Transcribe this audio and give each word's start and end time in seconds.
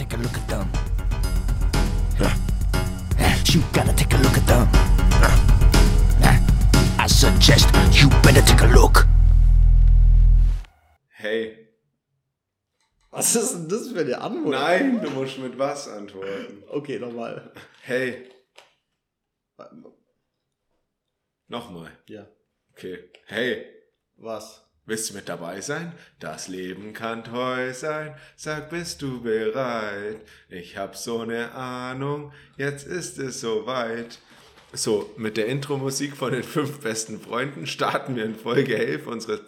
take 0.00 0.14
a 0.14 0.16
look 0.16 0.34
at 0.34 0.48
them. 0.48 0.68
You 3.52 3.62
gotta 3.72 3.92
take 3.92 4.14
a 4.14 4.18
look 4.18 4.36
at 4.38 4.46
them. 4.46 4.66
I 6.98 7.06
suggest 7.06 7.68
you 7.92 8.08
better 8.22 8.40
take 8.40 8.62
a 8.62 8.68
look. 8.68 9.06
Hey. 11.08 11.68
Was 13.10 13.36
ist 13.36 13.52
denn 13.52 13.68
das 13.68 13.88
für 13.88 14.00
eine 14.00 14.20
Antwort? 14.20 14.52
Nein, 14.52 15.02
du 15.02 15.10
musst 15.10 15.38
mit 15.38 15.58
was 15.58 15.88
antworten. 15.88 16.62
Okay, 16.68 16.98
nochmal. 16.98 17.52
Hey. 17.82 18.30
Nochmal. 21.48 21.90
Ja. 22.06 22.26
Okay. 22.72 23.10
Hey. 23.26 23.66
Was? 24.16 24.64
Willst 24.90 25.08
du 25.08 25.14
mit 25.14 25.28
dabei 25.28 25.60
sein? 25.60 25.92
Das 26.18 26.48
Leben 26.48 26.92
kann 26.94 27.22
toll 27.22 27.72
sein. 27.74 28.12
Sag, 28.34 28.70
bist 28.70 29.00
du 29.00 29.20
bereit? 29.20 30.16
Ich 30.48 30.76
hab 30.76 30.96
so 30.96 31.20
eine 31.20 31.52
Ahnung. 31.52 32.32
Jetzt 32.56 32.88
ist 32.88 33.16
es 33.20 33.40
soweit. 33.40 34.18
So, 34.72 35.08
mit 35.16 35.36
der 35.36 35.46
Intro-Musik 35.46 36.16
von 36.16 36.32
den 36.32 36.42
fünf 36.42 36.80
besten 36.80 37.20
Freunden 37.20 37.68
starten 37.68 38.16
wir 38.16 38.24
in 38.24 38.34
Folge 38.34 38.76
11 38.76 39.06
unseres. 39.06 39.40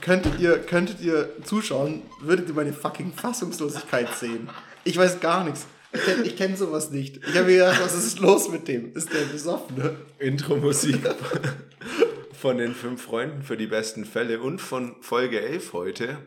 Könntet 0.00 0.40
ihr, 0.40 0.58
könntet 0.58 1.00
ihr 1.00 1.28
zuschauen, 1.44 2.02
würdet 2.20 2.48
ihr 2.48 2.54
meine 2.54 2.72
fucking 2.72 3.12
Fassungslosigkeit 3.12 4.12
sehen. 4.16 4.50
Ich 4.82 4.96
weiß 4.96 5.20
gar 5.20 5.44
nichts. 5.44 5.68
Ich 5.92 6.04
kenne 6.04 6.24
kenn 6.24 6.56
sowas 6.56 6.90
nicht. 6.90 7.18
Ich 7.18 7.36
habe 7.36 7.46
mir 7.46 7.58
gedacht, 7.58 7.80
was 7.80 7.94
ist 7.94 8.18
los 8.18 8.48
mit 8.48 8.66
dem? 8.66 8.96
Ist 8.96 9.12
der 9.12 9.26
besoffen? 9.26 9.76
Ne? 9.76 9.96
Intro-Musik 10.18 11.02
von 12.40 12.56
den 12.56 12.74
fünf 12.74 13.02
Freunden 13.02 13.42
für 13.42 13.58
die 13.58 13.66
besten 13.66 14.06
Fälle 14.06 14.40
und 14.40 14.60
von 14.60 15.02
Folge 15.02 15.42
11 15.42 15.74
heute. 15.74 16.26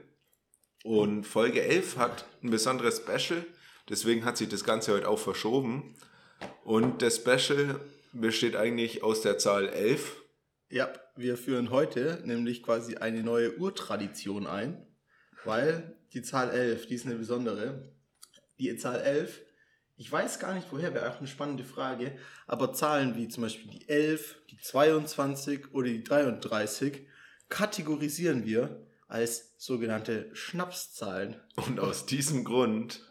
Und 0.83 1.23
Folge 1.23 1.63
11 1.63 1.97
hat 1.97 2.25
ein 2.43 2.51
besonderes 2.51 2.97
Special, 2.97 3.43
deswegen 3.89 4.23
hat 4.23 4.37
sich 4.37 4.47
das 4.47 4.63
Ganze 4.63 4.93
heute 4.93 5.09
auch 5.09 5.17
verschoben. 5.17 5.95
Und 6.63 7.01
das 7.01 7.15
Special 7.15 7.79
besteht 8.11 8.55
eigentlich 8.55 9.01
aus 9.01 9.21
der 9.21 9.39
Zahl 9.39 9.69
11. 9.69 10.21
Ja, 10.69 10.93
wir 11.15 11.35
führen 11.35 11.71
heute 11.71 12.21
nämlich 12.23 12.61
quasi 12.61 12.97
eine 12.97 13.23
neue 13.23 13.57
Urtradition 13.57 14.45
ein, 14.45 14.85
weil 15.45 15.97
die 16.13 16.21
Zahl 16.21 16.51
11, 16.51 16.85
die 16.85 16.93
ist 16.93 17.07
eine 17.07 17.15
besondere. 17.15 17.91
Die 18.59 18.75
Zahl 18.77 19.01
11, 19.01 19.41
ich 19.95 20.11
weiß 20.11 20.39
gar 20.39 20.53
nicht 20.53 20.67
woher, 20.71 20.93
wäre 20.93 21.09
auch 21.11 21.19
eine 21.19 21.27
spannende 21.27 21.63
Frage, 21.63 22.17
aber 22.47 22.73
Zahlen 22.73 23.15
wie 23.15 23.27
zum 23.27 23.43
Beispiel 23.43 23.71
die 23.71 23.87
11, 23.87 24.37
die 24.49 24.57
22 24.57 25.73
oder 25.73 25.87
die 25.87 26.03
33 26.03 27.07
kategorisieren 27.49 28.45
wir 28.45 28.85
als 29.07 29.53
sogenannte 29.57 30.29
Schnapszahlen. 30.33 31.39
Und 31.55 31.79
aus 31.79 32.05
diesem 32.05 32.43
Grund 32.43 33.01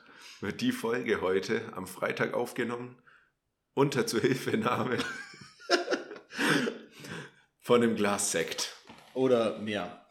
wird 0.41 0.60
die 0.60 0.72
Folge 0.72 1.20
heute 1.20 1.72
am 1.75 1.86
Freitag 1.86 2.34
aufgenommen 2.34 3.00
unter 3.75 4.06
Zuhilfenahme 4.06 4.98
von 7.60 7.83
einem 7.83 7.94
Glas 7.94 8.33
Sekt. 8.33 8.75
Oder 9.14 9.58
mehr. 9.58 10.05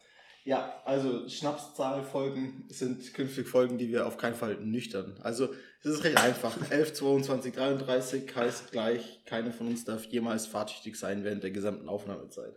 Ja, 0.44 0.80
also 0.84 1.28
Schnapszahlfolgen 1.28 2.64
sind 2.68 3.14
künftig 3.14 3.46
Folgen, 3.46 3.78
die 3.78 3.88
wir 3.88 4.06
auf 4.06 4.16
keinen 4.16 4.34
Fall 4.34 4.56
nüchtern. 4.56 5.20
Also 5.22 5.54
es 5.84 5.90
ist 5.90 6.04
recht 6.04 6.18
einfach. 6.18 6.56
11, 6.70 6.94
22, 6.94 7.54
33 7.54 8.36
heißt 8.36 8.70
gleich, 8.70 9.24
keiner 9.24 9.52
von 9.52 9.66
uns 9.66 9.84
darf 9.84 10.04
jemals 10.04 10.46
fahrtüchtig 10.46 10.96
sein 10.96 11.24
während 11.24 11.42
der 11.42 11.50
gesamten 11.50 11.88
Aufnahmezeit. 11.88 12.54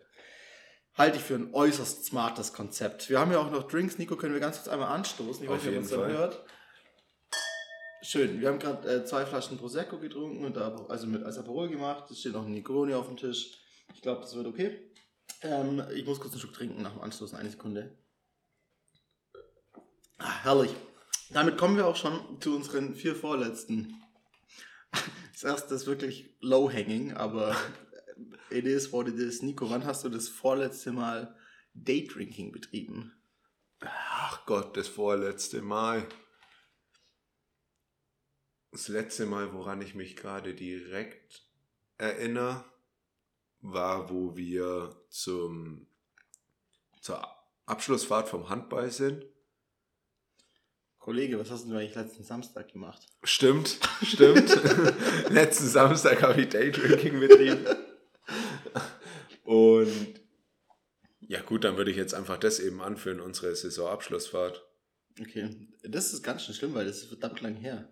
Halte 0.93 1.17
ich 1.17 1.23
für 1.23 1.35
ein 1.35 1.53
äußerst 1.53 2.05
smartes 2.05 2.53
Konzept. 2.53 3.09
Wir 3.09 3.19
haben 3.19 3.31
ja 3.31 3.39
auch 3.39 3.51
noch 3.51 3.67
Drinks. 3.67 3.97
Nico, 3.97 4.15
können 4.15 4.33
wir 4.33 4.39
ganz 4.39 4.57
kurz 4.57 4.67
einmal 4.69 4.89
anstoßen? 4.89 5.43
Ich 5.43 5.49
weiß 5.49 5.57
Auf 5.57 5.65
nicht, 5.65 5.77
ob 5.77 5.83
es 5.83 5.89
dann 5.89 6.11
hört. 6.11 6.45
Schön. 8.01 8.39
Wir 8.39 8.49
haben 8.49 8.59
gerade 8.59 8.87
äh, 8.87 9.05
zwei 9.05 9.25
Flaschen 9.25 9.57
Prosecco 9.57 9.97
getrunken 9.97 10.45
und 10.45 10.55
da, 10.55 10.85
also 10.87 11.07
mit 11.07 11.23
als 11.23 11.39
Aperol 11.39 11.67
gemacht. 11.69 12.09
Es 12.11 12.19
steht 12.19 12.33
noch 12.33 12.45
ein 12.45 12.51
Negroni 12.51 12.93
auf 12.93 13.07
dem 13.07 13.17
Tisch. 13.17 13.57
Ich 13.93 14.01
glaube, 14.01 14.21
das 14.21 14.35
wird 14.35 14.45
okay. 14.45 14.91
Ähm, 15.41 15.83
ich 15.93 16.05
muss 16.05 16.19
kurz 16.19 16.33
einen 16.33 16.41
Schluck 16.41 16.53
trinken 16.53 16.83
nach 16.83 16.93
dem 16.93 17.01
Anstoßen. 17.01 17.37
Eine 17.37 17.49
Sekunde. 17.49 17.97
Ah, 20.19 20.43
herrlich. 20.43 20.75
Damit 21.35 21.57
kommen 21.57 21.75
wir 21.75 21.85
auch 21.85 21.97
schon 21.97 22.39
zu 22.39 22.55
unseren 22.55 22.95
vier 22.95 23.13
vorletzten. 23.13 24.01
Das 25.33 25.43
erste 25.43 25.75
ist 25.75 25.85
wirklich 25.85 26.33
low-hanging, 26.39 27.11
aber 27.11 27.53
it 28.49 28.63
is 28.63 28.93
what 28.93 29.09
it 29.09 29.15
is. 29.15 29.41
Nico, 29.41 29.69
wann 29.69 29.83
hast 29.83 30.05
du 30.05 30.09
das 30.09 30.29
vorletzte 30.29 30.93
Mal 30.93 31.37
Daydrinking 31.73 32.53
betrieben? 32.53 33.11
Ach 33.81 34.45
Gott, 34.45 34.77
das 34.77 34.87
vorletzte 34.87 35.61
Mal. 35.61 36.07
Das 38.71 38.87
letzte 38.87 39.25
Mal, 39.25 39.53
woran 39.53 39.81
ich 39.81 39.93
mich 39.93 40.15
gerade 40.15 40.55
direkt 40.55 41.43
erinnere, 41.97 42.63
war, 43.59 44.09
wo 44.09 44.37
wir 44.37 45.05
zum, 45.09 45.85
zur 47.01 47.27
Abschlussfahrt 47.65 48.29
vom 48.29 48.47
Handball 48.47 48.89
sind. 48.89 49.25
Kollege, 51.05 51.37
was 51.39 51.51
hast 51.51 51.67
du 51.69 51.75
eigentlich 51.75 51.93
letzten 51.93 52.23
Samstag 52.23 52.73
gemacht? 52.73 53.05
Stimmt, 53.21 53.77
stimmt. 54.01 54.49
Letzten 55.29 55.67
Samstag 55.67 56.23
habe 56.23 56.41
ich 56.41 56.49
Daydrinking 56.49 57.19
betrieben. 57.19 57.63
Und 59.43 60.19
ja 61.19 61.43
gut, 61.43 61.63
dann 61.63 61.77
würde 61.77 61.91
ich 61.91 61.97
jetzt 61.97 62.15
einfach 62.15 62.37
das 62.39 62.59
eben 62.59 62.81
anführen, 62.81 63.19
unsere 63.19 63.55
Saisonabschlussfahrt. 63.55 64.65
Okay, 65.21 65.69
das 65.83 66.11
ist 66.11 66.23
ganz 66.23 66.43
schön 66.43 66.55
schlimm, 66.55 66.73
weil 66.73 66.87
das 66.87 67.03
ist 67.03 67.09
verdammt 67.09 67.39
lang 67.41 67.53
her. 67.55 67.87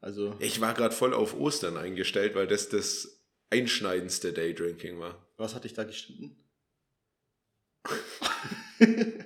Also, 0.00 0.36
Ich 0.38 0.60
war 0.60 0.72
gerade 0.72 0.94
voll 0.94 1.14
auf 1.14 1.34
Ostern 1.34 1.76
eingestellt, 1.76 2.36
weil 2.36 2.46
das 2.46 2.68
das 2.68 3.24
einschneidendste 3.50 4.32
Daydrinking 4.32 5.00
war. 5.00 5.26
was 5.36 5.56
hat 5.56 5.64
dich 5.64 5.74
da 5.74 5.82
geschnitten? 5.82 6.36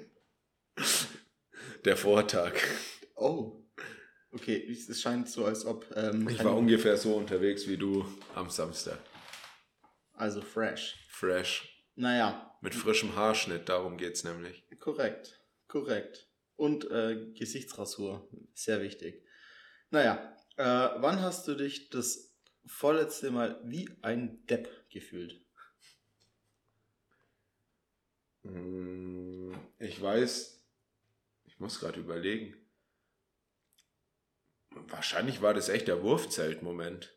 Der 1.85 1.99
Vortag. 1.99 2.55
Oh. 3.17 3.63
Okay, 4.33 4.71
es 4.71 5.01
scheint 5.01 5.29
so, 5.31 5.45
als 5.47 5.65
ob. 5.65 5.87
Ähm, 5.97 6.29
Ich 6.29 6.45
war 6.45 6.55
ungefähr 6.57 6.97
so 6.97 7.17
unterwegs 7.17 7.67
wie 7.67 7.77
du 7.79 8.05
am 8.35 8.51
Samstag. 8.51 8.99
Also 10.13 10.43
fresh. 10.43 11.07
Fresh. 11.09 11.73
Naja, 11.95 12.55
Mit 12.61 12.75
frischem 12.75 13.17
Haarschnitt, 13.17 13.69
darum 13.71 13.97
geht's 13.97 14.23
nämlich. 14.25 14.65
korrekt. 14.81 15.41
Korrekt. 15.69 16.29
Und 16.57 16.91
äh, 16.91 17.33
Gesichtsrasur. 17.33 18.29
Sehr 18.55 18.83
wichtig. 18.83 19.23
Naja, 19.91 20.37
äh, 20.57 20.65
wann 21.01 21.21
hast 21.23 21.49
du 21.49 21.55
dich 21.55 21.89
das 21.91 22.35
vorletzte 22.67 23.31
Mal 23.31 23.61
wie 23.65 23.89
ein 24.03 24.45
Depp 24.47 24.69
gefühlt? 24.91 25.41
Mm, 28.43 29.55
Ich 29.79 30.01
weiß, 30.01 30.63
ich 31.45 31.59
muss 31.61 31.81
gerade 31.81 32.01
überlegen. 32.01 32.55
Wahrscheinlich 34.89 35.43
war 35.43 35.55
das 35.55 35.69
echt 35.69 35.89
der 35.89 36.03
Wurfzelt-Moment, 36.03 37.15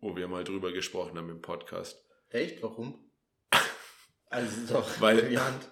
wo 0.00 0.16
wir 0.16 0.28
mal 0.28 0.44
drüber 0.44 0.72
gesprochen 0.72 1.16
haben 1.18 1.30
im 1.30 1.40
Podcast. 1.42 2.04
Echt? 2.30 2.62
Warum? 2.62 3.10
Also 4.30 4.72
doch, 4.72 4.98
Weil- 5.00 5.20
brillant. 5.20 5.68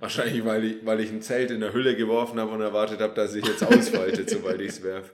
Wahrscheinlich, 0.00 0.44
weil 0.44 0.64
ich, 0.64 0.84
weil 0.84 0.98
ich 0.98 1.10
ein 1.10 1.22
Zelt 1.22 1.52
in 1.52 1.60
der 1.60 1.72
Hülle 1.72 1.94
geworfen 1.94 2.40
habe 2.40 2.50
und 2.50 2.60
erwartet 2.60 2.98
habe, 3.00 3.14
dass 3.14 3.32
ich 3.36 3.46
jetzt 3.46 3.62
ausfaltet, 3.62 4.28
sobald 4.30 4.60
ich 4.60 4.70
es 4.70 4.82
werfe. 4.82 5.12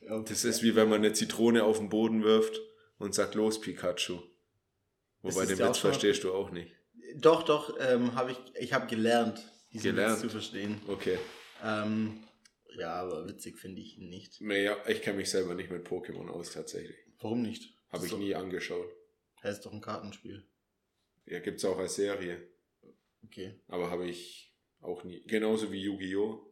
Das 0.00 0.44
ist 0.44 0.64
wie 0.64 0.74
wenn 0.74 0.88
man 0.88 0.98
eine 0.98 1.12
Zitrone 1.12 1.62
auf 1.62 1.78
den 1.78 1.88
Boden 1.88 2.24
wirft 2.24 2.60
und 2.98 3.14
sagt, 3.14 3.36
los 3.36 3.60
Pikachu. 3.60 4.18
Wobei 5.20 5.46
den 5.46 5.60
Witz 5.60 5.78
verstehst 5.78 6.24
du 6.24 6.34
auch 6.34 6.50
nicht. 6.50 6.72
Doch, 7.14 7.44
doch, 7.44 7.76
ähm, 7.78 8.16
habe 8.16 8.32
ich, 8.32 8.38
ich 8.56 8.72
habe 8.72 8.88
gelernt, 8.88 9.40
diesen 9.72 9.94
Gelernt? 9.94 10.14
Witz 10.14 10.22
zu 10.22 10.28
verstehen. 10.30 10.82
Okay. 10.88 11.18
Ähm, 11.64 12.24
ja, 12.76 12.94
aber 12.94 13.28
witzig 13.28 13.58
finde 13.58 13.80
ich 13.80 13.98
ihn 13.98 14.08
nicht. 14.08 14.40
Naja, 14.40 14.76
ich 14.88 15.02
kenne 15.02 15.18
mich 15.18 15.30
selber 15.30 15.54
nicht 15.54 15.70
mit 15.70 15.86
Pokémon 15.86 16.28
aus 16.28 16.52
tatsächlich. 16.52 16.96
Warum 17.20 17.42
nicht? 17.42 17.76
Habe 17.90 18.04
ich 18.04 18.10
So, 18.10 18.18
nie 18.18 18.34
angeschaut. 18.34 18.90
Er 19.42 19.50
ist 19.50 19.60
doch 19.66 19.72
ein 19.72 19.80
Kartenspiel. 19.80 20.46
Ja, 21.26 21.40
gibt's 21.40 21.64
auch 21.64 21.78
als 21.78 21.94
Serie. 21.96 22.48
Okay. 23.24 23.60
Aber 23.68 23.90
habe 23.90 24.08
ich 24.08 24.54
auch 24.80 25.04
nie. 25.04 25.22
Genauso 25.26 25.70
wie 25.72 25.80
Yu-Gi-Oh! 25.80 26.48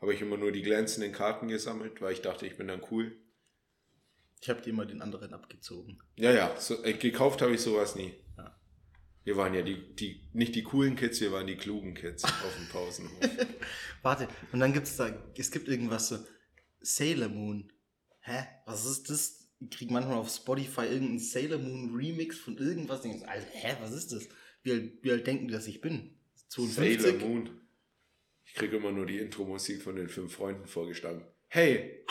Habe 0.00 0.14
ich 0.14 0.20
immer 0.20 0.36
nur 0.36 0.52
die 0.52 0.62
glänzenden 0.62 1.12
Karten 1.12 1.48
gesammelt, 1.48 2.00
weil 2.00 2.12
ich 2.12 2.20
dachte, 2.20 2.46
ich 2.46 2.56
bin 2.56 2.68
dann 2.68 2.82
cool. 2.90 3.16
Ich 4.42 4.50
habe 4.50 4.60
dir 4.60 4.72
mal 4.72 4.86
den 4.86 5.00
anderen 5.00 5.32
abgezogen. 5.32 5.98
Ja, 6.16 6.30
ja, 6.32 6.54
so, 6.60 6.82
äh, 6.84 6.92
gekauft 6.92 7.40
habe 7.42 7.54
ich 7.54 7.60
sowas 7.60 7.96
nie. 7.96 8.14
Wir 9.26 9.36
waren 9.36 9.54
ja 9.54 9.62
die, 9.62 9.92
die, 9.96 10.20
nicht 10.34 10.54
die 10.54 10.62
coolen 10.62 10.94
Kids, 10.94 11.20
wir 11.20 11.32
waren 11.32 11.48
die 11.48 11.56
klugen 11.56 11.94
Kids 11.94 12.22
auf 12.22 12.54
dem 12.56 12.68
Pausenhof. 12.68 13.18
Warte, 14.02 14.28
und 14.52 14.60
dann 14.60 14.72
gibt 14.72 14.86
es 14.86 14.96
da, 14.96 15.10
es 15.36 15.50
gibt 15.50 15.66
irgendwas 15.66 16.10
so, 16.10 16.18
Sailor 16.78 17.28
Moon. 17.28 17.72
Hä? 18.20 18.46
Was 18.66 18.86
ist 18.86 19.10
das? 19.10 19.48
Ich 19.58 19.70
krieg 19.70 19.90
manchmal 19.90 20.18
auf 20.18 20.30
Spotify 20.30 20.82
irgendeinen 20.82 21.18
Sailor 21.18 21.58
Moon 21.58 21.92
Remix 21.92 22.38
von 22.38 22.56
irgendwas. 22.56 23.02
So, 23.02 23.08
Alter, 23.08 23.48
hä, 23.50 23.76
was 23.80 23.90
ist 23.90 24.12
das? 24.12 24.28
Wie 24.62 24.70
alt, 24.70 24.92
wie 25.02 25.10
alt 25.10 25.26
denken 25.26 25.48
die, 25.48 25.54
dass 25.54 25.66
ich 25.66 25.80
bin? 25.80 26.16
52? 26.50 27.02
Sailor 27.02 27.28
Moon. 27.28 27.60
Ich 28.44 28.54
kriege 28.54 28.76
immer 28.76 28.92
nur 28.92 29.06
die 29.06 29.18
Intro-Musik 29.18 29.82
von 29.82 29.96
den 29.96 30.08
fünf 30.08 30.34
Freunden 30.34 30.68
vorgeschlagen. 30.68 31.26
Hey, 31.48 32.06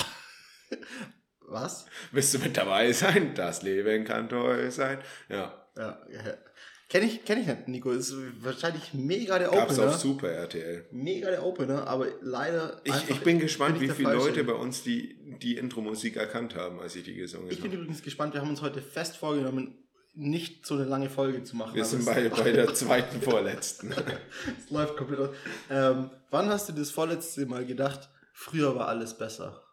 Was? 1.39 1.85
willst 2.11 2.33
du 2.33 2.39
mit 2.39 2.57
dabei 2.57 2.91
sein? 2.91 3.33
Das 3.35 3.61
Leben 3.61 4.03
kann 4.03 4.27
toll 4.27 4.69
sein. 4.69 4.99
Ja, 5.29 5.65
Ja, 5.77 6.05
ja. 6.11 6.37
Kenne 6.87 7.05
ich, 7.07 7.25
kenn 7.25 7.39
ich 7.41 7.47
nicht, 7.47 7.67
Nico. 7.67 7.91
Ist 7.91 8.13
wahrscheinlich 8.43 8.93
mega 8.93 9.39
der 9.39 9.49
gab's 9.49 9.73
Opener. 9.79 9.89
auf 9.95 9.97
Super 9.99 10.29
RTL. 10.29 10.85
Mega 10.91 11.29
der 11.31 11.43
Opener, 11.43 11.87
aber 11.87 12.07
leider. 12.21 12.79
Ich, 12.83 13.09
ich 13.09 13.21
bin 13.21 13.39
gespannt, 13.39 13.81
ich 13.81 13.89
wie 13.89 13.93
viele. 13.93 14.13
Leute 14.13 14.43
bei 14.43 14.53
uns 14.53 14.83
die, 14.83 15.37
die 15.41 15.57
Intro-Musik 15.57 16.15
erkannt 16.17 16.55
haben, 16.55 16.79
als 16.79 16.95
ich 16.95 17.03
die 17.03 17.15
gesungen 17.15 17.49
Ich 17.49 17.59
bin 17.61 17.71
habe. 17.71 17.81
übrigens 17.81 18.03
gespannt. 18.03 18.33
Wir 18.35 18.41
haben 18.41 18.49
uns 18.49 18.61
heute 18.61 18.81
fest 18.83 19.17
vorgenommen, 19.17 19.83
nicht 20.13 20.65
so 20.67 20.75
eine 20.75 20.83
lange 20.85 21.09
Folge 21.09 21.43
zu 21.43 21.55
machen. 21.55 21.73
Wir 21.73 21.85
sind 21.85 22.05
bei, 22.05 22.29
bei 22.29 22.51
der 22.51 22.73
zweiten 22.75 23.19
vorletzten. 23.21 23.91
Es 24.59 24.69
läuft 24.69 24.95
komplett 24.95 25.19
aus. 25.19 25.35
Ähm, 25.71 26.11
wann 26.29 26.49
hast 26.49 26.69
du 26.69 26.73
das 26.73 26.91
vorletzte 26.91 27.45
Mal 27.47 27.65
gedacht, 27.65 28.09
früher 28.31 28.75
war 28.75 28.87
alles 28.89 29.17
besser? 29.17 29.63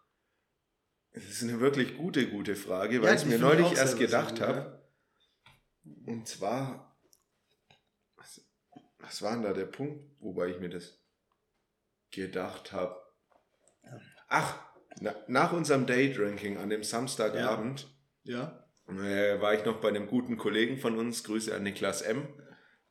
Das 1.14 1.24
ist 1.24 1.42
eine 1.42 1.60
wirklich 1.60 1.98
gute, 1.98 2.26
gute 2.26 2.56
Frage, 2.56 3.02
weil 3.02 3.08
Ja, 3.14 3.20
ich 3.20 3.26
mir 3.26 3.38
neulich 3.38 3.72
erst 3.76 3.98
gedacht 3.98 4.40
habe. 4.40 4.82
Und 6.06 6.26
zwar, 6.26 6.91
was 9.02 9.22
war 9.22 9.32
denn 9.32 9.42
da 9.42 9.52
der 9.52 9.66
Punkt, 9.66 10.04
wobei 10.20 10.48
ich 10.48 10.58
mir 10.58 10.70
das 10.70 10.98
gedacht 12.10 12.72
habe? 12.72 12.96
Ach, 14.28 14.58
na, 15.00 15.14
nach 15.26 15.52
unserem 15.52 15.86
Daydrinking 15.86 16.56
an 16.58 16.70
dem 16.70 16.82
Samstagabend 16.84 17.88
Ja. 18.24 18.66
äh, 18.88 19.40
war 19.40 19.54
ich 19.54 19.64
noch 19.64 19.80
bei 19.80 19.88
einem 19.88 20.06
guten 20.06 20.36
Kollegen 20.36 20.78
von 20.78 20.98
uns, 20.98 21.24
Grüße 21.24 21.54
an 21.54 21.62
Niklas 21.62 22.02
M., 22.02 22.28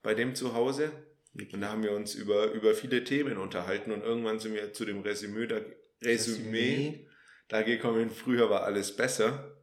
bei 0.01 0.13
dem 0.13 0.35
zu 0.35 0.53
Hause. 0.53 0.91
Und 1.33 1.61
da 1.61 1.69
haben 1.69 1.83
wir 1.83 1.93
uns 1.93 2.13
über, 2.15 2.51
über 2.51 2.73
viele 2.73 3.03
Themen 3.03 3.37
unterhalten 3.37 3.91
und 3.91 4.03
irgendwann 4.03 4.39
sind 4.39 4.53
wir 4.53 4.73
zu 4.73 4.83
dem 4.83 4.99
Resümee, 5.01 5.47
da, 5.47 5.61
Resümee 6.03 7.07
da 7.47 7.61
gekommen, 7.61 8.09
früher 8.09 8.49
war 8.49 8.63
alles 8.63 8.95
besser. 8.95 9.55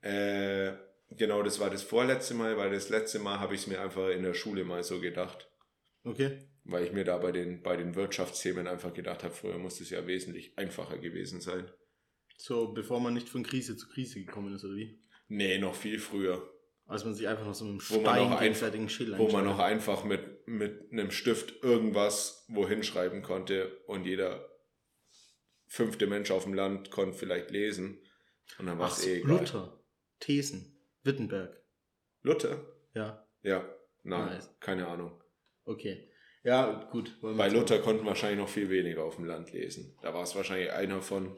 Äh, 0.00 0.72
genau, 1.10 1.42
das 1.42 1.58
war 1.58 1.70
das 1.70 1.82
vorletzte 1.82 2.34
Mal, 2.34 2.56
weil 2.56 2.70
das 2.70 2.88
letzte 2.88 3.18
Mal 3.18 3.40
habe 3.40 3.54
ich 3.54 3.62
es 3.62 3.66
mir 3.66 3.80
einfach 3.80 4.08
in 4.10 4.22
der 4.22 4.34
Schule 4.34 4.64
mal 4.64 4.82
so 4.84 5.00
gedacht. 5.00 5.48
Okay. 6.04 6.38
Weil 6.64 6.84
ich 6.84 6.92
mir 6.92 7.04
da 7.04 7.18
bei 7.18 7.32
den, 7.32 7.62
bei 7.62 7.76
den 7.76 7.94
Wirtschaftsthemen 7.94 8.66
einfach 8.66 8.94
gedacht 8.94 9.24
habe, 9.24 9.34
früher 9.34 9.58
muss 9.58 9.80
es 9.80 9.90
ja 9.90 10.06
wesentlich 10.06 10.56
einfacher 10.58 10.98
gewesen 10.98 11.40
sein. 11.40 11.70
So, 12.36 12.72
bevor 12.72 13.00
man 13.00 13.14
nicht 13.14 13.28
von 13.28 13.42
Krise 13.42 13.76
zu 13.76 13.88
Krise 13.88 14.20
gekommen 14.24 14.54
ist, 14.54 14.64
oder 14.64 14.74
wie? 14.76 15.00
Nee, 15.28 15.58
noch 15.58 15.74
viel 15.74 15.98
früher. 15.98 16.48
Als 16.86 17.04
man 17.04 17.14
sich 17.14 17.26
einfach 17.28 17.46
noch 17.46 17.54
so 17.54 17.64
mit 17.64 17.80
einem 17.80 17.80
Wo 17.88 18.00
man 18.00 18.14
Stein 18.16 18.30
noch 18.30 18.40
gegenseitigen 18.40 18.88
Schild 18.88 19.18
Wo 19.18 19.28
man 19.30 19.44
noch 19.44 19.58
einfach 19.58 20.04
mit, 20.04 20.46
mit 20.46 20.92
einem 20.92 21.10
Stift 21.10 21.62
irgendwas 21.62 22.44
wohin 22.48 22.82
schreiben 22.82 23.22
konnte 23.22 23.78
und 23.86 24.04
jeder 24.04 24.48
fünfte 25.66 26.06
Mensch 26.06 26.30
auf 26.30 26.44
dem 26.44 26.54
Land 26.54 26.90
konnte 26.90 27.16
vielleicht 27.16 27.50
lesen. 27.50 27.98
Und 28.58 28.66
dann 28.66 28.78
war 28.78 28.90
es 28.90 29.06
eh 29.06 29.20
egal. 29.20 29.38
Luther, 29.38 29.84
Thesen, 30.20 30.76
Wittenberg. 31.02 31.62
Luther? 32.22 32.66
Ja, 32.94 33.26
Ja, 33.42 33.64
nein, 34.02 34.26
Nice. 34.26 34.54
keine 34.60 34.86
Ahnung. 34.86 35.21
Okay. 35.64 36.08
Ja, 36.44 36.88
gut. 36.90 37.16
Bei 37.20 37.48
Luther 37.48 37.78
konnten 37.78 38.04
wahrscheinlich 38.04 38.40
noch 38.40 38.48
viel 38.48 38.68
weniger 38.68 39.04
auf 39.04 39.16
dem 39.16 39.26
Land 39.26 39.52
lesen. 39.52 39.96
Da 40.02 40.12
war 40.12 40.24
es 40.24 40.34
wahrscheinlich 40.34 40.72
einer 40.72 41.00
von 41.00 41.36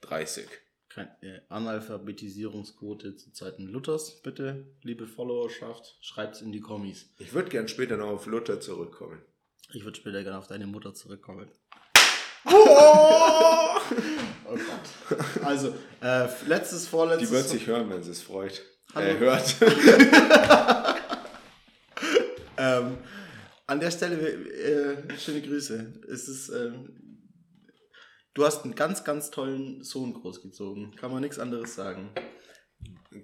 30. 0.00 0.48
Kein, 0.88 1.08
äh, 1.20 1.40
Analphabetisierungsquote 1.48 3.16
zu 3.16 3.32
Zeiten 3.32 3.66
Luthers, 3.66 4.22
bitte, 4.22 4.66
liebe 4.82 5.06
Followerschaft, 5.06 5.96
schreibt's 6.00 6.40
in 6.40 6.52
die 6.52 6.60
Kommis. 6.60 7.12
Ich 7.18 7.34
würde 7.34 7.50
gern 7.50 7.68
später 7.68 7.96
noch 7.96 8.08
auf 8.08 8.26
Luther 8.26 8.60
zurückkommen. 8.60 9.22
Ich 9.72 9.84
würde 9.84 9.96
später 9.96 10.22
gerne 10.22 10.38
auf 10.38 10.46
deine 10.46 10.66
Mutter 10.66 10.94
zurückkommen. 10.94 11.48
Oh! 12.46 12.52
Oh 14.48 14.54
Gott. 14.54 15.44
Also, 15.44 15.74
äh, 16.00 16.28
letztes, 16.46 16.86
vorletztes. 16.86 17.28
Die 17.28 17.34
wird 17.34 17.48
sich 17.48 17.66
hören, 17.66 17.90
wenn 17.90 18.04
sie 18.04 18.12
es 18.12 18.22
freut. 18.22 18.62
Hallo. 18.94 19.08
Äh, 19.08 19.18
hört. 19.18 19.56
Ähm, 22.58 22.96
an 23.66 23.80
der 23.80 23.90
Stelle 23.90 24.16
äh, 24.18 25.18
schöne 25.18 25.42
Grüße. 25.42 26.00
Es 26.08 26.28
ist, 26.28 26.48
ähm, 26.50 27.28
du 28.34 28.44
hast 28.44 28.64
einen 28.64 28.74
ganz, 28.74 29.04
ganz 29.04 29.30
tollen 29.30 29.82
Sohn 29.82 30.14
großgezogen. 30.14 30.94
Kann 30.96 31.10
man 31.10 31.22
nichts 31.22 31.38
anderes 31.38 31.74
sagen. 31.74 32.10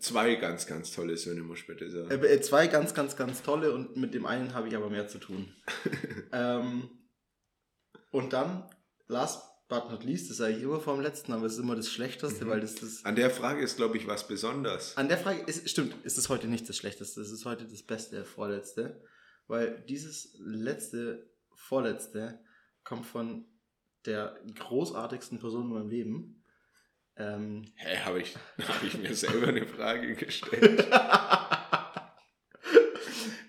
Zwei 0.00 0.36
ganz, 0.36 0.66
ganz 0.66 0.90
tolle 0.92 1.16
Söhne, 1.16 1.42
muss 1.42 1.60
ich 1.60 1.66
bitte 1.66 1.90
sagen. 1.90 2.10
Äh, 2.10 2.26
äh, 2.26 2.40
zwei 2.40 2.66
ganz, 2.66 2.94
ganz, 2.94 3.16
ganz 3.16 3.42
tolle 3.42 3.72
und 3.72 3.96
mit 3.96 4.14
dem 4.14 4.26
einen 4.26 4.54
habe 4.54 4.68
ich 4.68 4.76
aber 4.76 4.90
mehr 4.90 5.08
zu 5.08 5.18
tun. 5.18 5.54
ähm, 6.32 6.90
und 8.10 8.32
dann, 8.32 8.68
last 9.08 9.42
but 9.68 9.90
not 9.90 10.04
least, 10.04 10.30
das 10.30 10.38
sage 10.38 10.56
ich 10.56 10.62
immer 10.62 10.80
vor 10.80 10.94
dem 10.94 11.02
letzten, 11.02 11.32
aber 11.32 11.46
es 11.46 11.54
ist 11.54 11.58
immer 11.58 11.76
das 11.76 11.90
Schlechteste, 11.90 12.44
Mhm. 12.44 12.48
weil 12.50 12.60
das 12.60 12.74
das. 12.76 13.04
An 13.04 13.16
der 13.16 13.30
Frage 13.30 13.62
ist, 13.62 13.76
glaube 13.76 13.96
ich, 13.96 14.06
was 14.06 14.26
besonders. 14.26 14.96
An 14.96 15.08
der 15.08 15.18
Frage 15.18 15.42
ist, 15.42 15.68
stimmt, 15.68 15.94
ist 16.04 16.18
es 16.18 16.28
heute 16.28 16.48
nicht 16.48 16.68
das 16.68 16.76
Schlechteste, 16.76 17.20
es 17.20 17.30
ist 17.30 17.44
heute 17.44 17.66
das 17.66 17.82
Beste, 17.82 18.24
vorletzte. 18.24 19.02
Weil 19.46 19.84
dieses 19.88 20.34
letzte, 20.38 21.30
vorletzte 21.54 22.40
kommt 22.84 23.06
von 23.06 23.46
der 24.06 24.38
großartigsten 24.58 25.38
Person 25.38 25.64
in 25.64 25.68
meinem 25.68 25.88
Leben. 25.88 26.44
Ähm, 27.16 27.72
Hä, 27.76 27.98
habe 28.04 28.20
ich, 28.20 28.34
hab 28.66 28.82
ich 28.82 28.98
mir 28.98 29.14
selber 29.14 29.48
eine 29.48 29.66
Frage 29.66 30.14
gestellt? 30.14 30.88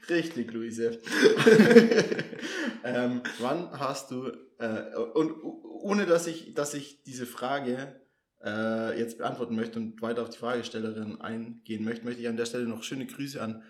Richtig, 0.10 0.52
Luise. 0.52 1.00
ähm, 2.84 3.22
wann 3.40 3.72
hast 3.80 4.12
du, 4.12 4.28
äh, 4.60 4.96
und 5.14 5.42
ohne 5.42 6.06
dass 6.06 6.28
ich, 6.28 6.54
dass 6.54 6.74
ich 6.74 7.04
diese 7.04 7.26
Frage 7.26 8.02
äh, 8.44 9.00
jetzt 9.00 9.18
beantworten 9.18 9.56
möchte 9.56 9.80
und 9.80 10.02
weiter 10.02 10.22
auf 10.24 10.30
die 10.30 10.38
Fragestellerin 10.38 11.22
eingehen 11.22 11.86
möchte, 11.86 12.04
möchte 12.06 12.22
ich 12.22 12.28
an 12.28 12.38
der 12.38 12.46
Stelle 12.46 12.66
noch 12.66 12.84
schöne 12.84 13.06
Grüße 13.06 13.42
an 13.42 13.64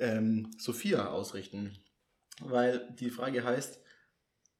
ähm, 0.00 0.50
Sophia 0.58 1.08
ausrichten. 1.08 1.78
Weil 2.40 2.90
die 2.98 3.10
Frage 3.10 3.44
heißt, 3.44 3.80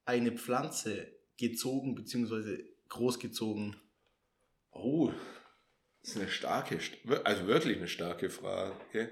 eine 0.05 0.33
Pflanze 0.33 1.13
gezogen 1.39 1.95
bzw. 1.95 2.65
großgezogen. 2.89 3.77
Oh, 4.73 5.13
das 6.03 6.11
ist 6.13 6.17
eine 6.21 6.29
starke, 6.29 6.77
st- 6.77 7.23
also 7.25 7.47
wirklich 7.47 7.77
eine 7.79 7.89
starke 7.89 8.31
Frage. 8.31 9.11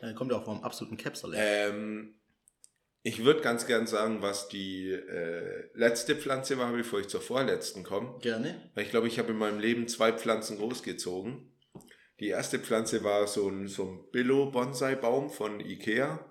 Äh, 0.00 0.14
kommt 0.14 0.30
ja 0.30 0.38
auch 0.38 0.44
vom 0.44 0.62
absoluten 0.62 0.96
Capsule. 0.96 1.36
Ähm, 1.38 2.14
ich 3.02 3.24
würde 3.24 3.40
ganz 3.42 3.66
gern 3.66 3.86
sagen, 3.86 4.22
was 4.22 4.48
die 4.48 4.90
äh, 4.90 5.68
letzte 5.74 6.16
Pflanze 6.16 6.58
war, 6.58 6.72
bevor 6.72 7.00
ich 7.00 7.08
zur 7.08 7.20
vorletzten 7.20 7.82
komme. 7.84 8.18
Gerne. 8.20 8.70
Weil 8.74 8.84
ich 8.84 8.90
glaube, 8.90 9.08
ich 9.08 9.18
habe 9.18 9.32
in 9.32 9.38
meinem 9.38 9.58
Leben 9.60 9.88
zwei 9.88 10.12
Pflanzen 10.12 10.58
großgezogen. 10.58 11.50
Die 12.24 12.30
erste 12.30 12.58
Pflanze 12.58 13.04
war 13.04 13.26
so 13.26 13.46
ein, 13.50 13.68
so 13.68 13.82
ein 13.84 14.10
Billo-Bonsai-Baum 14.10 15.28
von 15.28 15.60
Ikea, 15.60 16.24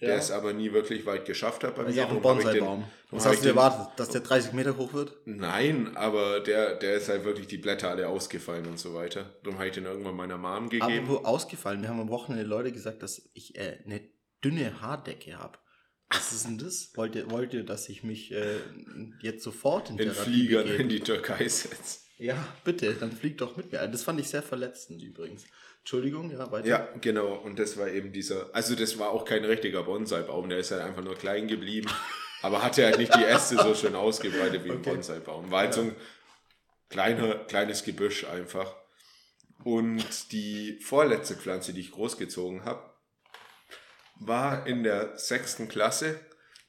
der 0.00 0.16
es 0.16 0.32
aber 0.32 0.52
nie 0.52 0.72
wirklich 0.72 1.06
weit 1.06 1.24
geschafft 1.26 1.62
hat 1.62 1.76
bei 1.76 1.82
Das 1.84 1.92
ist 1.92 1.96
mir. 1.96 2.06
auch 2.06 2.10
ein 2.10 2.20
Bonsai-Baum. 2.22 2.84
Was 3.12 3.24
hast 3.24 3.38
du 3.38 3.42
den- 3.42 3.50
erwartet? 3.50 3.86
Dass 4.00 4.08
der 4.08 4.22
30 4.22 4.52
Meter 4.52 4.76
hoch 4.76 4.92
wird? 4.94 5.16
Nein, 5.24 5.96
aber 5.96 6.40
der, 6.40 6.74
der 6.74 6.94
ist 6.94 7.08
halt 7.08 7.22
wirklich 7.24 7.46
die 7.46 7.58
Blätter 7.58 7.88
alle 7.90 8.08
ausgefallen 8.08 8.66
und 8.66 8.80
so 8.80 8.94
weiter. 8.94 9.36
Darum 9.44 9.58
habe 9.60 9.68
ich 9.68 9.74
den 9.74 9.84
irgendwann 9.84 10.16
meiner 10.16 10.38
Mom 10.38 10.68
gegeben. 10.70 11.04
Apropos 11.06 11.24
ausgefallen, 11.24 11.82
wir 11.82 11.88
haben 11.88 12.00
am 12.00 12.08
Wochenende 12.08 12.44
Leute 12.44 12.72
gesagt, 12.72 13.04
dass 13.04 13.30
ich 13.34 13.54
äh, 13.56 13.78
eine 13.84 14.00
dünne 14.42 14.80
Haardecke 14.82 15.38
habe. 15.38 15.56
Was 16.10 16.32
ist 16.32 16.46
denn 16.46 16.58
das? 16.58 16.90
Wollt 16.96 17.14
ihr, 17.14 17.30
wollt 17.30 17.54
ihr 17.54 17.64
dass 17.64 17.88
ich 17.88 18.02
mich 18.02 18.32
äh, 18.32 18.56
jetzt 19.22 19.44
sofort 19.44 19.90
in 19.90 19.98
in 19.98 20.10
Fliegern 20.10 20.66
in 20.66 20.88
die 20.88 21.00
Türkei 21.00 21.46
setzt. 21.48 22.05
Ja, 22.18 22.46
bitte, 22.64 22.94
dann 22.94 23.12
flieg 23.12 23.38
doch 23.38 23.56
mit 23.56 23.72
mir. 23.72 23.86
Das 23.88 24.02
fand 24.02 24.20
ich 24.20 24.28
sehr 24.28 24.42
verletzend 24.42 25.02
übrigens. 25.02 25.44
Entschuldigung, 25.80 26.30
ja, 26.30 26.50
weiter. 26.50 26.66
Ja, 26.66 26.88
genau. 27.00 27.34
Und 27.34 27.58
das 27.58 27.76
war 27.76 27.88
eben 27.88 28.12
dieser, 28.12 28.54
also 28.54 28.74
das 28.74 28.98
war 28.98 29.10
auch 29.10 29.24
kein 29.24 29.44
richtiger 29.44 29.82
Bonsai-Baum, 29.82 30.48
der 30.48 30.58
ist 30.58 30.70
halt 30.70 30.82
einfach 30.82 31.04
nur 31.04 31.14
klein 31.14 31.46
geblieben, 31.46 31.88
aber 32.42 32.62
hatte 32.62 32.84
halt 32.84 32.98
nicht 32.98 33.14
die 33.14 33.24
Äste 33.24 33.56
so 33.56 33.74
schön 33.74 33.94
ausgebreitet 33.94 34.64
wie 34.64 34.70
ein 34.70 34.78
Okay. 34.78 34.90
Bonsai-Baum. 34.90 35.50
War 35.50 35.60
halt 35.60 35.74
so 35.74 35.82
ein 35.82 35.96
kleiner, 36.88 37.36
kleines 37.44 37.84
Gebüsch 37.84 38.24
einfach. 38.24 38.74
Und 39.64 40.32
die 40.32 40.78
vorletzte 40.80 41.34
Pflanze, 41.34 41.72
die 41.72 41.80
ich 41.80 41.92
großgezogen 41.92 42.64
habe, 42.64 42.82
war 44.18 44.66
in 44.66 44.82
der 44.82 45.18
sechsten 45.18 45.68
Klasse, 45.68 46.18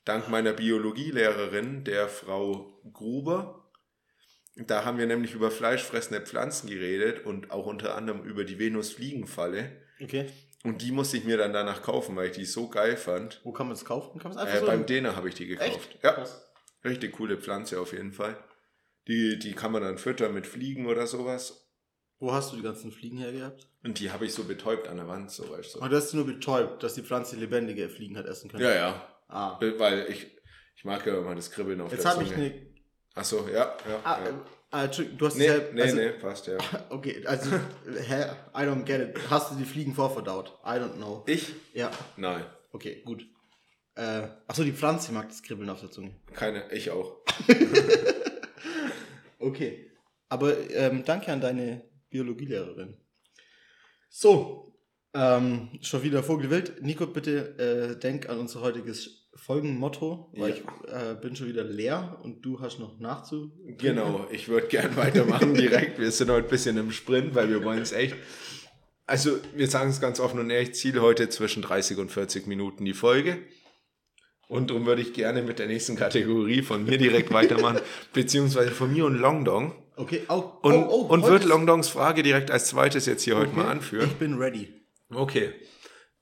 dank 0.03 0.29
meiner 0.29 0.53
Biologielehrerin, 0.53 1.83
der 1.83 2.09
Frau 2.09 2.79
Gruber. 2.93 3.56
Da 4.65 4.85
haben 4.85 4.97
wir 4.97 5.05
nämlich 5.05 5.33
über 5.33 5.51
fleischfressende 5.51 6.21
Pflanzen 6.25 6.67
geredet 6.69 7.25
und 7.25 7.51
auch 7.51 7.65
unter 7.67 7.95
anderem 7.95 8.23
über 8.23 8.43
die 8.43 8.57
Venusfliegenfalle. 8.57 9.71
Okay. 10.01 10.27
Und 10.63 10.81
die 10.81 10.91
musste 10.91 11.17
ich 11.17 11.23
mir 11.25 11.37
dann 11.37 11.53
danach 11.53 11.83
kaufen, 11.83 12.15
weil 12.15 12.27
ich 12.31 12.35
die 12.35 12.45
so 12.45 12.67
geil 12.67 12.97
fand. 12.97 13.39
Wo 13.43 13.51
kann 13.51 13.67
man 13.67 13.75
es 13.75 13.85
kaufen? 13.85 14.19
Kann 14.19 14.31
man 14.31 14.37
es 14.37 14.43
einfach 14.43 14.55
Äh, 14.57 14.59
so 14.61 14.65
beim 14.65 14.85
Däner 14.85 15.15
habe 15.15 15.29
ich 15.29 15.35
die 15.35 15.45
gekauft. 15.47 15.69
Echt? 15.93 16.03
Ja, 16.03 16.13
Krass. 16.13 16.41
richtig 16.83 17.13
coole 17.13 17.37
Pflanze 17.37 17.79
auf 17.79 17.93
jeden 17.93 18.11
Fall. 18.11 18.35
Die, 19.07 19.37
die 19.39 19.53
kann 19.53 19.71
man 19.71 19.83
dann 19.83 19.97
füttern 19.97 20.33
mit 20.33 20.47
Fliegen 20.47 20.87
oder 20.87 21.07
sowas. 21.07 21.69
Wo 22.19 22.33
hast 22.33 22.51
du 22.51 22.57
die 22.57 22.63
ganzen 22.63 22.91
Fliegen 22.91 23.19
her 23.19 23.31
gehabt? 23.31 23.69
Und 23.83 23.99
die 23.99 24.11
habe 24.11 24.25
ich 24.25 24.33
so 24.33 24.43
betäubt 24.43 24.87
an 24.87 24.97
der 24.97 25.07
Wand, 25.07 25.29
so 25.31 25.49
weißt 25.49 25.75
du. 25.75 25.79
Und 25.79 25.91
du 25.91 25.95
hast 25.95 26.13
nur 26.13 26.25
betäubt, 26.25 26.81
dass 26.81 26.95
die 26.95 27.03
Pflanze 27.03 27.35
lebendige 27.35 27.87
Fliegen 27.89 28.17
hat 28.17 28.25
essen 28.25 28.49
können. 28.49 28.63
Ja, 28.63 28.73
ja. 28.73 29.07
Ah. 29.27 29.59
Weil 29.77 30.07
ich, 30.09 30.25
ich 30.75 30.83
mag 30.83 31.05
ja 31.05 31.17
immer 31.19 31.35
das 31.35 31.51
Kribbeln 31.51 31.79
auf 31.79 31.91
Jetzt 31.91 32.03
der 32.05 32.11
habe 32.15 32.25
Zunge. 32.25 32.47
ich 32.47 32.55
eine 32.55 32.67
Achso, 33.17 33.47
ja, 33.47 33.75
ja. 33.89 33.99
Ah, 34.03 34.19
ja. 34.23 34.79
äh, 34.81 34.85
Entschuldigung, 34.85 35.17
du 35.17 35.25
hast 35.25 35.37
Nee, 35.37 35.45
ja, 35.47 35.59
nee, 35.73 35.81
also, 35.81 35.95
nee, 35.95 36.09
passt 36.11 36.47
ja. 36.47 36.57
Okay, 36.89 37.25
also, 37.25 37.51
hä? 37.51 38.25
I 38.55 38.63
don't 38.63 38.83
get 38.83 39.01
it. 39.01 39.29
Hast 39.29 39.51
du 39.51 39.55
die 39.55 39.65
Fliegen 39.65 39.93
vorverdaut? 39.93 40.57
I 40.65 40.77
don't 40.79 40.95
know. 40.95 41.23
Ich? 41.27 41.53
Ja, 41.73 41.91
Nein, 42.15 42.45
okay, 42.71 43.01
gut. 43.05 43.25
Äh, 43.95 44.27
achso, 44.47 44.63
die 44.63 44.73
Pflanze 44.73 45.11
mag 45.11 45.27
das 45.29 45.41
Kribbeln 45.41 45.69
auf 45.69 45.79
der 45.79 45.89
Zunge. 45.91 46.11
keine, 46.33 46.71
ich 46.71 46.91
auch. 46.91 47.17
Okay. 49.39 49.91
Aber 50.29 50.57
ähm, 50.71 51.03
danke 51.05 51.31
an 51.31 51.41
deine 51.41 51.83
Biologielehrerin. 52.09 52.97
So, 54.09 54.73
ähm, 55.13 55.69
schon 55.81 56.03
wieder 56.03 56.23
Vogelwild. 56.23 56.81
Nico, 56.81 57.07
bitte 57.07 57.57
äh, 57.57 57.99
denk 57.99 58.29
an 58.29 58.39
unser 58.39 58.61
heutiges 58.61 59.26
Folgenmotto, 59.37 60.29
weil 60.35 60.49
Ja. 60.49 60.55
ich 60.55 60.63
äh, 60.91 61.15
bin 61.21 61.35
schon 61.35 61.47
wieder 61.47 61.63
leer 61.63 62.19
und 62.23 62.41
du 62.45 62.59
hast 62.59 62.79
noch 62.79 62.99
nachzu. 62.99 63.51
Genau, 63.77 64.27
ich 64.31 64.47
würde 64.49 64.67
gern 64.67 64.95
weitermachen 64.97 65.53
direkt. 65.55 65.99
Wir 65.99 66.11
sind 66.11 66.29
heute 66.29 66.47
ein 66.47 66.49
bisschen 66.49 66.77
im 66.77 66.91
Sprint, 66.91 67.35
weil 67.35 67.49
wir 67.49 67.63
wollen 67.63 67.81
es 67.81 67.91
echt. 67.91 68.15
Also, 69.05 69.37
wir 69.55 69.67
sagen 69.67 69.89
es 69.89 70.01
ganz 70.01 70.19
offen 70.19 70.39
und 70.39 70.49
ehrlich, 70.49 70.73
Ziel 70.75 70.99
heute 70.99 71.29
zwischen 71.29 71.61
30 71.61 71.97
und 71.97 72.11
40 72.11 72.45
Minuten 72.47 72.83
die 72.83 72.93
Folge. 72.93 73.37
Und 74.49 74.69
darum 74.69 74.85
würde 74.85 75.01
ich 75.01 75.13
gerne 75.13 75.41
mit 75.41 75.59
der 75.59 75.67
nächsten 75.67 75.95
Kategorie 75.95 76.61
von 76.61 76.83
mir 76.85 76.97
direkt 76.97 77.31
weitermachen, 77.33 77.79
beziehungsweise 78.13 78.71
von 78.71 78.91
mir 78.91 79.05
und 79.05 79.17
Longdong. 79.17 79.75
Okay, 79.97 80.21
oh, 80.29 80.43
Und, 80.61 80.73
oh, 80.73 80.87
oh, 80.89 81.01
und 81.07 81.21
heute 81.23 81.33
wird 81.33 81.45
Longdongs 81.45 81.89
Frage 81.89 82.21
direkt 82.23 82.51
als 82.51 82.67
zweites 82.67 83.05
jetzt 83.07 83.23
hier 83.23 83.35
heute 83.35 83.49
Okay, 83.51 83.59
mal 83.59 83.67
anführen. 83.67 84.07
Ich 84.07 84.15
bin 84.15 84.35
ready. 84.35 84.69
Okay. 85.09 85.53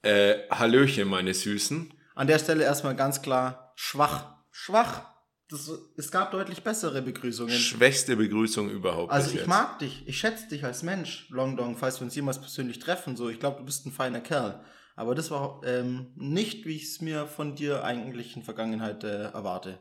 Äh, 0.02 0.36
Hallöchen, 0.52 1.08
meine 1.08 1.34
Süßen. 1.34 1.92
An 2.16 2.28
der 2.28 2.40
Stelle 2.40 2.64
erstmal 2.64 2.96
ganz 2.96 3.22
klar 3.22 3.72
schwach. 3.76 4.34
Schwach. 4.52 5.06
Das, 5.50 5.70
es 5.96 6.10
gab 6.12 6.32
deutlich 6.32 6.64
bessere 6.64 7.04
Begrüßungen. 7.04 7.54
Schwächste 7.54 8.16
Begrüßung 8.16 8.70
überhaupt. 8.72 9.12
Also 9.12 9.30
ich 9.30 9.36
jetzt. 9.36 9.48
mag 9.48 9.78
dich, 9.78 10.08
ich 10.08 10.18
schätze 10.18 10.48
dich 10.48 10.64
als 10.66 10.82
Mensch, 10.82 11.28
Long 11.30 11.56
Dong, 11.56 11.78
falls 11.78 12.00
wir 12.00 12.06
uns 12.06 12.16
jemals 12.16 12.40
persönlich 12.40 12.80
treffen. 12.80 13.16
So, 13.16 13.30
ich 13.30 13.40
glaube, 13.40 13.60
du 13.60 13.66
bist 13.66 13.86
ein 13.86 13.92
feiner 13.92 14.22
Kerl. 14.22 14.64
Aber 14.96 15.14
das 15.14 15.30
war 15.30 15.62
ähm, 15.66 16.08
nicht, 16.16 16.66
wie 16.66 16.78
ich 16.78 16.84
es 16.86 17.02
mir 17.02 17.28
von 17.28 17.54
dir 17.54 17.84
eigentlich 17.84 18.36
in 18.36 18.42
Vergangenheit 18.44 19.04
äh, 19.04 19.26
erwarte. 19.26 19.78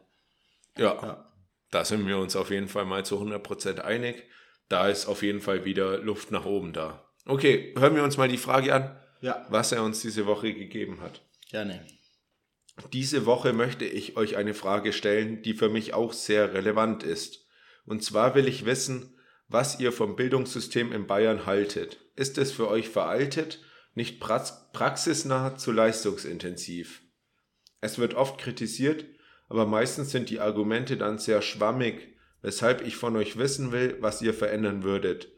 Ja, 0.76 0.94
Ja. 1.00 1.32
da 1.70 1.84
sind 1.84 2.06
wir 2.06 2.18
uns 2.18 2.36
auf 2.36 2.50
jeden 2.50 2.68
Fall 2.68 2.84
mal 2.84 3.04
zu 3.06 3.16
100% 3.18 3.78
einig. 3.80 4.24
Da 4.68 4.88
ist 4.88 5.06
auf 5.06 5.22
jeden 5.22 5.40
Fall 5.40 5.64
wieder 5.64 5.98
Luft 5.98 6.30
nach 6.30 6.44
oben 6.44 6.72
da. 6.72 7.08
Okay, 7.26 7.74
hören 7.78 7.94
wir 7.94 8.02
uns 8.02 8.16
mal 8.18 8.28
die 8.28 8.38
Frage 8.38 8.74
an, 8.74 9.00
Ja, 9.22 9.46
was 9.48 9.72
er 9.72 9.82
uns 9.84 10.00
diese 10.02 10.26
Woche 10.26 10.52
gegeben 10.52 11.00
hat. 11.00 11.22
gerne. 11.48 11.86
Diese 12.92 13.26
Woche 13.26 13.52
möchte 13.52 13.84
ich 13.84 14.16
euch 14.16 14.36
eine 14.36 14.54
Frage 14.54 14.92
stellen, 14.92 15.42
die 15.42 15.54
für 15.54 15.68
mich 15.68 15.94
auch 15.94 16.12
sehr 16.12 16.54
relevant 16.54 17.02
ist. 17.02 17.46
Und 17.86 18.02
zwar 18.02 18.34
will 18.34 18.48
ich 18.48 18.64
wissen, 18.64 19.14
was 19.48 19.78
ihr 19.78 19.92
vom 19.92 20.16
Bildungssystem 20.16 20.92
in 20.92 21.06
Bayern 21.06 21.46
haltet. 21.46 22.00
Ist 22.16 22.38
es 22.38 22.50
für 22.50 22.68
euch 22.68 22.88
veraltet, 22.88 23.60
nicht 23.94 24.20
prax 24.20 24.70
praxisnah 24.72 25.56
zu 25.56 25.70
leistungsintensiv? 25.70 27.02
Es 27.80 27.98
wird 27.98 28.14
oft 28.14 28.38
kritisiert, 28.38 29.04
aber 29.48 29.66
meistens 29.66 30.10
sind 30.10 30.30
die 30.30 30.40
Argumente 30.40 30.96
dann 30.96 31.18
sehr 31.18 31.42
schwammig, 31.42 32.16
weshalb 32.42 32.86
ich 32.86 32.96
von 32.96 33.16
euch 33.16 33.36
wissen 33.36 33.72
will, 33.72 33.98
was 34.00 34.22
ihr 34.22 34.34
verändern 34.34 34.82
würdet. 34.82 35.28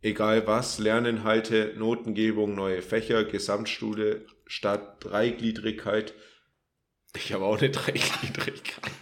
Egal 0.00 0.46
was, 0.46 0.78
Lerninhalte, 0.78 1.74
Notengebung, 1.76 2.54
neue 2.54 2.82
Fächer, 2.82 3.24
Gesamtschule 3.24 4.26
statt 4.46 4.98
Dreigliedrigkeit. 5.00 6.14
Ich 7.16 7.32
habe 7.32 7.44
auch 7.44 7.58
eine 7.58 7.70
Dreigliedrigkeit. 7.70 8.92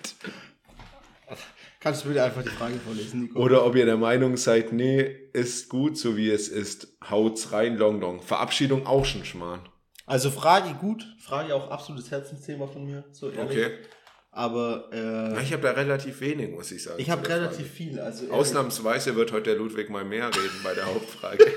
Kannst 1.81 2.04
du 2.04 2.09
bitte 2.09 2.23
einfach 2.23 2.42
die 2.42 2.49
Frage 2.50 2.75
vorlesen, 2.75 3.23
Nico? 3.23 3.40
Oder 3.40 3.66
ob 3.66 3.75
ihr 3.75 3.85
der 3.87 3.97
Meinung 3.97 4.37
seid, 4.37 4.73
nee, 4.73 5.00
ist 5.33 5.69
gut, 5.69 5.99
so 5.99 6.16
wie 6.16 6.31
es 6.31 6.49
ist. 6.49 6.97
Haut's 7.11 7.50
rein, 7.52 7.76
Long 7.76 8.00
Long. 8.00 8.23
Verabschiedung 8.23 8.87
auch 8.87 9.04
schon 9.04 9.25
schmarrn. 9.25 9.69
Also 10.07 10.31
Frage 10.31 10.75
gut, 10.75 11.04
Frage 11.21 11.54
auch 11.54 11.71
absolutes 11.71 12.11
Herzensthema 12.11 12.66
von 12.69 12.85
mir, 12.87 13.04
so 13.11 13.31
ehrlich. 13.31 13.59
Okay. 13.59 13.78
Aber 14.31 14.88
Na, 14.92 15.38
äh, 15.38 15.42
Ich 15.42 15.52
habe 15.52 15.62
da 15.62 15.73
relativ 15.73 16.21
wenig, 16.21 16.50
muss 16.50 16.71
ich 16.71 16.83
sagen. 16.85 17.00
ich 17.00 17.11
habe 17.11 17.28
relativ 17.28 17.66
Frage. 17.66 17.69
viel. 17.69 18.00
Also 18.00 18.25
ehrlich. 18.25 18.37
Ausnahmsweise 18.38 19.16
wird 19.16 19.33
heute 19.33 19.50
der 19.50 19.57
Ludwig 19.57 19.90
mal 19.90 20.04
mehr 20.04 20.28
reden 20.28 20.61
bei 20.62 20.75
der 20.75 20.87
Hauptfrage. 20.87 21.45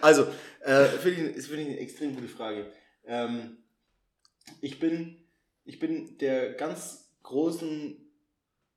Also, 0.00 0.26
äh, 0.60 0.84
finde 0.84 1.30
ich, 1.30 1.36
ist 1.36 1.46
finde 1.46 1.62
ich 1.62 1.68
eine 1.70 1.78
extrem 1.78 2.14
gute 2.14 2.28
Frage. 2.28 2.66
Ähm, 3.06 3.56
ich, 4.60 4.78
bin, 4.78 5.24
ich 5.64 5.78
bin 5.78 6.18
der 6.18 6.54
ganz 6.54 7.12
großen, 7.22 7.96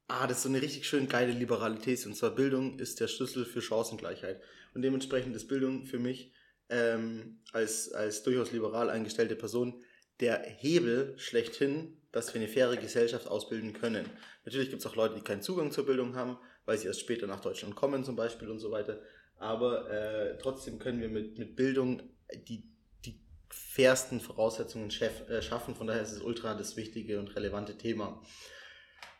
ah, 0.08 0.28
das 0.28 0.38
ist 0.38 0.44
so 0.44 0.50
eine 0.50 0.62
richtig 0.62 0.88
schön 0.88 1.08
geile 1.08 1.32
Liberalität. 1.32 2.06
Und 2.06 2.16
zwar 2.16 2.32
Bildung 2.32 2.80
ist 2.80 3.00
der 3.00 3.08
Schlüssel 3.08 3.46
für 3.46 3.62
Chancengleichheit. 3.62 4.42
Und 4.74 4.82
dementsprechend 4.82 5.36
ist 5.36 5.48
Bildung 5.48 5.86
für 5.86 6.00
mich 6.00 6.34
ähm, 6.70 7.40
als, 7.52 7.92
als 7.92 8.24
durchaus 8.24 8.52
liberal 8.52 8.90
eingestellte 8.90 9.36
Person 9.36 9.84
der 10.20 10.42
Hebel 10.44 11.14
schlechthin, 11.18 11.98
dass 12.12 12.34
wir 12.34 12.42
eine 12.42 12.50
faire 12.50 12.76
Gesellschaft 12.78 13.28
ausbilden 13.28 13.74
können. 13.74 14.10
Natürlich 14.46 14.70
gibt 14.70 14.82
es 14.82 14.88
auch 14.88 14.96
Leute, 14.96 15.16
die 15.16 15.22
keinen 15.22 15.42
Zugang 15.42 15.72
zur 15.72 15.86
Bildung 15.86 16.16
haben, 16.16 16.38
weil 16.66 16.78
sie 16.78 16.88
erst 16.88 17.02
später 17.02 17.28
nach 17.28 17.42
Deutschland 17.42 17.76
kommen 17.76 18.04
zum 18.04 18.16
Beispiel 18.16 18.50
und 18.50 18.60
so 18.60 18.72
weiter. 18.72 19.02
Aber 19.38 19.90
äh, 19.92 20.38
trotzdem 20.40 20.80
können 20.80 21.00
wir 21.00 21.10
mit, 21.10 21.38
mit 21.38 21.56
Bildung 21.56 22.02
die, 22.34 22.64
die 22.64 22.77
fairsten 23.50 24.20
Voraussetzungen 24.20 24.90
äh, 24.90 25.42
schaffen. 25.42 25.76
Von 25.76 25.88
daher 25.88 26.02
ist 26.02 26.12
es 26.12 26.22
ultra 26.22 26.54
das 26.56 26.76
wichtige 26.76 27.20
und 27.20 27.36
relevante 27.36 27.78
Thema. 27.78 28.22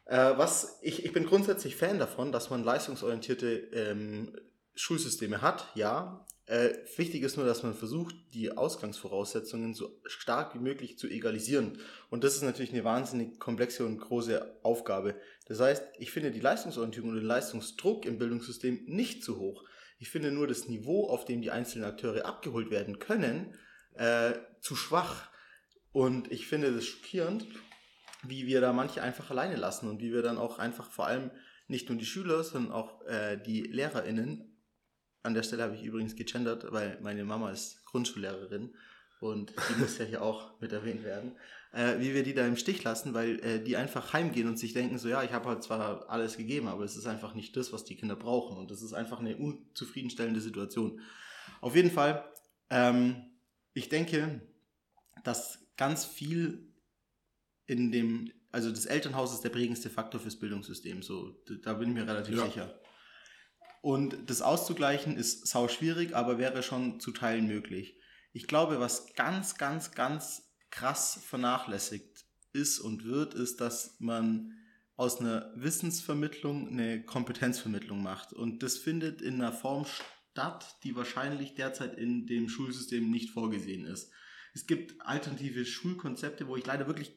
Äh, 0.06 0.38
was 0.38 0.80
ich, 0.82 1.06
ich 1.06 1.14
bin 1.14 1.26
grundsätzlich 1.26 1.76
Fan 1.76 2.00
davon, 2.00 2.32
dass 2.32 2.50
man 2.50 2.64
leistungsorientierte 2.64 3.50
ähm, 3.74 4.36
Schulsysteme 4.76 5.42
hat, 5.42 5.68
ja. 5.76 6.26
Äh, 6.46 6.70
wichtig 6.96 7.24
ist 7.24 7.36
nur, 7.36 7.46
dass 7.46 7.64
man 7.64 7.74
versucht, 7.74 8.16
die 8.34 8.56
Ausgangsvoraussetzungen 8.56 9.74
so 9.74 10.00
stark 10.06 10.56
wie 10.56 10.60
möglich 10.60 10.98
zu 10.98 11.10
egalisieren. 11.10 11.80
Und 12.10 12.24
das 12.24 12.36
ist 12.36 12.42
natürlich 12.42 12.72
eine 12.72 12.86
wahnsinnig 12.86 13.38
komplexe 13.38 13.86
und 13.86 13.98
große 13.98 14.60
Aufgabe. 14.64 15.16
Das 15.48 15.60
heißt, 15.60 15.84
ich 16.00 16.12
finde 16.12 16.32
die 16.32 16.40
Leistungsorientierung 16.40 17.10
und 17.10 17.18
den 17.18 17.26
Leistungsdruck 17.26 18.06
im 18.06 18.18
Bildungssystem 18.18 18.86
nicht 18.86 19.26
zu 19.26 19.40
hoch. 19.40 19.66
Ich 20.00 20.10
finde 20.10 20.32
nur 20.32 20.48
das 20.48 20.70
Niveau, 20.70 21.10
auf 21.10 21.26
dem 21.26 21.42
die 21.42 21.52
einzelnen 21.52 21.84
Akteure 21.84 22.26
abgeholt 22.26 22.72
werden 22.72 23.00
können, 23.00 23.54
äh, 23.98 24.34
zu 24.62 24.76
schwach. 24.76 25.30
Und 25.92 26.32
ich 26.32 26.48
finde 26.48 26.74
das 26.74 26.86
schockierend, 26.86 27.48
wie 28.24 28.48
wir 28.48 28.62
da 28.62 28.74
manche 28.74 29.02
einfach 29.02 29.30
alleine 29.30 29.56
lassen 29.56 29.90
und 29.90 30.02
wie 30.02 30.12
wir 30.12 30.22
dann 30.22 30.38
auch 30.38 30.60
einfach 30.60 30.90
vor 30.92 31.08
allem 31.08 31.32
nicht 31.68 31.90
nur 31.90 31.98
die 31.98 32.06
Schüler, 32.06 32.44
sondern 32.44 32.72
auch 32.72 33.06
äh, 33.06 33.38
die 33.38 33.64
LehrerInnen, 33.64 34.58
an 35.24 35.34
der 35.34 35.44
Stelle 35.44 35.64
habe 35.64 35.76
ich 35.76 35.84
übrigens 35.84 36.16
gegendert, 36.16 36.72
weil 36.72 36.98
meine 37.02 37.26
Mama 37.26 37.52
ist 37.52 37.86
Grundschullehrerin 37.86 38.74
und 39.20 39.54
die 39.70 39.82
muss 39.82 39.98
ja 39.98 40.06
hier 40.06 40.22
auch 40.22 40.60
mit 40.62 40.72
erwähnt 40.72 41.04
werden, 41.04 41.34
äh, 41.74 42.00
wie 42.00 42.14
wir 42.14 42.24
die 42.24 42.34
da 42.34 42.46
im 42.46 42.56
Stich 42.56 42.84
lassen, 42.84 43.14
weil 43.14 43.40
äh, 43.44 43.62
die 43.62 43.76
einfach 43.76 44.14
heimgehen 44.14 44.48
und 44.48 44.58
sich 44.58 44.74
denken, 44.74 44.98
so 44.98 45.10
ja, 45.10 45.24
ich 45.24 45.34
habe 45.34 45.50
halt 45.50 45.64
zwar 45.64 46.10
alles 46.10 46.38
gegeben, 46.38 46.68
aber 46.68 46.84
es 46.84 46.96
ist 46.96 47.08
einfach 47.08 47.34
nicht 47.34 47.58
das, 47.58 47.74
was 47.74 47.84
die 47.84 47.96
Kinder 47.96 48.16
brauchen 48.16 48.58
und 48.58 48.72
das 48.72 48.82
ist 48.82 48.94
einfach 48.94 49.20
eine 49.20 49.36
unzufriedenstellende 49.36 50.40
Situation. 50.40 51.02
Auf 51.60 51.76
jeden 51.76 51.92
Fall, 51.92 52.24
ähm, 52.70 53.26
ich 53.78 53.90
denke, 53.90 54.42
dass 55.24 55.60
ganz 55.78 56.04
viel 56.04 56.74
in 57.68 57.92
dem, 57.92 58.32
also 58.52 58.72
das 58.72 58.88
Elternhaus 58.88 59.34
ist 59.34 59.44
der 59.44 59.50
prägendste 59.50 59.92
Faktor 59.92 60.20
fürs 60.20 60.40
Bildungssystem, 60.40 61.04
so, 61.04 61.44
da 61.62 61.74
bin 61.74 61.90
ich 61.90 61.96
mir 61.96 62.08
relativ 62.08 62.36
Ja. 62.38 62.46
sicher. 62.46 62.80
Und 63.82 64.18
das 64.30 64.42
auszugleichen 64.42 65.16
ist 65.16 65.46
sau 65.46 65.68
schwierig, 65.68 66.16
aber 66.16 66.40
wäre 66.40 66.64
schon 66.64 67.00
zu 67.00 67.12
Teilen 67.12 67.46
möglich. 67.46 68.00
Ich 68.34 68.48
glaube, 68.48 68.80
was 68.80 69.14
ganz, 69.14 69.58
ganz, 69.58 69.92
ganz 69.92 70.50
krass 70.72 71.20
vernachlässigt 71.24 72.26
ist 72.54 72.80
und 72.80 73.04
wird, 73.06 73.36
ist, 73.36 73.62
dass 73.62 73.98
man 74.00 74.54
aus 74.96 75.22
einer 75.22 75.52
Wissensvermittlung 75.56 76.68
eine 76.70 77.04
Kompetenzvermittlung 77.04 78.02
macht. 78.02 78.34
Und 78.34 78.64
das 78.64 78.78
findet 78.78 79.22
in 79.22 79.36
einer 79.36 79.54
Form 79.54 79.86
statt, 79.86 80.08
die 80.84 80.96
wahrscheinlich 80.96 81.56
derzeit 81.56 81.98
in 81.98 82.28
dem 82.28 82.50
Schulsystem 82.50 83.10
nicht 83.10 83.32
vorgesehen 83.32 83.86
ist. 83.86 84.12
Es 84.54 84.66
gibt 84.66 85.02
alternative 85.02 85.66
Schulkonzepte, 85.66 86.48
wo 86.48 86.56
ich 86.56 86.66
leider 86.66 86.88
wirklich 86.88 87.14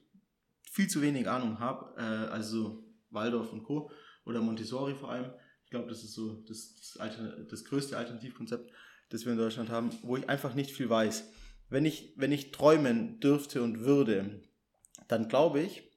viel 0.70 0.88
zu 0.88 1.02
wenig 1.02 1.28
Ahnung 1.28 1.58
habe, 1.58 1.94
äh, 1.96 2.02
also 2.02 2.84
Waldorf 3.10 3.52
und 3.52 3.64
Co. 3.64 3.90
oder 4.24 4.40
Montessori 4.40 4.94
vor 4.94 5.10
allem. 5.10 5.32
Ich 5.64 5.70
glaube, 5.70 5.88
das 5.88 6.02
ist 6.04 6.14
so 6.14 6.42
das, 6.46 6.76
das, 6.76 6.96
Alter, 6.98 7.44
das 7.44 7.64
größte 7.64 7.96
Alternativkonzept, 7.96 8.70
das 9.08 9.24
wir 9.24 9.32
in 9.32 9.38
Deutschland 9.38 9.70
haben, 9.70 9.90
wo 10.02 10.16
ich 10.16 10.28
einfach 10.28 10.54
nicht 10.54 10.72
viel 10.72 10.90
weiß. 10.90 11.28
Wenn 11.68 11.84
ich, 11.84 12.14
wenn 12.16 12.32
ich 12.32 12.50
träumen 12.50 13.20
dürfte 13.20 13.62
und 13.62 13.80
würde, 13.80 14.42
dann 15.08 15.28
glaube 15.28 15.60
ich, 15.60 15.90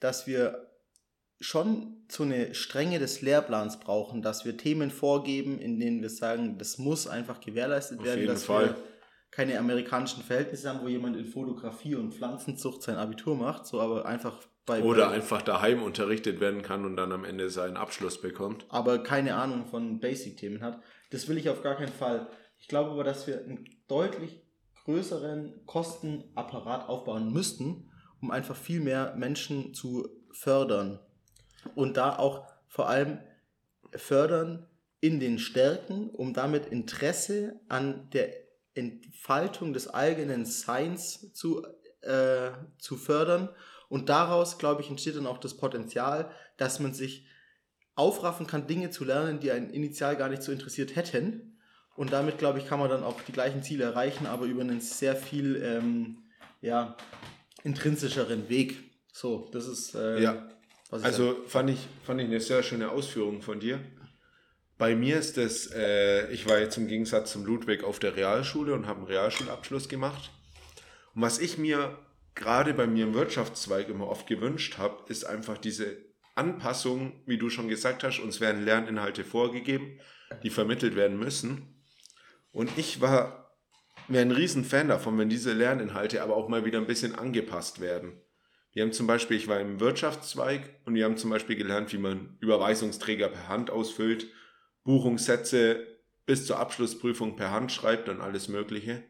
dass 0.00 0.26
wir 0.26 0.63
schon 1.44 2.04
so 2.10 2.22
eine 2.22 2.54
Strenge 2.54 2.98
des 2.98 3.20
Lehrplans 3.20 3.78
brauchen, 3.78 4.22
dass 4.22 4.44
wir 4.44 4.56
Themen 4.56 4.90
vorgeben, 4.90 5.58
in 5.58 5.78
denen 5.78 6.00
wir 6.00 6.10
sagen, 6.10 6.58
das 6.58 6.78
muss 6.78 7.06
einfach 7.06 7.40
gewährleistet 7.40 8.00
Auf 8.00 8.06
werden, 8.06 8.26
dass 8.26 8.44
Fall. 8.44 8.68
wir 8.68 8.76
keine 9.30 9.58
amerikanischen 9.58 10.22
Verhältnisse 10.22 10.68
haben, 10.68 10.80
wo 10.82 10.88
jemand 10.88 11.16
in 11.16 11.26
Fotografie 11.26 11.96
und 11.96 12.14
Pflanzenzucht 12.14 12.82
sein 12.82 12.96
Abitur 12.96 13.36
macht, 13.36 13.66
so 13.66 13.80
aber 13.80 14.06
einfach 14.06 14.38
Bei, 14.64 14.82
Oder 14.82 15.08
bei, 15.08 15.16
einfach 15.16 15.42
daheim 15.42 15.82
unterrichtet 15.82 16.40
werden 16.40 16.62
kann 16.62 16.86
und 16.86 16.96
dann 16.96 17.12
am 17.12 17.24
Ende 17.24 17.50
seinen 17.50 17.76
Abschluss 17.76 18.20
bekommt. 18.20 18.64
aber 18.70 19.02
keine 19.02 19.34
Ahnung 19.34 19.66
von 19.66 20.00
Basic-Themen 20.00 20.62
hat. 20.62 20.80
Das 21.10 21.28
will 21.28 21.36
ich 21.36 21.50
auf 21.50 21.62
gar 21.62 21.76
keinen 21.76 21.92
Fall. 21.92 22.28
Ich 22.58 22.68
glaube 22.68 22.90
aber, 22.92 23.04
dass 23.04 23.26
wir 23.26 23.40
einen 23.40 23.66
deutlich 23.88 24.40
größeren 24.84 25.66
Kostenapparat 25.66 26.88
aufbauen 26.88 27.32
müssten, 27.32 27.90
um 28.22 28.30
einfach 28.30 28.56
viel 28.56 28.80
mehr 28.80 29.14
Menschen 29.16 29.74
zu 29.74 30.08
fördern. 30.32 31.00
Und 31.74 31.96
da 31.96 32.18
auch 32.18 32.46
vor 32.68 32.88
allem 32.88 33.18
fördern 33.94 34.66
in 35.00 35.20
den 35.20 35.38
Stärken, 35.38 36.10
um 36.10 36.32
damit 36.32 36.66
Interesse 36.66 37.60
an 37.68 38.08
der 38.12 38.32
Entfaltung 38.74 39.72
des 39.72 39.92
eigenen 39.92 40.44
Seins 40.46 41.32
zu, 41.32 41.64
äh, 42.00 42.50
zu 42.78 42.96
fördern. 42.96 43.48
Und 43.88 44.08
daraus, 44.08 44.58
glaube 44.58 44.82
ich, 44.82 44.90
entsteht 44.90 45.16
dann 45.16 45.26
auch 45.26 45.38
das 45.38 45.56
Potenzial, 45.56 46.30
dass 46.56 46.80
man 46.80 46.94
sich 46.94 47.26
aufraffen 47.94 48.46
kann, 48.46 48.66
Dinge 48.66 48.90
zu 48.90 49.04
lernen, 49.04 49.40
die 49.40 49.52
einen 49.52 49.70
initial 49.70 50.16
gar 50.16 50.28
nicht 50.28 50.42
so 50.42 50.50
interessiert 50.50 50.96
hätten. 50.96 51.58
Und 51.96 52.12
damit, 52.12 52.38
glaube 52.38 52.58
ich, 52.58 52.66
kann 52.66 52.80
man 52.80 52.88
dann 52.90 53.04
auch 53.04 53.20
die 53.20 53.32
gleichen 53.32 53.62
Ziele 53.62 53.84
erreichen, 53.84 54.26
aber 54.26 54.46
über 54.46 54.62
einen 54.62 54.80
sehr 54.80 55.14
viel 55.14 55.62
ähm, 55.62 56.24
ja, 56.60 56.96
intrinsischeren 57.62 58.48
Weg. 58.48 58.82
So, 59.12 59.48
das 59.52 59.68
ist 59.68 59.94
äh, 59.94 60.22
Ja. 60.22 60.48
Also 60.90 61.36
fand 61.46 61.70
ich, 61.70 61.88
fand 62.04 62.20
ich 62.20 62.26
eine 62.26 62.40
sehr 62.40 62.62
schöne 62.62 62.90
Ausführung 62.90 63.42
von 63.42 63.60
dir. 63.60 63.80
Bei 64.76 64.94
mir 64.94 65.18
ist 65.18 65.36
das, 65.36 65.70
äh, 65.72 66.30
ich 66.32 66.48
war 66.48 66.58
jetzt 66.58 66.76
im 66.76 66.88
Gegensatz 66.88 67.32
zum 67.32 67.44
Ludwig 67.44 67.84
auf 67.84 67.98
der 67.98 68.16
Realschule 68.16 68.74
und 68.74 68.86
habe 68.86 68.98
einen 68.98 69.06
Realschulabschluss 69.06 69.88
gemacht. 69.88 70.30
Und 71.14 71.22
was 71.22 71.38
ich 71.38 71.58
mir 71.58 71.98
gerade 72.34 72.74
bei 72.74 72.86
mir 72.86 73.04
im 73.04 73.14
Wirtschaftszweig 73.14 73.88
immer 73.88 74.08
oft 74.08 74.26
gewünscht 74.26 74.78
habe, 74.78 75.04
ist 75.08 75.24
einfach 75.24 75.58
diese 75.58 75.96
Anpassung, 76.34 77.22
wie 77.26 77.38
du 77.38 77.48
schon 77.48 77.68
gesagt 77.68 78.02
hast, 78.02 78.18
uns 78.18 78.40
werden 78.40 78.64
Lerninhalte 78.64 79.24
vorgegeben, 79.24 80.00
die 80.42 80.50
vermittelt 80.50 80.96
werden 80.96 81.18
müssen. 81.18 81.84
Und 82.52 82.70
ich 82.76 83.00
war 83.00 83.44
wäre 84.08 84.22
ein 84.22 84.32
riesen 84.32 84.64
Fan 84.64 84.88
davon, 84.88 85.18
wenn 85.18 85.28
diese 85.28 85.52
Lerninhalte 85.52 86.22
aber 86.22 86.36
auch 86.36 86.48
mal 86.48 86.64
wieder 86.64 86.78
ein 86.78 86.86
bisschen 86.86 87.14
angepasst 87.14 87.80
werden. 87.80 88.20
Wir 88.74 88.82
haben 88.82 88.92
zum 88.92 89.06
Beispiel, 89.06 89.36
ich 89.36 89.46
war 89.46 89.60
im 89.60 89.78
Wirtschaftszweig 89.78 90.80
und 90.84 90.94
wir 90.94 91.04
haben 91.04 91.16
zum 91.16 91.30
Beispiel 91.30 91.56
gelernt, 91.56 91.92
wie 91.92 91.98
man 91.98 92.36
Überweisungsträger 92.40 93.28
per 93.28 93.48
Hand 93.48 93.70
ausfüllt, 93.70 94.26
Buchungssätze 94.82 95.86
bis 96.26 96.44
zur 96.44 96.58
Abschlussprüfung 96.58 97.36
per 97.36 97.52
Hand 97.52 97.70
schreibt 97.70 98.08
und 98.08 98.20
alles 98.20 98.48
Mögliche. 98.48 99.04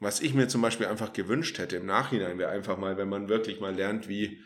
Was 0.00 0.20
ich 0.20 0.34
mir 0.34 0.48
zum 0.48 0.62
Beispiel 0.62 0.86
einfach 0.86 1.12
gewünscht 1.12 1.58
hätte 1.58 1.76
im 1.76 1.86
Nachhinein, 1.86 2.38
wäre 2.38 2.50
einfach 2.50 2.76
mal, 2.76 2.96
wenn 2.96 3.08
man 3.08 3.28
wirklich 3.28 3.60
mal 3.60 3.72
lernt, 3.72 4.08
wie, 4.08 4.42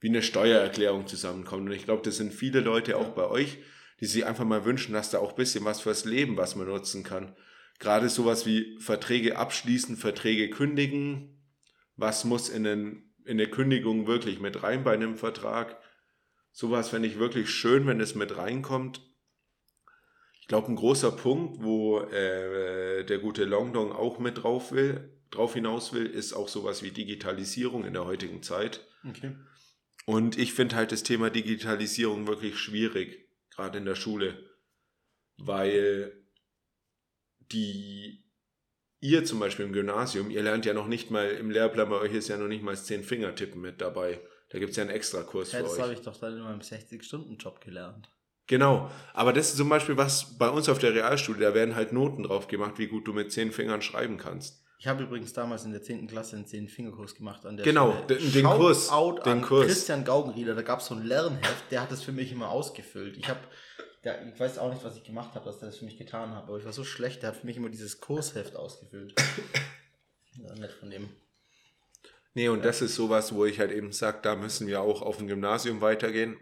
wie 0.00 0.08
eine 0.08 0.22
Steuererklärung 0.22 1.06
zusammenkommt. 1.06 1.66
Und 1.66 1.72
ich 1.72 1.84
glaube, 1.84 2.02
das 2.02 2.16
sind 2.16 2.34
viele 2.34 2.58
Leute 2.58 2.96
auch 2.96 3.10
bei 3.10 3.28
euch, 3.28 3.58
die 4.00 4.06
sich 4.06 4.26
einfach 4.26 4.44
mal 4.44 4.64
wünschen, 4.64 4.92
dass 4.92 5.10
da 5.10 5.18
auch 5.18 5.30
ein 5.30 5.36
bisschen 5.36 5.64
was 5.64 5.80
fürs 5.80 6.04
Leben, 6.04 6.36
was 6.36 6.56
man 6.56 6.66
nutzen 6.66 7.04
kann. 7.04 7.36
Gerade 7.78 8.08
sowas 8.08 8.44
wie 8.44 8.76
Verträge 8.80 9.36
abschließen, 9.36 9.96
Verträge 9.96 10.50
kündigen. 10.50 11.44
Was 11.94 12.24
muss 12.24 12.48
in, 12.48 12.64
den, 12.64 13.07
in 13.28 13.38
eine 13.38 13.48
Kündigung 13.48 14.06
wirklich 14.06 14.40
mit 14.40 14.62
rein 14.62 14.84
bei 14.84 14.94
einem 14.94 15.16
Vertrag? 15.16 15.78
Sowas 16.50 16.88
fände 16.88 17.08
ich 17.08 17.18
wirklich 17.18 17.50
schön, 17.50 17.86
wenn 17.86 18.00
es 18.00 18.14
mit 18.14 18.36
reinkommt. 18.36 19.02
Ich 20.40 20.48
glaube, 20.48 20.68
ein 20.68 20.76
großer 20.76 21.12
Punkt, 21.12 21.62
wo 21.62 22.00
äh, 22.00 23.04
der 23.04 23.18
gute 23.18 23.44
Longdong 23.44 23.92
auch 23.92 24.18
mit 24.18 24.42
drauf 24.42 24.72
will, 24.72 25.12
drauf 25.30 25.52
hinaus 25.52 25.92
will, 25.92 26.06
ist 26.06 26.32
auch 26.32 26.48
sowas 26.48 26.82
wie 26.82 26.90
Digitalisierung 26.90 27.84
in 27.84 27.92
der 27.92 28.06
heutigen 28.06 28.42
Zeit. 28.42 28.86
Okay. 29.06 29.36
Und 30.06 30.38
ich 30.38 30.54
finde 30.54 30.76
halt 30.76 30.90
das 30.90 31.02
Thema 31.02 31.28
Digitalisierung 31.28 32.26
wirklich 32.26 32.58
schwierig, 32.58 33.28
gerade 33.50 33.76
in 33.76 33.84
der 33.84 33.94
Schule, 33.94 34.42
weil 35.36 36.24
die 37.52 38.24
ihr 39.00 39.24
zum 39.24 39.38
Beispiel 39.40 39.64
im 39.66 39.72
Gymnasium, 39.72 40.30
ihr 40.30 40.42
lernt 40.42 40.64
ja 40.66 40.74
noch 40.74 40.86
nicht 40.88 41.10
mal, 41.10 41.28
im 41.30 41.50
Lehrplan 41.50 41.88
bei 41.88 41.96
euch 41.96 42.12
ist 42.14 42.28
ja 42.28 42.36
noch 42.36 42.48
nicht 42.48 42.62
mal 42.62 42.72
das 42.72 42.84
Zehn-Finger-Tippen 42.86 43.60
mit 43.60 43.80
dabei. 43.80 44.20
Da 44.50 44.58
gibt 44.58 44.70
es 44.70 44.76
ja 44.76 44.82
einen 44.84 44.90
extra 44.92 45.22
Kurs 45.22 45.52
Ja, 45.52 45.58
für 45.58 45.64
das 45.64 45.74
euch. 45.74 45.80
habe 45.82 45.92
ich 45.92 46.00
doch 46.00 46.16
dann 46.16 46.34
in 46.36 46.42
meinem 46.42 46.60
60-Stunden-Job 46.60 47.60
gelernt. 47.60 48.08
Genau, 48.46 48.90
aber 49.12 49.34
das 49.34 49.50
ist 49.50 49.58
zum 49.58 49.68
Beispiel 49.68 49.98
was 49.98 50.38
bei 50.38 50.48
uns 50.48 50.70
auf 50.70 50.78
der 50.78 50.94
Realschule, 50.94 51.38
da 51.40 51.52
werden 51.54 51.74
halt 51.76 51.92
Noten 51.92 52.22
drauf 52.22 52.48
gemacht, 52.48 52.78
wie 52.78 52.86
gut 52.86 53.06
du 53.06 53.12
mit 53.12 53.30
zehn 53.30 53.52
Fingern 53.52 53.82
schreiben 53.82 54.16
kannst. 54.16 54.64
Ich 54.80 54.86
habe 54.86 55.02
übrigens 55.02 55.32
damals 55.32 55.64
in 55.64 55.72
der 55.72 55.82
10. 55.82 56.06
Klasse 56.06 56.36
einen 56.36 56.46
10-Fingerkurs 56.46 57.14
gemacht 57.16 57.44
an 57.44 57.56
der 57.56 57.64
Genau, 57.64 57.94
Stelle. 58.04 58.20
den- 58.20 58.32
den 58.32 58.44
Kurs, 58.46 58.88
Shoutout 58.88 59.22
den 59.24 59.32
an 59.32 59.42
Kurs. 59.42 59.66
Christian 59.66 60.04
Gaugenrieder, 60.04 60.54
da 60.54 60.62
gab 60.62 60.78
es 60.80 60.86
so 60.86 60.94
ein 60.94 61.04
Lernheft, 61.04 61.64
der 61.70 61.82
hat 61.82 61.90
das 61.92 62.02
für 62.02 62.12
mich 62.12 62.32
immer 62.32 62.48
ausgefüllt. 62.48 63.16
Ich 63.18 63.28
habe, 63.28 63.40
ich 64.02 64.40
weiß 64.40 64.58
auch 64.58 64.72
nicht, 64.72 64.84
was 64.84 64.96
ich 64.96 65.04
gemacht 65.04 65.34
habe, 65.34 65.44
dass 65.44 65.58
der 65.58 65.68
das 65.68 65.78
für 65.78 65.84
mich 65.84 65.98
getan 65.98 66.34
hat, 66.34 66.44
aber 66.44 66.58
ich 66.58 66.64
war 66.64 66.72
so 66.72 66.84
schlecht, 66.84 67.22
der 67.22 67.30
hat 67.30 67.36
für 67.36 67.46
mich 67.46 67.56
immer 67.56 67.68
dieses 67.68 68.00
Kursheft 68.00 68.56
ausgefüllt. 68.56 69.14
ja, 70.36 70.54
nett 70.54 70.72
von 70.72 70.90
dem. 70.90 71.08
Nee, 72.34 72.48
und 72.48 72.64
das 72.64 72.82
ist 72.82 72.94
sowas, 72.94 73.34
wo 73.34 73.44
ich 73.44 73.58
halt 73.58 73.72
eben 73.72 73.92
sage, 73.92 74.20
da 74.22 74.36
müssen 74.36 74.68
wir 74.68 74.80
auch 74.80 75.02
auf 75.02 75.16
dem 75.16 75.26
Gymnasium 75.26 75.80
weitergehen. 75.80 76.36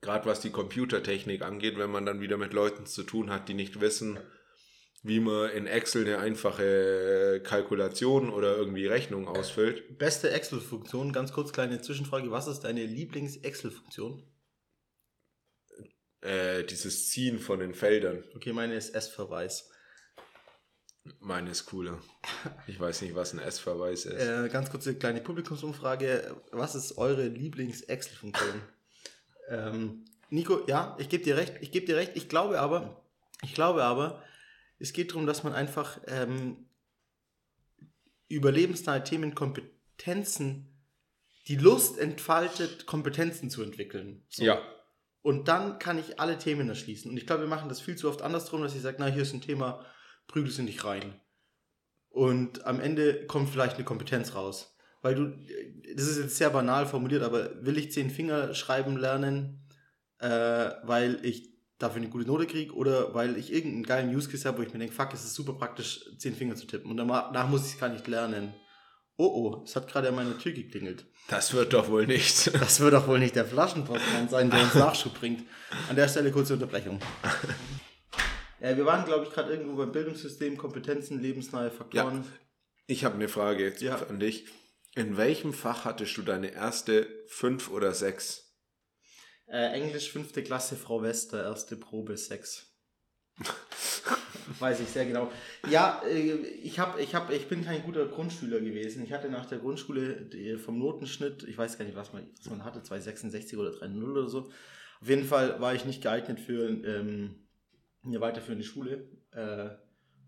Gerade 0.00 0.26
was 0.26 0.40
die 0.40 0.50
Computertechnik 0.50 1.42
angeht, 1.42 1.78
wenn 1.78 1.90
man 1.90 2.06
dann 2.06 2.20
wieder 2.20 2.36
mit 2.36 2.52
Leuten 2.52 2.86
zu 2.86 3.02
tun 3.02 3.30
hat, 3.30 3.48
die 3.48 3.54
nicht 3.54 3.80
wissen, 3.80 4.18
wie 5.02 5.20
man 5.20 5.50
in 5.50 5.66
Excel 5.66 6.06
eine 6.06 6.18
einfache 6.18 7.40
Kalkulation 7.44 8.30
oder 8.30 8.56
irgendwie 8.56 8.86
Rechnung 8.86 9.26
ausfüllt. 9.26 9.98
Beste 9.98 10.30
Excel-Funktion, 10.30 11.12
ganz 11.12 11.32
kurz 11.32 11.52
kleine 11.52 11.80
Zwischenfrage, 11.80 12.30
was 12.30 12.46
ist 12.46 12.60
deine 12.60 12.84
Lieblings-Excel-Funktion? 12.84 14.22
Äh, 16.24 16.64
dieses 16.64 17.10
Ziehen 17.10 17.38
von 17.38 17.58
den 17.58 17.74
Feldern. 17.74 18.24
Okay, 18.34 18.54
meine 18.54 18.74
ist 18.74 18.94
S-Verweis. 18.94 19.70
Meine 21.20 21.50
ist 21.50 21.66
cooler. 21.66 22.00
Ich 22.66 22.80
weiß 22.80 23.02
nicht, 23.02 23.14
was 23.14 23.34
ein 23.34 23.38
S-Verweis 23.40 24.06
ist. 24.06 24.22
Äh, 24.22 24.48
ganz 24.48 24.70
kurze 24.70 24.94
kleine 24.94 25.20
Publikumsumfrage. 25.20 26.34
Was 26.50 26.74
ist 26.74 26.96
eure 26.96 27.26
Lieblings-Excel-Funktion? 27.26 28.62
ähm, 29.50 30.06
Nico, 30.30 30.62
ja, 30.66 30.96
ich 30.98 31.10
gebe 31.10 31.22
dir 31.22 31.36
recht. 31.36 31.56
Ich 31.60 31.70
gebe 31.70 31.84
dir 31.84 31.96
recht. 31.96 32.12
Ich 32.14 32.30
glaube 32.30 32.58
aber, 32.58 33.04
ich 33.42 33.52
glaube 33.52 33.84
aber, 33.84 34.22
es 34.78 34.94
geht 34.94 35.10
darum, 35.10 35.26
dass 35.26 35.44
man 35.44 35.52
einfach 35.52 36.00
ähm, 36.06 36.64
überlebensnahe 38.28 39.04
Themen, 39.04 39.34
Kompetenzen, 39.34 40.74
die 41.48 41.56
Lust 41.56 41.98
entfaltet, 41.98 42.86
Kompetenzen 42.86 43.50
zu 43.50 43.62
entwickeln. 43.62 44.24
So. 44.30 44.42
Ja. 44.42 44.62
Und 45.24 45.48
dann 45.48 45.78
kann 45.78 45.98
ich 45.98 46.20
alle 46.20 46.36
Themen 46.36 46.68
erschließen. 46.68 47.10
Und 47.10 47.16
ich 47.16 47.26
glaube, 47.26 47.44
wir 47.44 47.48
machen 47.48 47.70
das 47.70 47.80
viel 47.80 47.96
zu 47.96 48.10
oft 48.10 48.20
andersrum, 48.20 48.60
dass 48.60 48.74
ich 48.74 48.82
sage, 48.82 48.98
na, 49.00 49.06
hier 49.06 49.22
ist 49.22 49.32
ein 49.32 49.40
Thema, 49.40 49.82
prügel 50.26 50.50
sie 50.50 50.62
nicht 50.62 50.84
rein. 50.84 51.18
Und 52.10 52.66
am 52.66 52.78
Ende 52.78 53.24
kommt 53.24 53.48
vielleicht 53.48 53.76
eine 53.76 53.86
Kompetenz 53.86 54.34
raus. 54.34 54.76
Weil 55.00 55.14
du, 55.14 55.32
das 55.96 56.08
ist 56.08 56.18
jetzt 56.18 56.36
sehr 56.36 56.50
banal 56.50 56.84
formuliert, 56.84 57.22
aber 57.22 57.64
will 57.64 57.78
ich 57.78 57.90
zehn 57.90 58.10
Finger 58.10 58.52
schreiben 58.52 58.98
lernen, 58.98 59.66
äh, 60.18 60.28
weil 60.82 61.18
ich 61.22 61.54
dafür 61.78 62.02
eine 62.02 62.10
gute 62.10 62.26
Note 62.26 62.46
kriege 62.46 62.74
oder 62.74 63.14
weil 63.14 63.38
ich 63.38 63.50
irgendeinen 63.50 63.84
geilen 63.84 64.14
Use 64.14 64.28
Case 64.28 64.46
habe, 64.46 64.58
wo 64.58 64.62
ich 64.62 64.74
mir 64.74 64.78
denke, 64.78 64.94
fuck, 64.94 65.14
es 65.14 65.24
ist 65.24 65.34
super 65.34 65.54
praktisch, 65.54 66.04
zehn 66.18 66.34
Finger 66.34 66.54
zu 66.54 66.66
tippen. 66.66 66.90
Und 66.90 66.98
danach 66.98 67.48
muss 67.48 67.64
ich 67.64 67.72
es 67.72 67.80
gar 67.80 67.88
nicht 67.88 68.06
lernen. 68.08 68.52
Oh 69.16 69.26
oh, 69.26 69.62
es 69.64 69.76
hat 69.76 69.86
gerade 69.88 70.08
an 70.08 70.16
meiner 70.16 70.38
Tür 70.38 70.52
geklingelt. 70.52 71.06
Das 71.28 71.52
wird 71.54 71.72
doch 71.72 71.88
wohl 71.88 72.06
nicht. 72.06 72.50
Das 72.60 72.80
wird 72.80 72.94
doch 72.94 73.06
wohl 73.06 73.18
nicht 73.20 73.36
der 73.36 73.44
Flaschenpostmann 73.46 74.28
sein, 74.28 74.50
der 74.50 74.62
uns 74.62 74.74
Nachschub 74.74 75.14
bringt. 75.18 75.44
An 75.88 75.96
der 75.96 76.08
Stelle 76.08 76.32
kurze 76.32 76.54
Unterbrechung. 76.54 76.98
Ja, 78.60 78.76
wir 78.76 78.86
waren, 78.86 79.04
glaube 79.04 79.24
ich, 79.24 79.30
gerade 79.30 79.52
irgendwo 79.52 79.76
beim 79.76 79.92
Bildungssystem, 79.92 80.56
Kompetenzen, 80.56 81.20
lebensnahe 81.20 81.70
Faktoren. 81.70 82.24
Ich 82.86 83.04
habe 83.04 83.14
eine 83.14 83.28
Frage 83.28 83.64
jetzt 83.64 83.82
Ja. 83.82 83.96
an 83.96 84.18
dich. 84.20 84.46
In 84.96 85.16
welchem 85.16 85.52
Fach 85.52 85.84
hattest 85.84 86.16
du 86.16 86.22
deine 86.22 86.52
erste 86.52 87.06
fünf 87.28 87.70
oder 87.70 87.92
sechs? 87.94 88.52
Äh, 89.46 89.72
Englisch 89.74 90.10
fünfte 90.10 90.42
Klasse, 90.42 90.76
Frau 90.76 91.02
Wester, 91.02 91.42
erste 91.44 91.76
Probe, 91.76 92.16
sechs. 92.16 92.66
Weiß 94.58 94.80
ich 94.80 94.88
sehr 94.88 95.06
genau. 95.06 95.30
Ja, 95.70 96.02
äh, 96.08 96.34
ich, 96.62 96.78
hab, 96.78 96.98
ich, 96.98 97.14
hab, 97.14 97.30
ich 97.30 97.48
bin 97.48 97.64
kein 97.64 97.82
guter 97.82 98.06
Grundschüler 98.06 98.60
gewesen. 98.60 99.04
Ich 99.04 99.12
hatte 99.12 99.28
nach 99.28 99.46
der 99.46 99.58
Grundschule 99.58 100.28
vom 100.58 100.78
Notenschnitt, 100.78 101.44
ich 101.44 101.56
weiß 101.56 101.78
gar 101.78 101.84
nicht, 101.84 101.96
was 101.96 102.12
man, 102.12 102.28
was 102.38 102.50
man 102.50 102.64
hatte, 102.64 102.82
266 102.82 103.58
oder 103.58 103.70
3,0 103.70 104.10
oder 104.10 104.28
so. 104.28 104.50
Auf 105.00 105.08
jeden 105.08 105.24
Fall 105.24 105.60
war 105.60 105.74
ich 105.74 105.84
nicht 105.84 106.02
geeignet 106.02 106.40
für 106.40 106.68
ähm, 106.68 107.46
eine 108.04 108.20
weiterführende 108.20 108.64
Schule. 108.64 109.08
Äh, 109.32 109.70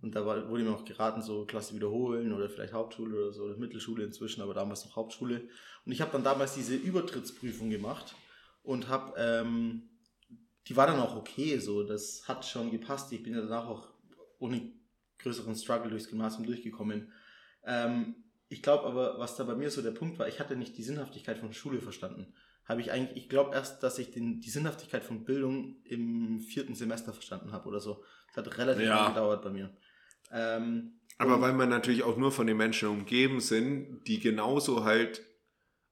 und 0.03 0.15
da 0.15 0.25
war, 0.27 0.49
wurde 0.49 0.63
mir 0.63 0.75
auch 0.75 0.85
geraten, 0.85 1.23
so 1.23 1.47
Klasse 1.47 1.75
wiederholen 1.75 2.33
oder 2.33 2.49
vielleicht 2.49 2.73
Hauptschule 2.73 3.17
oder 3.17 3.33
so, 3.33 3.45
oder 3.45 3.57
Mittelschule 3.57 4.05
inzwischen, 4.05 4.43
aber 4.43 4.55
damals 4.55 4.85
noch 4.85 4.97
Hauptschule. 4.97 5.49
Und 5.85 5.93
ich 5.93 6.01
habe 6.01 6.13
dann 6.13 6.25
damals 6.25 6.55
diese 6.55 6.75
Übertrittsprüfung 6.75 7.71
gemacht 7.71 8.15
und 8.63 8.89
habe, 8.89 9.15
ähm, 9.17 9.89
die 10.69 10.77
war 10.77 10.87
dann 10.87 11.01
auch 11.01 11.17
okay, 11.17 11.59
so, 11.59 11.85
das 11.85 12.29
hat 12.29 12.45
schon 12.45 12.71
gepasst. 12.71 13.13
Ich 13.13 13.23
bin 13.23 13.35
ja 13.35 13.41
danach 13.41 13.67
auch 13.67 13.89
ohne 14.39 14.73
größeren 15.19 15.55
Struggle 15.57 15.91
durchs 15.91 16.09
Gymnasium 16.09 16.47
durchgekommen. 16.47 17.13
Ähm, 17.65 18.17
ich 18.49 18.63
glaube 18.63 18.85
aber, 18.85 19.19
was 19.19 19.37
da 19.37 19.45
bei 19.45 19.55
mir 19.57 19.71
so 19.71 19.83
der 19.83 19.91
Punkt 19.91 20.19
war, 20.19 20.29
ich 20.29 20.39
hatte 20.41 20.57
nicht 20.57 20.77
die 20.79 20.83
Sinnhaftigkeit 20.83 21.39
von 21.39 21.53
Schule 21.53 21.81
verstanden. 21.81 22.33
Habe 22.65 22.81
ich 22.81 22.91
eigentlich, 22.93 23.17
ich 23.17 23.29
glaube 23.29 23.55
erst, 23.55 23.83
dass 23.83 23.99
ich 23.99 24.11
den, 24.11 24.41
die 24.41 24.51
Sinnhaftigkeit 24.51 25.05
von 25.05 25.25
Bildung 25.25 25.77
im 25.85 26.41
vierten 26.41 26.75
Semester 26.75 27.13
verstanden 27.13 27.53
habe 27.53 27.69
oder 27.69 27.81
so. 27.81 28.05
Das 28.35 28.45
hat 28.45 28.59
relativ 28.59 28.85
Ja. 28.85 28.97
lange 28.97 29.15
gedauert 29.15 29.43
bei 29.43 29.51
mir. 29.51 29.77
Ähm, 30.33 31.01
Aber 31.19 31.41
weil 31.41 31.53
man 31.53 31.69
natürlich 31.69 32.03
auch 32.03 32.17
nur 32.17 32.33
von 32.33 32.47
den 32.47 32.57
Menschen 32.57 32.89
umgeben 32.89 33.41
sind, 33.41 34.03
die 34.07 34.19
genauso 34.21 34.85
halt 34.85 35.25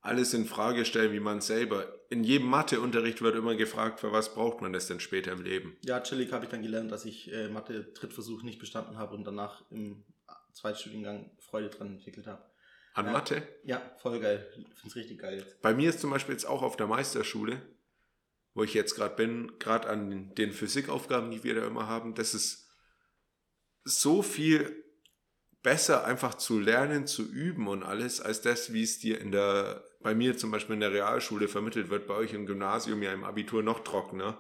alles 0.05 0.35
in 0.35 0.45
Frage 0.45 0.85
stellen 0.85 1.13
wie 1.13 1.21
man 1.21 1.41
selber. 1.41 1.93
In 2.11 2.25
jedem 2.25 2.49
Matheunterricht 2.49 3.23
wird 3.23 3.35
immer 3.37 3.57
gefragt, 3.57 4.01
für 4.01 4.13
was 4.13 4.35
braucht 4.35 4.61
man 4.61 4.73
das 4.73 4.87
denn 4.87 5.01
später 5.01 5.33
im 5.33 5.43
Leben? 5.43 5.77
ja, 5.85 6.01
chillig 6.01 6.33
habe 6.33 6.45
ich 6.45 6.51
dann 6.51 6.63
gelernt, 6.63 6.93
dass 6.93 7.05
ich 7.05 7.33
äh, 7.33 7.49
Mathe-Drittversuch 7.49 8.43
nicht 8.43 8.59
bestanden 8.59 8.99
habe 8.99 9.15
und 9.15 9.25
danach 9.25 9.65
im 9.71 10.05
Zweitstudiengang 10.53 11.31
Freude 11.41 11.71
dran 11.71 11.89
entwickelt 11.89 12.27
habe. 12.27 12.45
An 12.95 13.07
Ja. 13.07 13.13
Mathe? 13.13 13.49
Ja, 13.65 13.83
voll 14.01 14.21
geil. 14.21 14.47
Ich 14.51 14.55
finde 14.55 14.71
es 14.87 14.97
richtig 14.97 15.19
geil 15.21 15.39
jetzt. 15.39 15.61
Bei 15.63 15.75
mir 15.75 15.89
ist 15.89 16.01
zum 16.01 16.11
Beispiel 16.11 16.35
jetzt 16.35 16.47
auch 16.47 16.63
auf 16.63 16.77
der 16.77 16.87
Meisterschule, 16.87 17.61
wo 18.53 18.63
ich 18.63 18.75
jetzt 18.75 18.95
gerade 18.95 19.17
bin, 19.17 19.59
gerade 19.59 19.89
an 19.89 20.33
den 20.35 20.53
Physikaufgaben, 20.53 21.31
die 21.31 21.43
wir 21.43 21.55
da 21.57 21.67
immer 21.67 21.89
haben, 21.89 22.15
das 22.15 22.35
ist 22.35 22.69
so 23.85 24.23
viel 24.23 24.85
besser 25.63 26.05
einfach 26.05 26.35
zu 26.35 26.61
lernen, 26.61 27.07
zu 27.07 27.23
üben 27.29 27.67
und 27.69 27.83
alles, 27.83 28.21
als 28.21 28.43
das, 28.43 28.73
wie 28.73 28.83
es 28.83 28.99
dir 28.99 29.19
in 29.21 29.33
der, 29.33 29.83
bei 30.05 30.15
mir 30.15 30.37
zum 30.37 30.51
Beispiel 30.51 30.75
in 30.75 30.81
der 30.81 30.93
Realschule 30.93 31.49
vermittelt 31.49 31.89
wird, 31.89 32.07
bei 32.07 32.15
euch 32.15 32.35
im 32.35 32.45
Gymnasium 32.45 33.03
ja 33.03 33.13
im 33.15 33.25
Abitur 33.25 33.63
noch 33.63 33.81
trockener. 33.81 34.39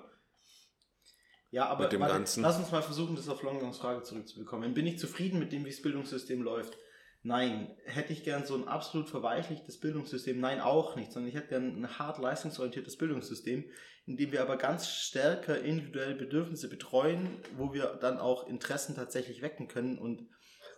Ja, 1.50 1.66
aber 1.68 1.84
Mit 1.84 1.92
dem 1.92 2.00
warte, 2.00 2.14
Ganzen. 2.14 2.42
lass 2.42 2.58
uns 2.58 2.70
mal 2.70 2.82
versuchen, 2.82 3.16
das 3.16 3.30
auf 3.30 3.42
Longongs 3.42 3.78
Frage 3.78 4.02
zurückzubekommen. 4.02 4.74
Bin 4.74 4.86
ich 4.86 4.98
zufrieden 4.98 5.38
mit 5.38 5.52
dem, 5.52 5.64
wie 5.64 5.70
das 5.70 5.80
Bildungssystem 5.80 6.42
läuft? 6.42 6.76
Nein. 7.22 7.74
Hätte 7.86 8.12
ich 8.12 8.24
gern 8.24 8.44
so 8.44 8.54
ein 8.54 8.68
absolut 8.68 9.08
verweichlichtes 9.08 9.80
Bildungssystem? 9.80 10.38
Nein, 10.38 10.60
auch 10.60 10.96
nicht. 10.96 11.12
Sondern 11.12 11.30
ich 11.30 11.34
hätte 11.34 11.48
gern 11.48 11.82
ein 11.82 11.98
hart 11.98 12.18
leistungsorientiertes 12.18 12.98
Bildungssystem, 12.98 13.64
in 14.04 14.16
dem 14.18 14.32
wir 14.32 14.42
aber 14.42 14.58
ganz 14.58 14.88
stärker 14.88 15.58
individuelle 15.58 16.14
Bedürfnisse 16.14 16.68
betreuen, 16.68 17.38
wo 17.56 17.72
wir 17.72 17.86
dann 18.02 18.18
auch 18.18 18.46
Interessen 18.48 18.94
tatsächlich 18.94 19.40
wecken 19.40 19.66
können 19.66 19.96
und 19.96 20.28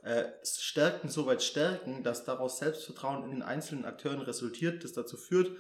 äh, 0.07 0.25
Stärken 0.45 1.09
soweit 1.09 1.43
stärken, 1.43 2.03
dass 2.03 2.25
daraus 2.25 2.59
Selbstvertrauen 2.59 3.25
in 3.25 3.31
den 3.31 3.43
einzelnen 3.43 3.85
Akteuren 3.85 4.21
resultiert, 4.21 4.85
das 4.85 4.93
dazu 4.93 5.17
führt, 5.17 5.51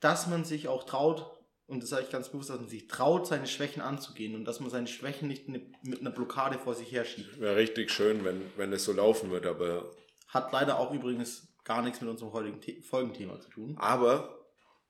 dass 0.00 0.26
man 0.26 0.44
sich 0.44 0.68
auch 0.68 0.84
traut, 0.84 1.30
und 1.66 1.82
das 1.82 1.90
sage 1.90 2.02
ich 2.04 2.10
ganz 2.10 2.28
bewusst, 2.28 2.50
dass 2.50 2.58
man 2.58 2.68
sich 2.68 2.88
traut, 2.88 3.26
seine 3.26 3.46
Schwächen 3.46 3.80
anzugehen 3.82 4.34
und 4.34 4.44
dass 4.44 4.60
man 4.60 4.68
seine 4.68 4.86
Schwächen 4.88 5.28
nicht 5.28 5.48
mit 5.48 6.00
einer 6.00 6.10
Blockade 6.10 6.58
vor 6.58 6.74
sich 6.74 6.90
herschiebt. 6.92 7.40
Wäre 7.40 7.56
richtig 7.56 7.90
schön, 7.90 8.24
wenn, 8.24 8.42
wenn 8.56 8.72
es 8.72 8.84
so 8.84 8.92
laufen 8.92 9.30
wird, 9.30 9.46
aber, 9.46 9.90
Hat 10.28 10.52
leider 10.52 10.78
auch 10.78 10.92
übrigens 10.92 11.48
gar 11.64 11.80
nichts 11.80 12.00
mit 12.02 12.10
unserem 12.10 12.32
heutigen 12.32 12.60
The 12.60 12.82
Folgenthema 12.82 13.40
zu 13.40 13.48
tun. 13.50 13.76
aber, 13.78 14.44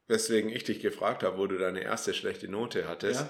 weswegen 0.09 0.51
ich 0.51 0.65
dich 0.65 0.81
gefragt 0.81 1.23
habe, 1.23 1.39
wo 1.39 1.47
du 1.47 1.59
deine 1.59 1.83
erste 1.83 2.13
schlechte 2.15 2.49
Note 2.49 2.89
hattest, 2.89 3.21
Ja. 3.21 3.29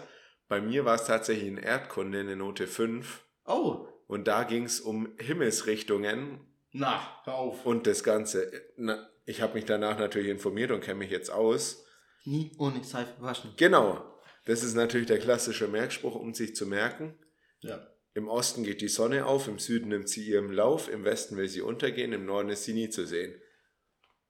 bei 0.48 0.60
mir 0.60 0.84
war 0.84 0.94
es 0.94 1.04
tatsächlich 1.04 1.48
in 1.48 1.58
Erdkunde 1.58 2.20
eine 2.20 2.36
Note 2.36 2.66
5 2.66 3.24
Oh, 3.46 3.86
und 4.06 4.26
da 4.28 4.44
ging 4.44 4.64
es 4.64 4.80
um 4.80 5.08
Himmelsrichtungen 5.18 6.40
na, 6.72 7.00
hör 7.24 7.34
auf. 7.34 7.66
und 7.66 7.86
das 7.86 8.02
Ganze. 8.02 8.50
Na, 8.76 9.08
ich 9.26 9.40
habe 9.40 9.54
mich 9.54 9.64
danach 9.64 9.98
natürlich 9.98 10.28
informiert 10.28 10.70
und 10.70 10.80
kenne 10.80 10.98
mich 10.98 11.10
jetzt 11.10 11.30
aus. 11.30 11.84
Nie 12.24 12.52
ohne 12.58 12.82
Seife 12.82 13.20
waschen. 13.20 13.52
Genau, 13.56 14.04
das 14.44 14.62
ist 14.62 14.74
natürlich 14.74 15.06
der 15.06 15.18
klassische 15.18 15.68
Merkspruch, 15.68 16.14
um 16.14 16.34
sich 16.34 16.54
zu 16.54 16.66
merken. 16.66 17.14
Ja. 17.60 17.86
Im 18.14 18.28
Osten 18.28 18.62
geht 18.62 18.80
die 18.80 18.88
Sonne 18.88 19.26
auf, 19.26 19.48
im 19.48 19.58
Süden 19.58 19.88
nimmt 19.88 20.08
sie 20.08 20.24
ihren 20.24 20.52
Lauf, 20.52 20.88
im 20.88 21.04
Westen 21.04 21.36
will 21.36 21.48
sie 21.48 21.62
untergehen, 21.62 22.12
im 22.12 22.26
Norden 22.26 22.48
ist 22.48 22.64
sie 22.64 22.72
nie 22.72 22.88
zu 22.88 23.06
sehen. 23.06 23.34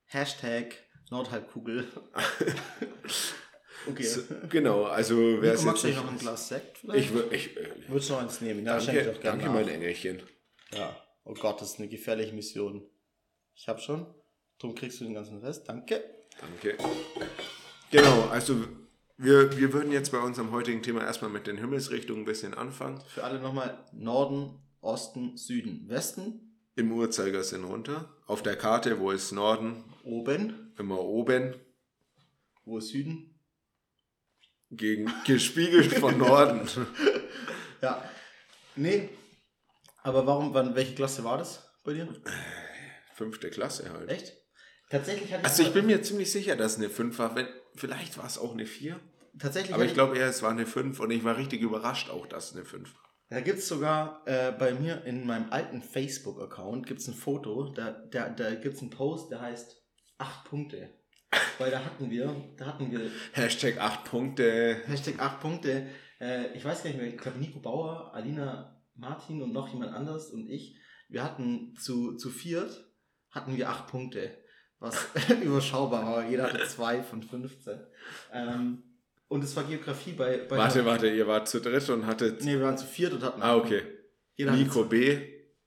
Hashtag 0.06 0.74
Nordhalbkugel. 1.10 1.86
okay. 3.88 4.02
So, 4.02 4.22
genau, 4.50 4.84
also 4.84 5.16
wer 5.40 5.54
es 5.54 5.64
magst 5.64 5.84
du 5.84 5.88
noch 5.88 6.08
ein 6.10 6.18
Glas 6.18 6.48
Sekt 6.48 6.78
vielleicht? 6.78 7.10
Ich, 7.10 7.16
wür- 7.16 7.30
ich, 7.32 7.56
äh, 7.56 7.68
Würdest 7.88 8.10
du 8.10 8.14
noch 8.14 8.22
eins 8.22 8.40
nehmen? 8.40 8.64
Ja, 8.66 8.78
danke, 8.78 9.04
doch 9.12 9.20
gerne 9.20 9.42
danke 9.42 9.48
mein 9.50 9.68
Engelchen. 9.68 10.22
Ja. 10.72 10.96
Oh 11.24 11.34
Gott, 11.34 11.60
das 11.60 11.72
ist 11.72 11.78
eine 11.78 11.88
gefährliche 11.88 12.32
Mission. 12.34 12.82
Ich 13.54 13.68
hab 13.68 13.80
schon. 13.80 14.06
Drum 14.58 14.74
kriegst 14.74 15.00
du 15.00 15.04
den 15.04 15.14
ganzen 15.14 15.38
Rest. 15.38 15.68
Danke. 15.68 16.02
Danke. 16.40 16.76
Genau, 17.90 18.22
also 18.30 18.56
wir, 19.16 19.56
wir 19.56 19.72
würden 19.72 19.92
jetzt 19.92 20.10
bei 20.12 20.18
unserem 20.18 20.50
heutigen 20.50 20.82
Thema 20.82 21.02
erstmal 21.02 21.30
mit 21.30 21.46
den 21.46 21.56
Himmelsrichtungen 21.58 22.22
ein 22.22 22.26
bisschen 22.26 22.54
anfangen. 22.54 23.00
Für 23.06 23.24
alle 23.24 23.38
nochmal 23.40 23.84
Norden, 23.92 24.58
Osten, 24.80 25.36
Süden, 25.36 25.88
Westen, 25.88 26.58
Im 26.76 26.90
Uhrzeigersinn 26.92 27.64
runter. 27.64 28.12
Auf 28.26 28.42
der 28.42 28.56
Karte, 28.56 28.98
wo 28.98 29.10
ist 29.12 29.30
Norden? 29.32 29.84
oben, 30.02 30.72
Immer 30.78 31.00
oben. 31.00 31.54
wo 32.64 32.78
ist 32.78 32.88
Süden? 32.88 33.33
Gegen, 34.70 35.12
gespiegelt 35.26 35.94
von 35.94 36.18
Norden. 36.18 36.68
Ja. 37.82 38.02
Nee. 38.76 39.10
Aber 40.02 40.26
warum, 40.26 40.54
wann, 40.54 40.74
welche 40.74 40.94
Klasse 40.94 41.22
war 41.22 41.36
das 41.36 41.70
bei 41.84 41.92
dir? 41.92 42.08
Fünfte 43.14 43.50
Klasse 43.50 43.92
halt. 43.92 44.08
Echt? 44.08 44.32
Tatsächlich 44.88 45.30
hatte 45.32 45.42
ich. 45.42 45.48
Also 45.48 45.62
ich 45.64 45.72
bin 45.74 45.84
mir 45.84 46.02
ziemlich 46.02 46.32
sicher, 46.32 46.56
dass 46.56 46.72
es 46.72 46.78
eine 46.78 46.88
5 46.88 47.18
war. 47.18 47.36
Wenn, 47.36 47.46
vielleicht 47.74 48.16
war 48.16 48.24
es 48.24 48.38
auch 48.38 48.52
eine 48.52 48.64
4. 48.64 48.98
Tatsächlich 49.38 49.74
Aber 49.74 49.84
ich 49.84 49.92
glaube 49.92 50.16
eher, 50.16 50.28
es 50.28 50.42
war 50.42 50.50
eine 50.50 50.64
5 50.66 50.98
und 50.98 51.10
ich 51.10 51.24
war 51.24 51.36
richtig 51.36 51.60
überrascht 51.60 52.08
auch, 52.08 52.26
dass 52.26 52.50
es 52.50 52.56
eine 52.56 52.64
5 52.64 52.94
war. 52.94 53.02
Da 53.30 53.40
gibt 53.40 53.58
es 53.58 53.68
sogar 53.68 54.22
äh, 54.26 54.52
bei 54.52 54.74
mir 54.74 55.04
in 55.04 55.26
meinem 55.26 55.50
alten 55.50 55.82
Facebook-Account 55.82 56.86
gibt's 56.86 57.08
ein 57.08 57.14
Foto, 57.14 57.72
da, 57.72 57.90
da, 57.90 58.28
da 58.28 58.54
gibt 58.54 58.76
es 58.76 58.80
einen 58.80 58.90
Post, 58.90 59.30
der 59.30 59.40
heißt 59.40 59.76
8 60.18 60.44
Punkte. 60.44 60.90
Weil 61.58 61.70
da 61.70 61.84
hatten 61.84 62.10
wir, 62.10 62.34
da 62.56 62.66
hatten 62.66 62.90
wir 62.90 63.10
Hashtag 63.32 63.78
8 63.78 64.04
Punkte. 64.04 64.76
Hashtag 64.86 65.18
8 65.18 65.40
Punkte. 65.40 65.86
Äh, 66.20 66.56
ich 66.56 66.64
weiß 66.64 66.82
gar 66.82 66.90
nicht 66.90 66.98
mehr, 67.00 67.08
ich 67.08 67.18
glaube 67.18 67.38
Nico 67.38 67.60
Bauer, 67.60 68.12
Alina 68.14 68.80
Martin 68.94 69.42
und 69.42 69.52
noch 69.52 69.68
jemand 69.72 69.92
anders 69.94 70.30
und 70.30 70.48
ich, 70.48 70.76
wir 71.08 71.22
hatten 71.24 71.74
zu, 71.76 72.16
zu 72.16 72.30
viert, 72.30 72.84
hatten 73.30 73.56
wir 73.56 73.68
8 73.70 73.86
Punkte. 73.88 74.36
Was 74.78 75.06
überschaubar 75.42 76.04
war. 76.06 76.28
Jeder 76.28 76.44
hatte 76.44 76.66
2 76.66 77.02
von 77.02 77.22
15. 77.22 77.78
Ähm, 78.32 78.82
und 79.28 79.42
es 79.42 79.56
war 79.56 79.64
Geografie 79.64 80.12
bei... 80.12 80.38
bei 80.48 80.58
Warte, 80.58 80.84
warte, 80.84 81.08
ihr 81.08 81.26
wart 81.26 81.48
zu 81.48 81.60
dritt 81.60 81.88
und 81.90 82.06
hattet. 82.06 82.44
Nee, 82.44 82.52
wir 82.58 82.62
waren 82.62 82.76
zu 82.78 82.86
viert 82.86 83.12
und 83.12 83.22
hatten... 83.22 83.42
Ah, 83.42 83.56
okay. 83.56 83.82
Jeder 84.36 84.52
Nico 84.52 84.84
B, 84.84 85.18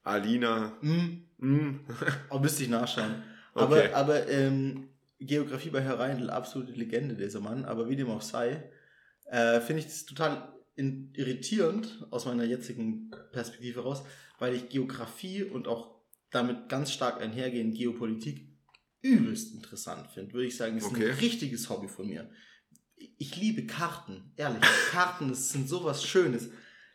Alina. 0.04 0.78
Hm, 0.82 1.24
Mm. 1.40 1.82
aber 2.30 2.40
müsste 2.40 2.64
ich 2.64 2.70
nachschauen. 2.70 3.24
Okay. 3.54 3.90
Aber, 3.92 3.96
aber 3.96 4.28
ähm, 4.28 4.90
Geografie 5.20 5.70
bei 5.70 5.82
Herr 5.82 6.00
Reindl, 6.00 6.30
absolute 6.30 6.74
Legende, 6.74 7.16
dieser 7.16 7.40
Mann. 7.40 7.66
Aber 7.66 7.90
wie 7.90 7.96
dem 7.96 8.10
auch 8.10 8.22
sei, 8.22 8.70
äh, 9.26 9.60
finde 9.62 9.80
ich 9.82 9.86
das 9.86 10.06
total 10.06 10.54
irritierend 10.76 12.06
aus 12.12 12.26
meiner 12.26 12.44
jetzigen 12.44 13.10
Perspektive 13.32 13.82
raus, 13.82 14.04
weil 14.38 14.54
ich 14.54 14.70
Geografie 14.70 15.44
und 15.44 15.68
auch 15.68 15.96
damit 16.30 16.70
ganz 16.70 16.92
stark 16.92 17.20
einhergehend 17.20 17.76
Geopolitik 17.76 18.48
übelst 19.02 19.56
interessant 19.56 20.08
finde. 20.12 20.34
Würde 20.34 20.48
ich 20.48 20.56
sagen, 20.58 20.78
ist 20.78 20.86
Okay. 20.86 21.10
ein 21.10 21.18
richtiges 21.18 21.70
Hobby 21.70 21.88
von 21.88 22.08
mir. 22.08 22.30
Ich 23.18 23.36
liebe 23.38 23.66
Karten, 23.66 24.32
ehrlich. 24.36 24.62
Karten, 24.92 25.30
das 25.30 25.50
sind 25.50 25.68
sowas 25.68 26.04
Schönes. 26.04 26.50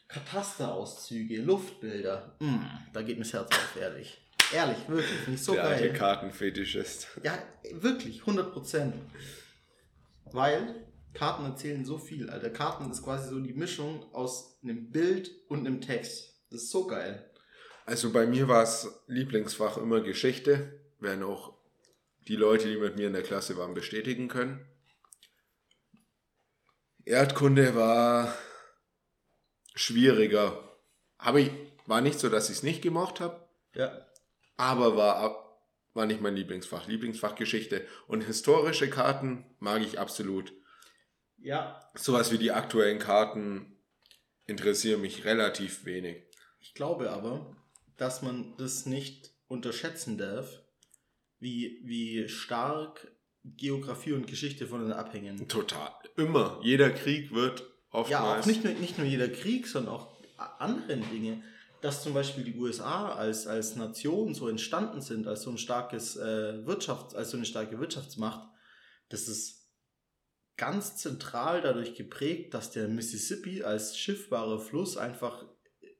Katasterauszüge, 0.08 1.40
Luftbilder. 1.40 2.36
Mm, 2.40 2.56
da 2.92 3.02
geht 3.02 3.16
mir 3.18 3.24
das 3.24 3.32
Herz 3.32 3.48
auf, 3.50 3.76
ehrlich. 3.80 4.21
Ehrlich, 4.54 4.88
wirklich. 4.88 5.28
Ich 5.28 5.42
so 5.42 5.54
der 5.54 5.62
geil. 5.64 5.72
alte 5.74 5.92
Kartenfetischist. 5.92 7.08
Ja, 7.22 7.38
wirklich, 7.72 8.20
100 8.20 8.52
Prozent. 8.52 8.94
Weil 10.26 10.86
Karten 11.14 11.44
erzählen 11.44 11.84
so 11.84 11.98
viel, 11.98 12.30
Alter. 12.30 12.50
Karten 12.50 12.90
ist 12.90 13.02
quasi 13.02 13.28
so 13.28 13.40
die 13.40 13.52
Mischung 13.52 14.04
aus 14.12 14.58
einem 14.62 14.90
Bild 14.90 15.30
und 15.48 15.66
einem 15.66 15.80
Text. 15.80 16.34
Das 16.50 16.62
ist 16.62 16.70
so 16.70 16.86
geil. 16.86 17.30
Also 17.84 18.12
bei 18.12 18.26
mir 18.26 18.48
war 18.48 18.62
es 18.62 18.88
Lieblingsfach 19.06 19.76
immer 19.78 20.00
Geschichte. 20.00 20.80
Werden 21.00 21.22
auch 21.24 21.54
die 22.28 22.36
Leute, 22.36 22.68
die 22.68 22.76
mit 22.76 22.96
mir 22.96 23.08
in 23.08 23.12
der 23.12 23.22
Klasse 23.22 23.56
waren, 23.56 23.74
bestätigen 23.74 24.28
können. 24.28 24.64
Erdkunde 27.04 27.74
war 27.74 28.32
schwieriger. 29.74 30.76
Habe 31.18 31.40
ich, 31.40 31.50
war 31.86 32.00
nicht 32.00 32.20
so, 32.20 32.28
dass 32.28 32.48
ich 32.50 32.58
es 32.58 32.62
nicht 32.62 32.82
gemocht 32.82 33.20
habe, 33.20 33.48
Ja. 33.74 34.06
Aber 34.62 34.96
war, 34.96 35.58
war 35.92 36.06
nicht 36.06 36.20
mein 36.20 36.36
Lieblingsfach. 36.36 36.86
Lieblingsfach 36.86 37.34
Geschichte. 37.34 37.86
Und 38.06 38.22
historische 38.22 38.88
Karten 38.88 39.44
mag 39.58 39.82
ich 39.82 39.98
absolut. 39.98 40.52
Ja, 41.38 41.80
Sowas 41.96 42.30
wie 42.30 42.38
die 42.38 42.52
aktuellen 42.52 43.00
Karten 43.00 43.76
interessieren 44.46 45.00
mich 45.00 45.24
relativ 45.24 45.84
wenig. 45.84 46.24
ich 46.60 46.74
glaube 46.74 47.10
aber, 47.10 47.56
dass 47.96 48.22
man 48.22 48.56
das 48.56 48.86
nicht 48.86 49.32
unterschätzen 49.48 50.18
darf, 50.18 50.62
wie, 51.40 51.80
wie 51.84 52.28
stark 52.28 53.10
Geografie 53.44 54.12
und 54.12 54.28
Geschichte 54.28 54.68
voneinander 54.68 54.98
abhängen. 54.98 55.48
Total. 55.48 55.90
Immer. 56.16 56.60
Jeder 56.62 56.90
Krieg 56.90 57.34
wird 57.34 57.68
oftmals. 57.90 58.10
Ja, 58.10 58.40
auch 58.40 58.46
nicht 58.46 58.62
nur, 58.62 58.72
nicht 58.74 58.98
nur 58.98 59.06
jeder 59.06 59.28
Krieg, 59.28 59.66
sondern 59.66 59.94
auch 59.94 60.22
anderen 60.58 61.08
Dinge. 61.10 61.42
Dass 61.82 62.02
zum 62.02 62.14
Beispiel 62.14 62.44
die 62.44 62.56
USA 62.56 63.12
als, 63.12 63.46
als 63.46 63.74
Nation 63.74 64.34
so 64.34 64.48
entstanden 64.48 65.00
sind, 65.00 65.26
als 65.26 65.42
so 65.42 65.50
ein 65.50 65.58
starkes 65.58 66.16
äh, 66.16 66.62
Wirtschafts-, 66.64 67.14
als 67.14 67.30
so 67.30 67.36
eine 67.36 67.44
starke 67.44 67.78
Wirtschaftsmacht, 67.78 68.48
das 69.08 69.28
ist 69.28 69.68
ganz 70.56 70.96
zentral 70.96 71.60
dadurch 71.60 71.96
geprägt, 71.96 72.54
dass 72.54 72.70
der 72.70 72.86
Mississippi 72.86 73.64
als 73.64 73.98
schiffbarer 73.98 74.60
Fluss 74.60 74.96
einfach 74.96 75.44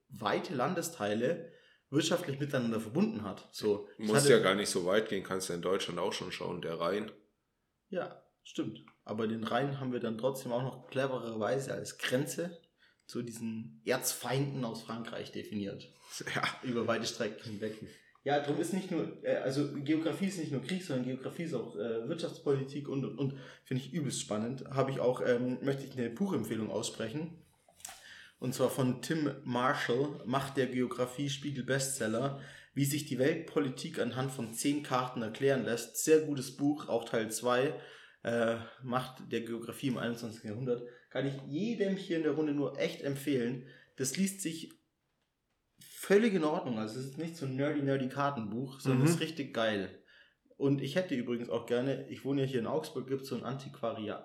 weite 0.09 0.55
Landesteile 0.55 1.51
wirtschaftlich 1.91 2.39
miteinander 2.39 2.81
verbunden 2.81 3.25
hat. 3.25 3.49
So, 3.51 3.89
Muss 3.99 4.29
ja 4.29 4.39
gar 4.39 4.55
nicht 4.55 4.71
so 4.71 4.87
weit 4.87 5.09
gehen, 5.09 5.25
kannst 5.25 5.49
du 5.49 5.53
in 5.53 5.63
Deutschland 5.63 5.99
auch 5.99 6.13
schon 6.13 6.31
schauen, 6.31 6.63
der 6.63 6.79
Rhein. 6.79 7.11
Ja, 7.89 8.23
stimmt. 8.45 8.85
Aber 9.05 9.27
den 9.27 9.43
Rhein 9.43 9.81
haben 9.81 9.93
wir 9.93 10.01
dann 10.01 10.17
trotzdem 10.17 10.53
auch 10.53 10.63
noch 10.63 10.87
clevererweise 10.87 11.75
als 11.75 11.99
Grenze 11.99 12.63
zu 13.13 13.23
diesen 13.23 13.83
Erzfeinden 13.85 14.65
aus 14.65 14.83
Frankreich 14.83 15.33
definiert. 15.33 15.87
Ja, 16.35 16.43
Über 16.63 16.87
weite 16.87 17.07
Strecken 17.07 17.45
hinweg. 17.45 17.75
Ja, 18.25 18.41
darum 18.41 18.59
ist 18.59 18.73
nicht 18.73 18.91
nur, 18.91 19.23
äh, 19.23 19.37
also 19.37 19.71
Geografie 19.85 20.27
ist 20.27 20.39
nicht 20.39 20.53
nur 20.53 20.63
Krieg, 20.63 20.83
sondern 20.83 21.05
Geografie 21.05 21.43
ist 21.43 21.55
auch 21.55 21.77
äh, 21.77 22.09
Wirtschaftspolitik 22.09 22.89
und, 22.89 23.05
und, 23.05 23.19
und 23.19 23.39
finde 23.65 23.83
ich 23.83 23.93
übelst 23.93 24.21
spannend. 24.21 24.65
Habe 24.71 24.93
ich 24.93 25.01
auch, 25.01 25.21
ähm, 25.27 25.59
möchte 25.63 25.85
ich 25.85 25.99
eine 25.99 26.09
Buchempfehlung 26.09 26.71
aussprechen. 26.71 27.37
Und 28.39 28.55
zwar 28.55 28.71
von 28.71 29.03
Tim 29.03 29.31
Marshall, 29.45 30.23
Macht 30.25 30.57
der 30.57 30.69
Geografie, 30.69 31.29
Spiegel 31.29 31.65
Bestseller, 31.65 32.41
wie 32.73 32.87
sich 32.87 33.05
die 33.05 33.19
Weltpolitik 33.19 33.99
anhand 33.99 34.33
von 34.33 34.55
zehn 34.55 34.83
Karten 34.83 35.21
erklären 35.21 35.65
lässt. 35.65 36.03
Sehr 36.03 36.21
gutes 36.21 36.57
Buch, 36.57 36.89
auch 36.89 37.05
Teil 37.05 37.31
2, 37.31 37.75
äh, 38.23 38.57
Macht 38.83 39.31
der 39.31 39.43
Geografie 39.43 39.89
im 39.89 39.99
21. 39.99 40.45
Jahrhundert. 40.45 40.83
Kann 41.13 41.27
ich 41.27 41.35
jedem 41.47 41.97
hier 41.97 42.17
in 42.17 42.23
der 42.23 42.33
Runde 42.33 42.53
nur 42.55 42.79
echt 42.79 43.03
empfehlen. 43.03 43.67
Das 43.97 44.17
liest 44.17 44.41
sich 44.41 44.73
völlig 45.79 46.35
in 46.35 46.45
Ordnung. 46.45 46.79
Also 46.79 46.99
es 46.99 47.07
ist 47.07 47.19
nicht 47.19 47.37
so 47.37 47.47
ein 47.47 47.57
nerdy, 47.57 47.83
nerdy 47.83 48.09
Kartenbuch, 48.09 48.81
sondern 48.81 49.01
Mhm. 49.03 49.07
es 49.07 49.15
ist 49.17 49.21
richtig 49.21 49.53
geil. 49.55 49.99
Und 50.57 50.81
ich 50.81 50.95
hätte 50.97 51.15
übrigens 51.15 51.51
auch 51.51 51.67
gerne, 51.67 52.09
ich 52.09 52.25
wohne 52.25 52.43
ja 52.43 52.47
hier 52.47 52.61
in 52.61 52.67
Augsburg, 52.67 53.09
gibt 53.09 53.23
es 53.23 53.29
so 53.29 53.37
ein 53.37 53.43
Antiquariat, 53.45 54.25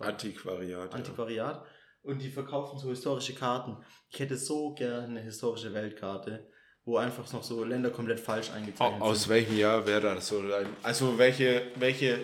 Antiquariat, 0.00 0.92
Antiquariat. 0.94 1.56
Ja. 1.56 1.66
Und 2.02 2.22
die 2.22 2.28
verkaufen 2.30 2.78
so 2.78 2.90
historische 2.90 3.34
Karten. 3.34 3.76
Ich 4.10 4.20
hätte 4.20 4.36
so 4.36 4.74
gerne 4.74 5.06
eine 5.08 5.20
historische 5.22 5.72
Weltkarte, 5.72 6.48
wo 6.84 6.96
einfach 6.98 7.32
noch 7.32 7.42
so 7.42 7.64
Länder 7.64 7.90
komplett 7.90 8.20
falsch 8.20 8.50
eingezeichnet 8.50 9.00
Aus 9.02 9.22
sind. 9.22 9.30
welchem 9.30 9.56
Jahr 9.58 9.86
wäre 9.86 10.02
das 10.14 10.28
so. 10.28 10.42
Also, 10.82 11.18
welche, 11.18 11.62
welche 11.76 12.20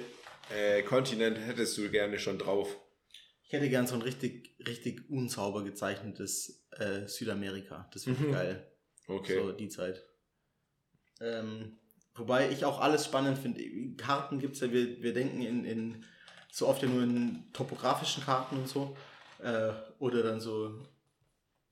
äh, 0.54 0.82
Kontinente 0.82 1.40
hättest 1.40 1.76
du 1.78 1.88
gerne 1.90 2.18
schon 2.18 2.38
drauf? 2.38 2.76
Ich 3.52 3.58
hätte 3.58 3.68
gern 3.68 3.86
so 3.86 3.96
ein 3.96 4.00
richtig, 4.00 4.56
richtig 4.66 5.10
unsauber 5.10 5.62
gezeichnetes 5.62 6.64
äh, 6.70 7.06
Südamerika. 7.06 7.86
Das 7.92 8.06
wäre 8.06 8.16
Mhm. 8.16 8.32
geil. 8.32 8.66
Okay. 9.06 9.34
So 9.34 9.52
die 9.52 9.68
Zeit. 9.68 10.02
Ähm, 11.20 11.76
wobei 12.14 12.48
ich 12.48 12.64
auch 12.64 12.80
alles 12.80 13.04
spannend 13.04 13.36
finde. 13.36 13.62
Karten 13.98 14.38
gibt 14.38 14.54
es 14.54 14.60
ja, 14.62 14.72
wir, 14.72 15.02
wir 15.02 15.12
denken 15.12 15.42
in, 15.42 15.66
in 15.66 16.04
so 16.50 16.66
oft 16.66 16.82
ja 16.82 16.88
nur 16.88 17.02
in 17.02 17.44
topografischen 17.52 18.24
Karten 18.24 18.56
und 18.56 18.68
so. 18.70 18.96
Äh, 19.42 19.72
oder 19.98 20.22
dann 20.22 20.40
so 20.40 20.86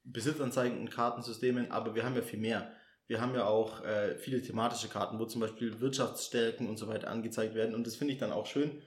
besitzanzeigenden 0.04 0.90
Kartensystemen, 0.90 1.70
aber 1.70 1.94
wir 1.94 2.04
haben 2.04 2.14
ja 2.14 2.20
viel 2.20 2.40
mehr. 2.40 2.70
Wir 3.06 3.22
haben 3.22 3.34
ja 3.34 3.46
auch 3.46 3.82
äh, 3.86 4.18
viele 4.18 4.42
thematische 4.42 4.88
Karten, 4.88 5.18
wo 5.18 5.24
zum 5.24 5.40
Beispiel 5.40 5.80
Wirtschaftsstärken 5.80 6.68
und 6.68 6.76
so 6.76 6.88
weiter 6.88 7.08
angezeigt 7.08 7.54
werden. 7.54 7.74
Und 7.74 7.86
das 7.86 7.96
finde 7.96 8.12
ich 8.12 8.20
dann 8.20 8.32
auch 8.32 8.44
schön, 8.44 8.82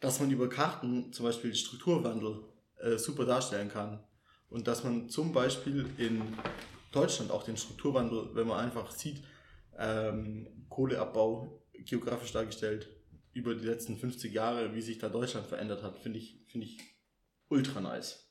dass 0.00 0.20
man 0.20 0.30
über 0.30 0.48
Karten 0.48 1.12
zum 1.12 1.26
Beispiel 1.26 1.50
den 1.50 1.56
Strukturwandel 1.56 2.44
äh, 2.78 2.96
super 2.98 3.24
darstellen 3.24 3.68
kann. 3.68 4.04
Und 4.48 4.68
dass 4.68 4.84
man 4.84 5.08
zum 5.08 5.32
Beispiel 5.32 5.86
in 5.98 6.22
Deutschland 6.92 7.30
auch 7.30 7.42
den 7.42 7.56
Strukturwandel, 7.56 8.30
wenn 8.34 8.46
man 8.46 8.64
einfach 8.64 8.90
sieht, 8.90 9.22
ähm, 9.78 10.66
Kohleabbau 10.68 11.62
geografisch 11.72 12.32
dargestellt 12.32 12.88
über 13.32 13.54
die 13.54 13.66
letzten 13.66 13.98
50 13.98 14.32
Jahre, 14.32 14.74
wie 14.74 14.80
sich 14.80 14.98
da 14.98 15.08
Deutschland 15.08 15.46
verändert 15.46 15.82
hat, 15.82 15.98
finde 15.98 16.18
ich, 16.18 16.40
finde 16.46 16.66
ich 16.66 16.78
ultra 17.48 17.80
nice. 17.80 18.30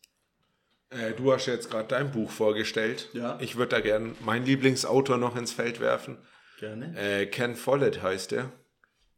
Äh, 0.90 1.14
du 1.14 1.32
hast 1.32 1.46
jetzt 1.46 1.70
gerade 1.70 1.88
dein 1.88 2.12
Buch 2.12 2.32
vorgestellt. 2.32 3.10
Ja. 3.14 3.38
Ich 3.42 3.56
würde 3.56 3.76
da 3.76 3.82
gern 3.82 4.16
meinen 4.24 4.46
Lieblingsautor 4.46 5.18
noch 5.18 5.36
ins 5.36 5.52
Feld 5.52 5.80
werfen. 5.80 6.18
Gerne. 6.60 6.98
Äh, 6.98 7.26
Ken 7.28 7.56
Follett 7.56 8.02
heißt 8.02 8.34
er. 8.34 8.52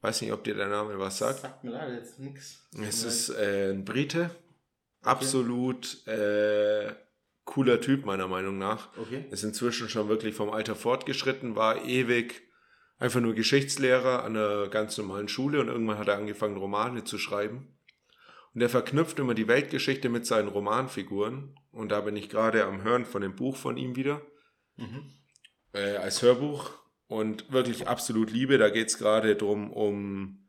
Weiß 0.01 0.21
nicht, 0.21 0.31
ob 0.31 0.43
dir 0.43 0.53
der 0.55 0.67
Name 0.67 0.97
was 0.99 1.17
sagt. 1.17 1.39
Sagt 1.39 1.63
mir 1.63 1.71
leider 1.71 1.93
jetzt 1.95 2.19
nichts. 2.19 2.67
Es 2.79 3.03
ist 3.03 3.29
äh, 3.29 3.71
ein 3.71 3.83
Brite. 3.83 4.29
Absolut 5.01 6.05
äh, 6.07 6.93
cooler 7.45 7.79
Typ, 7.81 8.05
meiner 8.05 8.27
Meinung 8.27 8.57
nach. 8.57 8.95
Okay. 8.97 9.25
Ist 9.31 9.43
inzwischen 9.43 9.89
schon 9.89 10.09
wirklich 10.09 10.35
vom 10.35 10.49
Alter 10.49 10.75
fortgeschritten, 10.75 11.55
war 11.55 11.83
ewig 11.85 12.43
einfach 12.99 13.21
nur 13.21 13.33
Geschichtslehrer 13.35 14.23
an 14.23 14.35
einer 14.35 14.67
ganz 14.69 14.97
normalen 14.97 15.27
Schule 15.27 15.61
und 15.61 15.67
irgendwann 15.67 15.97
hat 15.97 16.07
er 16.07 16.17
angefangen, 16.17 16.57
Romane 16.57 17.03
zu 17.03 17.17
schreiben. 17.17 17.77
Und 18.53 18.61
er 18.61 18.69
verknüpft 18.69 19.19
immer 19.19 19.35
die 19.35 19.47
Weltgeschichte 19.47 20.09
mit 20.09 20.25
seinen 20.25 20.47
Romanfiguren. 20.47 21.55
Und 21.71 21.89
da 21.91 22.01
bin 22.01 22.15
ich 22.15 22.27
gerade 22.29 22.65
am 22.65 22.81
Hören 22.83 23.05
von 23.05 23.21
dem 23.21 23.35
Buch 23.35 23.55
von 23.55 23.77
ihm 23.77 23.95
wieder 23.95 24.21
Mhm. 24.77 25.09
äh, 25.73 25.95
als 25.97 26.21
Hörbuch 26.21 26.71
und 27.07 27.51
wirklich 27.51 27.87
absolut 27.87 28.31
Liebe. 28.31 28.57
Da 28.57 28.69
geht 28.69 28.87
es 28.87 28.97
gerade 28.97 29.35
drum 29.35 29.71
um 29.71 30.47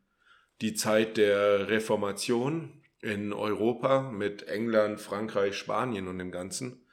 die 0.61 0.73
Zeit 0.73 1.17
der 1.17 1.69
Reformation 1.69 2.81
in 3.01 3.31
Europa 3.33 4.11
mit 4.11 4.43
England, 4.43 4.99
Frankreich, 4.99 5.55
Spanien 5.55 6.07
und 6.07 6.19
dem 6.19 6.31
Ganzen. 6.31 6.85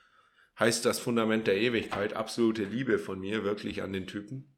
Heißt 0.58 0.84
das 0.84 0.98
Fundament 0.98 1.46
der 1.46 1.58
Ewigkeit, 1.58 2.14
absolute 2.14 2.64
Liebe 2.64 2.98
von 2.98 3.20
mir 3.20 3.44
wirklich 3.44 3.82
an 3.82 3.92
den 3.92 4.06
Typen, 4.06 4.56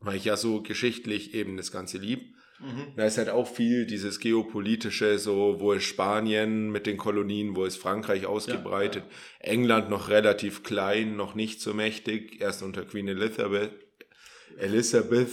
weil 0.00 0.16
ich 0.16 0.24
ja 0.24 0.36
so 0.36 0.62
geschichtlich 0.62 1.34
eben 1.34 1.56
das 1.56 1.72
Ganze 1.72 1.98
lieb. 1.98 2.34
Mhm. 2.60 2.94
Da 2.96 3.04
ist 3.04 3.18
halt 3.18 3.28
auch 3.28 3.46
viel 3.46 3.86
dieses 3.86 4.20
geopolitische, 4.20 5.18
so 5.18 5.60
wo 5.60 5.72
ist 5.72 5.84
Spanien 5.84 6.70
mit 6.70 6.86
den 6.86 6.96
Kolonien, 6.96 7.56
wo 7.56 7.64
ist 7.64 7.76
Frankreich 7.76 8.26
ausgebreitet, 8.26 9.04
England 9.40 9.90
noch 9.90 10.08
relativ 10.08 10.62
klein, 10.62 11.16
noch 11.16 11.34
nicht 11.34 11.60
so 11.60 11.74
mächtig, 11.74 12.40
erst 12.40 12.62
unter 12.62 12.84
Queen 12.84 13.08
Elizabeth. 13.08 13.87
Elizabeth, 14.56 15.28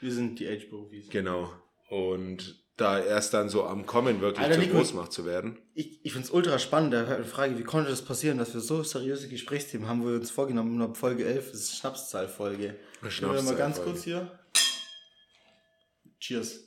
Wir 0.00 0.12
sind 0.12 0.38
die 0.38 0.48
Age-Profis. 0.48 1.08
genau. 1.10 1.52
Und 1.90 2.64
da 2.76 2.98
erst 2.98 3.34
dann 3.34 3.48
so 3.48 3.64
am 3.64 3.86
Kommen 3.86 4.20
wirklich 4.20 4.44
Alter, 4.44 4.56
zur 4.56 4.64
Nico. 4.64 4.78
Großmacht 4.78 5.12
zu 5.12 5.24
werden. 5.24 5.58
Ich, 5.74 6.04
ich 6.04 6.12
finde 6.12 6.26
es 6.26 6.32
ultra 6.34 6.58
spannend. 6.58 6.92
Da 6.92 7.22
Frage, 7.22 7.56
wie 7.58 7.62
konnte 7.62 7.90
das 7.90 8.02
passieren, 8.02 8.38
dass 8.38 8.52
wir 8.52 8.60
so 8.60 8.82
seriöse 8.82 9.28
Gesprächsthemen 9.28 9.86
haben, 9.88 10.02
wo 10.02 10.08
wir 10.08 10.14
uns 10.16 10.30
vorgenommen 10.32 10.82
haben, 10.82 10.94
Folge 10.96 11.24
11, 11.24 11.52
das 11.52 11.60
ist 11.60 11.76
Schnapszahlfolge. 11.76 12.58
Wir 12.58 12.74
mal 13.02 13.54
ganz 13.54 13.76
Schnapszahlfolge. 13.76 13.82
kurz 13.90 14.02
hier. 14.04 14.38
Cheers. 16.18 16.60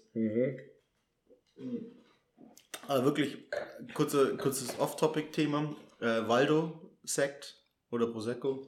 Aber 2.87 3.03
wirklich, 3.03 3.33
äh, 3.51 3.91
kurze, 3.93 4.37
kurzes 4.37 4.79
Off-Topic-Thema. 4.79 5.75
Äh, 5.99 6.27
Waldo, 6.27 6.91
Sekt 7.03 7.55
oder 7.89 8.07
Prosecco. 8.07 8.65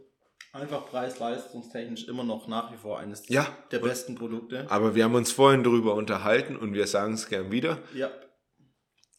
Einfach 0.52 0.88
preis-leistungstechnisch 0.88 2.08
immer 2.08 2.24
noch 2.24 2.48
nach 2.48 2.72
wie 2.72 2.78
vor 2.78 3.00
eines 3.00 3.28
Ja. 3.30 3.48
der 3.72 3.80
besten 3.80 4.16
Produkte. 4.16 4.66
Aber 4.70 4.96
wir 4.96 5.04
haben 5.04 5.14
uns 5.16 5.32
vorhin 5.32 5.64
darüber 5.64 5.94
unterhalten 5.94 6.56
und 6.56 6.74
wir 6.74 6.88
sagen 6.88 7.14
es 7.14 7.28
gern 7.30 7.52
wieder. 7.52 7.80
Ja, 7.94 8.10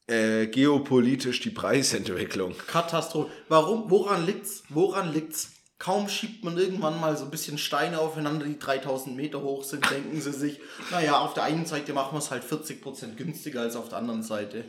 Äh, 0.09 0.49
geopolitisch 0.49 1.39
die 1.39 1.51
Preisentwicklung. 1.51 2.57
Katastrophe. 2.67 3.31
Warum? 3.49 3.91
Woran 3.93 4.27
liegt's? 4.27 4.65
Woran 4.69 5.13
liegt's? 5.13 5.53
Kaum 5.79 6.09
schiebt 6.09 6.43
man 6.43 6.59
irgendwann 6.59 6.99
mal 7.01 7.17
so 7.17 7.25
ein 7.27 7.31
bisschen 7.31 7.59
Steine 7.59 8.01
aufeinander, 8.01 8.45
die 8.45 8.59
3000 8.59 9.15
Meter 9.17 9.41
hoch 9.41 9.63
sind, 9.63 9.89
denken 9.89 10.21
sie 10.21 10.33
sich, 10.33 10.61
naja, 10.91 11.21
auf 11.21 11.35
der 11.35 11.45
einen 11.45 11.65
Seite 11.65 11.93
machen 11.93 12.13
wir 12.15 12.19
es 12.19 12.33
halt 12.33 12.43
40% 12.43 13.15
günstiger 13.17 13.61
als 13.61 13.77
auf 13.77 13.89
der 13.89 13.99
anderen 13.99 14.25
Seite. 14.25 14.65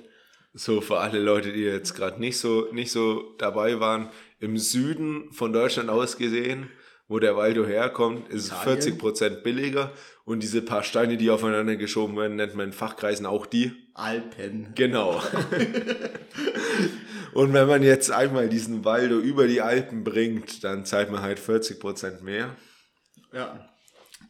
So 0.53 0.79
für 0.79 0.99
alle 0.99 1.19
Leute, 1.19 1.51
die 1.51 1.61
jetzt 1.63 1.95
gerade 1.95 2.19
nicht 2.19 2.37
so, 2.37 2.67
nicht 2.71 2.91
so 2.91 3.33
dabei 3.39 3.79
waren, 3.79 4.11
im 4.41 4.57
Süden 4.57 5.31
von 5.31 5.53
Deutschland 5.53 5.89
aus 5.89 6.17
gesehen, 6.17 6.69
wo 7.07 7.19
der 7.19 7.37
Waldo 7.37 7.65
herkommt, 7.65 8.29
ist 8.29 8.45
es 8.45 8.51
Italien? 8.51 8.99
40% 8.99 9.43
billiger 9.43 9.91
und 10.25 10.41
diese 10.41 10.61
paar 10.61 10.83
Steine, 10.83 11.17
die 11.17 11.29
aufeinander 11.29 11.75
geschoben 11.75 12.17
werden, 12.17 12.37
nennt 12.37 12.55
man 12.55 12.67
in 12.67 12.73
Fachkreisen 12.73 13.25
auch 13.25 13.45
die. 13.45 13.71
Alpen. 13.93 14.71
Genau. 14.75 15.21
und 17.33 17.53
wenn 17.53 17.67
man 17.67 17.83
jetzt 17.83 18.11
einmal 18.11 18.49
diesen 18.49 18.83
Waldo 18.85 19.19
über 19.19 19.47
die 19.47 19.61
Alpen 19.61 20.03
bringt, 20.03 20.63
dann 20.63 20.85
zahlt 20.85 21.11
man 21.11 21.21
halt 21.21 21.39
40% 21.39 22.21
mehr. 22.21 22.55
Ja. 23.33 23.69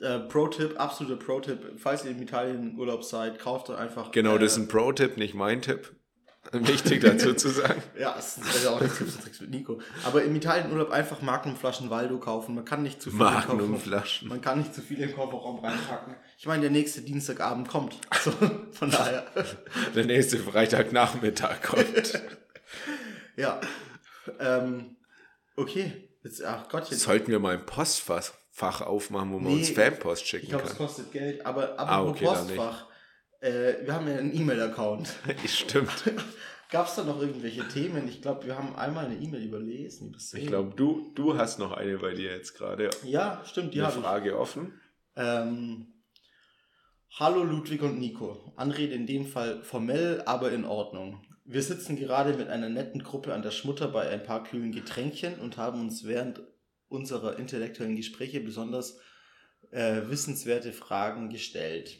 Äh, 0.02 0.20
Pro-Tipp, 0.20 0.80
absoluter 0.80 1.24
Pro-Tipp. 1.24 1.60
Falls 1.78 2.04
ihr 2.04 2.12
in 2.12 2.22
Italien 2.22 2.76
Urlaub 2.78 3.04
seid, 3.04 3.38
kauft 3.38 3.70
euch 3.70 3.78
einfach. 3.78 4.12
Genau, 4.12 4.36
äh, 4.36 4.40
das 4.40 4.54
ist 4.54 4.58
ein 4.58 4.68
Pro-Tipp, 4.68 5.18
nicht 5.18 5.36
mein 5.36 5.62
Tipp. 5.62 5.92
Wichtig 6.54 7.02
dazu 7.02 7.34
zu 7.34 7.50
sagen. 7.50 7.82
Ja, 7.98 8.14
das 8.16 8.38
ist 8.38 8.64
ja 8.64 8.72
auch 8.72 8.82
nicht 8.82 8.98
Tipps 8.98 9.16
und 9.16 9.24
Tricks 9.24 9.42
mit 9.42 9.52
Nico. 9.52 9.80
Aber 10.04 10.24
im 10.24 10.36
Italienurlaub 10.36 10.90
einfach 10.92 11.22
Magnumflaschen 11.22 11.90
Waldo 11.90 12.18
kaufen. 12.20 12.56
Man 12.56 12.66
kann 12.66 12.82
nicht 12.84 13.02
zu 13.02 13.10
viel 13.12 13.20
Magnumflaschen. 13.20 14.28
Man 14.28 14.42
kann 14.42 14.58
nicht 14.60 14.74
zu 14.74 14.82
viel 14.82 15.00
im 15.00 15.14
Kofferraum 15.14 15.60
reinpacken. 15.64 16.16
Ich 16.38 16.48
meine, 16.48 16.62
der 16.62 16.72
nächste 16.72 17.02
Dienstagabend 17.02 17.68
kommt. 17.70 17.96
So, 18.24 18.32
von 18.72 18.90
daher. 18.90 19.26
Der 19.96 20.06
nächste 20.06 20.38
Freitagnachmittag 20.40 21.62
kommt. 21.62 22.22
Ja. 23.38 23.62
Ähm, 24.40 24.96
Okay. 25.56 26.10
Jetzt, 26.24 26.44
ach 26.44 26.68
Gott, 26.70 26.90
jetzt. 26.90 27.02
Sollten 27.02 27.32
wir 27.32 27.40
mal 27.40 27.54
ein 27.54 27.66
Postfach 27.66 28.32
Fach 28.54 28.82
aufmachen, 28.82 29.32
wo 29.32 29.40
man 29.40 29.54
Nee, 29.54 29.60
uns 29.60 29.70
Fanpost 29.70 30.24
Ich 30.24 30.28
schicken 30.30 30.48
glaube, 30.50 30.64
es 30.66 30.70
kann? 30.76 30.86
kostet 30.88 31.12
Geld, 31.12 31.46
aber 31.46 31.80
apropos 31.80 31.88
Ah, 31.88 32.04
okay, 32.04 32.26
Postfach. 32.26 32.88
Äh, 33.42 33.86
wir 33.86 33.94
haben 33.94 34.08
ja 34.08 34.16
einen 34.18 34.34
E-Mail-Account. 34.36 35.14
Stimmt. 35.46 36.04
Gab 36.70 36.88
es 36.88 36.96
da 36.96 37.04
noch 37.04 37.20
irgendwelche 37.20 37.68
Themen? 37.68 38.08
Ich 38.08 38.22
glaube, 38.22 38.46
wir 38.46 38.58
haben 38.58 38.76
einmal 38.78 39.06
eine 39.06 39.16
E-Mail 39.18 39.44
überlesen. 39.44 40.10
übersehen. 40.10 40.42
Ich 40.42 40.48
glaube, 40.48 40.74
du, 40.76 41.12
du 41.16 41.38
hast 41.38 41.60
noch 41.60 41.74
eine 41.74 41.98
bei 41.98 42.14
dir 42.14 42.32
jetzt 42.32 42.54
gerade. 42.56 42.90
Ja, 43.04 43.44
stimmt, 43.46 43.74
die 43.74 43.80
Eine 43.80 43.88
habe 43.90 43.98
ich. 44.00 44.04
Frage 44.06 44.40
offen. 44.40 44.80
Ähm, 45.18 45.88
Hallo 47.20 47.44
Ludwig 47.44 47.82
und 47.82 48.00
Nico. 48.00 48.54
Anrede 48.56 48.94
in 48.94 49.06
dem 49.06 49.26
Fall 49.26 49.62
formell, 49.64 50.22
aber 50.26 50.54
in 50.54 50.64
Ordnung. 50.64 51.22
Wir 51.44 51.62
sitzen 51.62 51.98
gerade 51.98 52.36
mit 52.38 52.48
einer 52.48 52.70
netten 52.70 53.04
Gruppe 53.04 53.34
an 53.34 53.42
der 53.42 53.52
Schmutter 53.52 53.90
bei 53.90 54.08
ein 54.08 54.24
paar 54.24 54.44
kühlen 54.46 54.72
Getränkchen 54.72 55.40
und 55.40 55.58
haben 55.58 55.82
uns 55.82 56.06
während 56.06 56.42
unserer 56.88 57.38
intellektuellen 57.38 57.98
Gespräche 57.98 58.40
besonders 58.40 58.98
äh, 59.72 60.04
wissenswerte 60.08 60.72
Fragen 60.72 61.30
gestellt. 61.30 62.00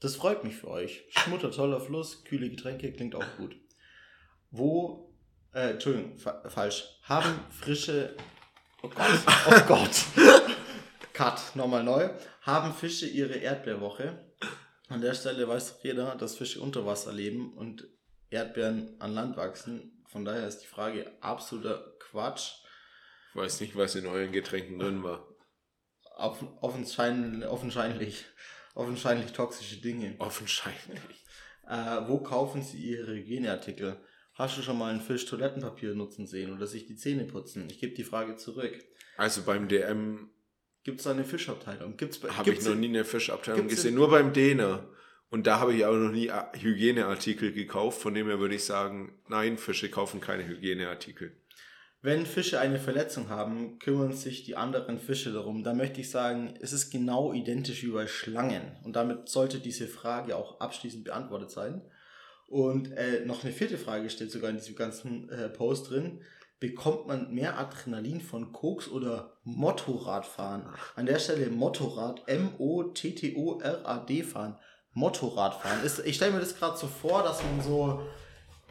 Das 0.00 0.16
freut 0.16 0.44
mich 0.44 0.56
für 0.56 0.68
euch. 0.68 1.04
Schmutter, 1.10 1.50
toller 1.50 1.80
Fluss, 1.80 2.24
kühle 2.24 2.48
Getränke, 2.48 2.90
klingt 2.92 3.14
auch 3.14 3.36
gut. 3.36 3.54
Wo, 4.50 5.14
äh, 5.52 5.72
Entschuldigung, 5.72 6.18
fa 6.18 6.48
falsch. 6.48 6.84
Haben 7.02 7.38
frische, 7.50 8.16
oh 8.82 8.88
Gott, 8.88 9.20
oh 9.46 9.60
Gott. 9.68 10.04
Cut, 11.12 11.54
nochmal 11.54 11.84
neu. 11.84 12.08
Haben 12.40 12.72
Fische 12.72 13.06
ihre 13.06 13.34
Erdbeerwoche? 13.34 14.24
An 14.88 15.02
der 15.02 15.14
Stelle 15.14 15.46
weiß 15.46 15.74
doch 15.74 15.84
jeder, 15.84 16.14
dass 16.16 16.36
Fische 16.36 16.60
unter 16.60 16.86
Wasser 16.86 17.12
leben 17.12 17.52
und 17.52 17.86
Erdbeeren 18.30 18.96
an 19.00 19.12
Land 19.12 19.36
wachsen. 19.36 20.04
Von 20.08 20.24
daher 20.24 20.48
ist 20.48 20.60
die 20.60 20.66
Frage 20.66 21.12
absoluter 21.20 21.94
Quatsch. 21.98 22.54
Ich 23.30 23.36
weiß 23.36 23.60
nicht, 23.60 23.76
was 23.76 23.94
in 23.94 24.06
euren 24.06 24.32
Getränken 24.32 24.78
drin 24.78 25.04
war. 25.04 25.28
Offenschein, 26.16 27.44
offenscheinlich, 27.44 28.24
offenscheinlich 28.74 29.32
toxische 29.32 29.80
Dinge. 29.80 30.14
Offensichtlich. 30.18 31.00
Äh, 31.68 32.08
wo 32.08 32.18
kaufen 32.18 32.62
sie 32.62 32.78
ihre 32.78 33.14
Hygieneartikel? 33.14 33.96
Hast 34.34 34.58
du 34.58 34.62
schon 34.62 34.76
mal 34.76 34.90
einen 34.90 35.00
Fisch 35.00 35.24
Toilettenpapier 35.26 35.94
nutzen 35.94 36.26
sehen 36.26 36.52
oder 36.52 36.66
sich 36.66 36.86
die 36.86 36.96
Zähne 36.96 37.22
putzen? 37.26 37.68
Ich 37.70 37.78
gebe 37.78 37.94
die 37.94 38.02
Frage 38.02 38.34
zurück. 38.34 38.76
Also 39.16 39.42
beim 39.42 39.68
DM 39.68 40.30
Gibt 40.82 40.98
es 40.98 41.04
da 41.04 41.12
eine 41.12 41.24
Fischabteilung? 41.24 41.96
Gibt's 41.96 42.18
bei, 42.18 42.28
habe 42.30 42.50
ich 42.50 42.64
noch 42.64 42.74
nie 42.74 42.88
eine 42.88 43.04
Fischabteilung 43.04 43.68
gesehen, 43.68 43.94
nur 43.94 44.10
beim 44.10 44.32
Däner. 44.32 44.88
Und 45.28 45.46
da 45.46 45.60
habe 45.60 45.72
ich 45.74 45.84
auch 45.84 45.94
noch 45.94 46.10
nie 46.10 46.28
A- 46.32 46.50
Hygieneartikel 46.58 47.52
gekauft. 47.52 48.00
Von 48.02 48.14
dem 48.14 48.26
her 48.26 48.40
würde 48.40 48.56
ich 48.56 48.64
sagen, 48.64 49.12
nein, 49.28 49.56
Fische 49.56 49.90
kaufen 49.90 50.20
keine 50.20 50.48
Hygieneartikel. 50.48 51.36
Wenn 52.02 52.24
Fische 52.24 52.58
eine 52.58 52.78
Verletzung 52.78 53.28
haben, 53.28 53.78
kümmern 53.78 54.14
sich 54.14 54.44
die 54.44 54.56
anderen 54.56 54.98
Fische 54.98 55.32
darum. 55.32 55.62
Da 55.62 55.74
möchte 55.74 56.00
ich 56.00 56.10
sagen, 56.10 56.54
es 56.60 56.72
ist 56.72 56.90
genau 56.90 57.34
identisch 57.34 57.82
wie 57.82 57.90
bei 57.90 58.06
Schlangen. 58.06 58.62
Und 58.84 58.96
damit 58.96 59.28
sollte 59.28 59.58
diese 59.58 59.86
Frage 59.86 60.34
auch 60.36 60.60
abschließend 60.60 61.04
beantwortet 61.04 61.50
sein. 61.50 61.82
Und 62.46 62.90
äh, 62.92 63.26
noch 63.26 63.44
eine 63.44 63.52
vierte 63.52 63.76
Frage 63.76 64.08
steht 64.08 64.30
sogar 64.30 64.48
in 64.48 64.56
diesem 64.56 64.76
ganzen 64.76 65.28
äh, 65.28 65.50
Post 65.50 65.90
drin. 65.90 66.22
Bekommt 66.58 67.06
man 67.06 67.34
mehr 67.34 67.58
Adrenalin 67.58 68.22
von 68.22 68.52
Koks 68.52 68.88
oder 68.88 69.36
Motorradfahren? 69.44 70.66
An 70.96 71.04
der 71.06 71.18
Stelle 71.18 71.50
Motorrad, 71.50 72.22
M-O-T-T-O-R-A-D 72.26 74.22
fahren. 74.22 74.58
Motorradfahren. 74.94 75.84
Ist, 75.84 76.04
ich 76.06 76.16
stelle 76.16 76.32
mir 76.32 76.40
das 76.40 76.56
gerade 76.56 76.78
so 76.78 76.86
vor, 76.86 77.22
dass 77.22 77.42
man 77.42 77.60
so 77.62 78.02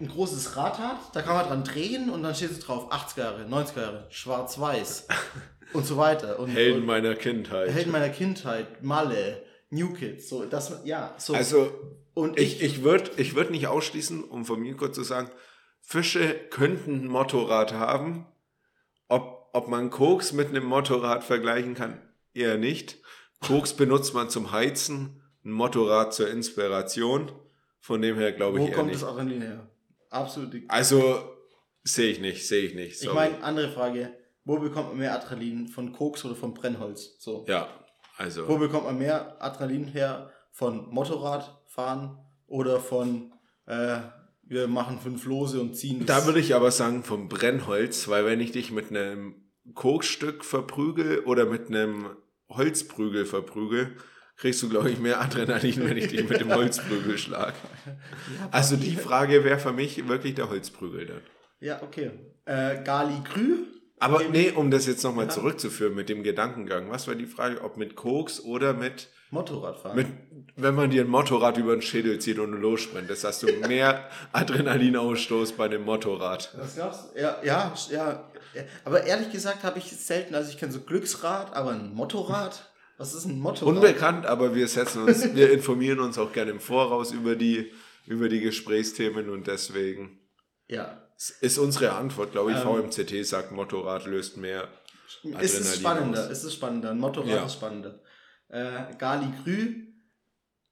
ein 0.02 0.08
großes 0.08 0.56
Rad 0.56 0.80
hat, 0.80 1.14
da 1.14 1.22
kann 1.22 1.36
man 1.36 1.48
dran 1.48 1.64
drehen 1.64 2.10
und 2.10 2.24
dann 2.24 2.36
steht 2.36 2.52
es 2.52 2.60
drauf 2.60 2.92
80er 2.92 3.20
Jahre, 3.20 3.46
90er 3.46 3.82
Jahre, 3.82 4.08
schwarz-weiß 4.10 5.08
und 5.74 5.86
so 5.86 5.98
weiter. 5.98 6.40
Und, 6.40 6.50
Helden 6.50 6.82
und 6.82 6.86
meiner 6.86 7.16
Kindheit. 7.16 7.72
Helden 7.72 7.92
meiner 7.92 8.10
Kindheit, 8.10 8.84
Malle, 8.84 9.44
New 9.70 9.94
Kids, 9.94 10.30
so, 10.30 10.46
das, 10.46 10.82
ja, 10.84 11.14
so. 11.18 11.34
Also 11.34 11.72
und 12.14 12.40
ich, 12.40 12.62
ich 12.62 12.84
würde 12.84 13.12
ich 13.18 13.36
würd 13.36 13.52
nicht 13.52 13.68
ausschließen, 13.68 14.24
um 14.24 14.46
von 14.46 14.60
mir 14.60 14.76
kurz 14.76 14.96
zu 14.96 15.04
sagen, 15.04 15.30
Fische 15.82 16.36
könnten 16.50 17.06
ein 17.06 17.08
Motorrad 17.08 17.74
haben. 17.74 18.26
Ob, 19.08 19.50
ob 19.54 19.68
man 19.70 19.90
Koks 19.90 20.34
mit 20.34 20.50
einem 20.50 20.66
Motorrad 20.66 21.24
vergleichen 21.24 21.76
kann, 21.76 22.02
eher 22.34 22.58
nicht. 22.58 22.98
Koks 23.40 23.74
benutzt 23.74 24.14
man 24.14 24.30
zum 24.30 24.52
Heizen, 24.52 25.22
ein 25.46 25.52
Motorrad 25.52 26.14
zur 26.14 26.30
Inspiration. 26.30 27.32
Von 27.80 28.02
dem 28.02 28.18
her 28.18 28.34
glaube 28.34 28.60
wo 28.60 28.64
ich 28.64 28.70
eher 28.70 28.76
kommt 28.76 28.90
nicht. 28.90 29.02
das 29.02 29.10
Adrenalin 29.10 29.42
her? 29.42 29.70
Absolut. 30.10 30.54
Ich 30.54 30.70
Also 30.70 31.24
sehe 31.84 32.12
ich 32.12 32.20
nicht, 32.20 32.48
sehe 32.48 32.64
ich 32.64 32.76
nicht. 32.76 33.00
sorry. 33.00 33.16
meine, 33.16 33.44
andere 33.44 33.70
Frage, 33.72 34.14
wo 34.44 34.58
bekommt 34.60 34.90
man 34.90 34.98
mehr 34.98 35.14
Adrenalin, 35.14 35.68
von 35.68 35.92
Koks 35.94 36.26
oder 36.26 36.36
von 36.36 36.54
Brennholz? 36.54 37.18
So. 37.20 37.46
ja, 37.48 37.68
also 38.18 38.48
Wo 38.48 38.58
bekommt 38.58 38.86
man 38.86 38.98
mehr 38.98 39.42
Adrenalin 39.42 39.86
her? 39.86 40.32
Von 40.52 40.90
Motorradfahren 40.90 42.18
oder 42.48 42.80
von 42.80 43.34
äh, 43.66 44.00
wir 44.44 44.68
machen 44.68 45.00
fünf 45.00 45.26
Lose 45.26 45.62
und 45.62 45.76
ziehen 45.76 46.06
Da 46.06 46.26
würde 46.26 46.40
ich 46.40 46.56
aber 46.56 46.72
sagen 46.72 47.04
vom 47.04 47.30
Brennholz, 47.30 48.08
weil 48.08 48.26
wenn 48.26 48.40
ich 48.40 48.52
dich 48.52 48.72
mit 48.72 48.90
einem 48.90 49.36
Kokstück 49.76 50.44
verprügel 50.44 51.20
oder 51.20 51.46
mit 51.46 51.68
einem 51.68 52.18
Holzprügel 52.50 53.26
verprügel, 53.26 53.96
kriegst 54.40 54.64
du, 54.64 54.70
glaube 54.70 54.90
ich, 54.90 55.00
mehr 55.00 55.22
Adrenalin, 55.22 55.88
wenn 55.88 55.98
ich 55.98 56.08
dich 56.08 56.28
mit 56.28 56.40
dem 56.40 56.54
Holzprügel 56.56 57.18
schlage. 57.18 57.54
Also 58.52 58.78
die 58.78 58.96
Frage 58.96 59.44
wäre 59.44 59.60
für 59.60 59.74
mich 59.74 60.08
wirklich 60.08 60.36
der 60.36 60.50
Holzprügel 60.50 61.06
dann. 61.06 61.22
Ja, 61.60 61.82
okay. 61.84 62.12
Äh, 62.46 62.82
Gali 62.84 63.22
Grü? 63.32 63.58
Aber 64.00 64.24
nee, 64.24 64.52
um 64.52 64.72
das 64.72 64.88
jetzt 64.88 65.04
nochmal 65.04 65.26
Ja. 65.26 65.32
zurückzuführen 65.32 65.94
mit 65.94 66.08
dem 66.08 66.24
Gedankengang. 66.24 66.90
Was 66.90 67.08
war 67.08 67.16
die 67.16 67.26
Frage, 67.26 67.62
ob 67.62 67.76
mit 67.76 67.98
Koks 67.98 68.40
oder 68.40 68.74
mit, 68.74 69.10
Motorradfahren. 69.30 69.98
mit 69.98 70.08
wenn 70.56 70.74
man 70.74 70.90
dir 70.90 71.04
ein 71.04 71.10
Motorrad 71.10 71.58
über 71.58 71.74
den 71.76 71.82
Schädel 71.82 72.20
zieht 72.20 72.40
und 72.40 72.54
du 72.54 72.58
lossprintest, 72.58 73.26
hast 73.26 73.44
du 73.44 73.48
mehr 73.68 74.10
Adrenalinausstoß 74.32 75.52
bei 75.54 75.68
dem 75.68 75.84
Motorrad. 75.84 76.56
Glaubst 76.76 77.14
du? 77.14 77.20
Ja, 77.20 77.38
ja, 77.44 77.74
ja. 77.92 78.24
ja. 78.56 78.64
Aber 78.86 79.04
ehrlich 79.04 79.32
gesagt 79.32 79.64
habe 79.64 79.80
ich 79.80 79.92
selten, 79.92 80.34
also 80.34 80.50
ich 80.50 80.58
kenne 80.58 80.72
so 80.72 80.80
Glücksrad, 80.80 81.54
aber 81.54 81.72
ein 81.72 81.94
Motorrad? 81.94 82.69
Was 83.00 83.14
ist 83.16 83.26
ein 83.26 83.40
Motorrad? 83.40 83.76
Unbekannt, 83.76 84.26
aber 84.26 84.54
wir 84.54 84.68
setzen 84.68 85.04
uns, 85.04 85.34
wir 85.34 85.52
informieren 85.52 86.00
uns 86.00 86.18
auch 86.18 86.32
gerne 86.34 86.52
im 86.52 86.60
Voraus 86.60 87.12
über 87.14 87.36
die, 87.36 87.72
über 88.06 88.28
die 88.30 88.42
Gesprächsthemen 88.42 89.30
und 89.30 89.48
deswegen 89.48 90.20
Ja. 90.68 91.02
ist 91.42 91.58
unsere 91.58 91.94
Antwort, 91.94 92.34
glaube 92.34 92.52
ich, 92.52 92.58
Ähm. 92.58 92.64
VMCT 92.92 93.26
sagt, 93.26 93.52
Motorrad 93.52 94.06
löst 94.06 94.38
mehr 94.38 94.68
Adrenalin 95.24 95.46
Es 95.46 95.60
ist 95.60 95.76
spannender, 95.80 96.26
aus. 96.26 96.30
es 96.30 96.44
ist 96.44 96.54
spannender. 96.54 96.92
Ein 96.92 97.00
Motorrad 97.00 97.30
Ja. 97.30 97.46
ist 97.46 97.54
spannender. 97.54 98.02
Äh, 98.50 98.96
Gali 98.98 99.28
Grü, 99.44 99.86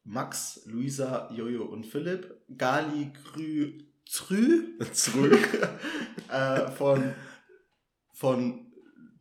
Max, 0.03 0.61
Luisa, 0.65 1.29
Jojo 1.33 1.63
und 1.63 1.85
Philipp. 1.85 2.33
Gali 2.57 3.11
Grü 3.33 3.79
Zrü 4.05 4.77
Zurück. 4.93 5.39
äh, 6.29 6.67
von, 6.71 7.13
von 8.13 8.71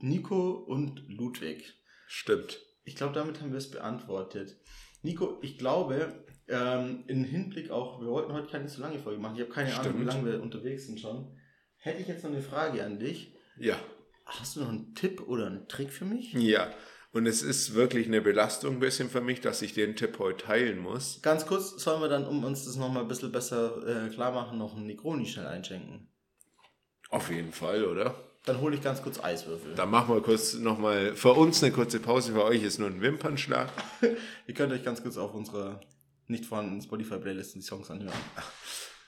Nico 0.00 0.50
und 0.50 1.02
Ludwig. 1.08 1.74
Stimmt. 2.08 2.60
Ich 2.86 2.94
glaube, 2.94 3.12
damit 3.12 3.40
haben 3.40 3.50
wir 3.50 3.58
es 3.58 3.70
beantwortet. 3.70 4.56
Nico, 5.02 5.38
ich 5.42 5.58
glaube, 5.58 6.24
ähm, 6.48 7.02
im 7.08 7.24
Hinblick 7.24 7.70
auch, 7.70 8.00
wir 8.00 8.06
wollten 8.06 8.32
heute 8.32 8.48
keine 8.48 8.68
so 8.68 8.80
lange 8.80 9.00
Folge 9.00 9.20
machen. 9.20 9.34
Ich 9.34 9.42
habe 9.42 9.50
keine 9.50 9.74
Ahnung, 9.74 9.84
wie 9.84 9.88
Stimmt. 9.88 10.06
lange 10.06 10.24
wir 10.24 10.40
unterwegs 10.40 10.86
sind 10.86 11.00
schon. 11.00 11.36
Hätte 11.78 12.00
ich 12.00 12.06
jetzt 12.06 12.22
noch 12.22 12.30
eine 12.30 12.42
Frage 12.42 12.84
an 12.84 13.00
dich. 13.00 13.34
Ja. 13.58 13.76
Hast 14.24 14.54
du 14.54 14.60
noch 14.60 14.68
einen 14.68 14.94
Tipp 14.94 15.20
oder 15.26 15.46
einen 15.46 15.66
Trick 15.66 15.90
für 15.90 16.04
mich? 16.04 16.32
Ja. 16.32 16.72
Und 17.10 17.26
es 17.26 17.42
ist 17.42 17.74
wirklich 17.74 18.06
eine 18.06 18.20
Belastung 18.20 18.74
ein 18.74 18.80
bisschen 18.80 19.10
für 19.10 19.20
mich, 19.20 19.40
dass 19.40 19.62
ich 19.62 19.74
den 19.74 19.96
Tipp 19.96 20.20
heute 20.20 20.44
teilen 20.44 20.78
muss. 20.78 21.20
Ganz 21.22 21.44
kurz, 21.44 21.82
sollen 21.82 22.00
wir 22.00 22.08
dann, 22.08 22.24
um 22.24 22.44
uns 22.44 22.66
das 22.66 22.76
nochmal 22.76 23.02
ein 23.02 23.08
bisschen 23.08 23.32
besser 23.32 24.06
äh, 24.06 24.10
klar 24.10 24.30
machen, 24.30 24.58
noch 24.58 24.76
einen 24.76 24.86
Negroni 24.86 25.26
schnell 25.26 25.46
einschenken? 25.46 26.08
Auf 27.08 27.30
jeden 27.30 27.52
Fall, 27.52 27.84
oder? 27.84 28.14
Dann 28.46 28.60
hole 28.60 28.76
ich 28.76 28.82
ganz 28.82 29.02
kurz 29.02 29.18
Eiswürfel. 29.22 29.74
Dann 29.74 29.90
machen 29.90 30.14
wir 30.14 30.22
kurz 30.22 30.54
nochmal 30.54 31.16
für 31.16 31.32
uns 31.32 31.62
eine 31.62 31.72
kurze 31.72 31.98
Pause. 31.98 32.32
Für 32.32 32.44
euch 32.44 32.62
ist 32.62 32.78
nur 32.78 32.88
ein 32.88 33.02
Wimpernschlag. 33.02 33.68
Ihr 34.46 34.54
könnt 34.54 34.72
euch 34.72 34.84
ganz 34.84 35.02
kurz 35.02 35.16
auf 35.16 35.34
unserer 35.34 35.80
nicht 36.28 36.46
vorhandenen 36.46 36.80
Spotify-Playlist 36.80 37.56
die 37.56 37.60
Songs 37.60 37.90
anhören. 37.90 38.14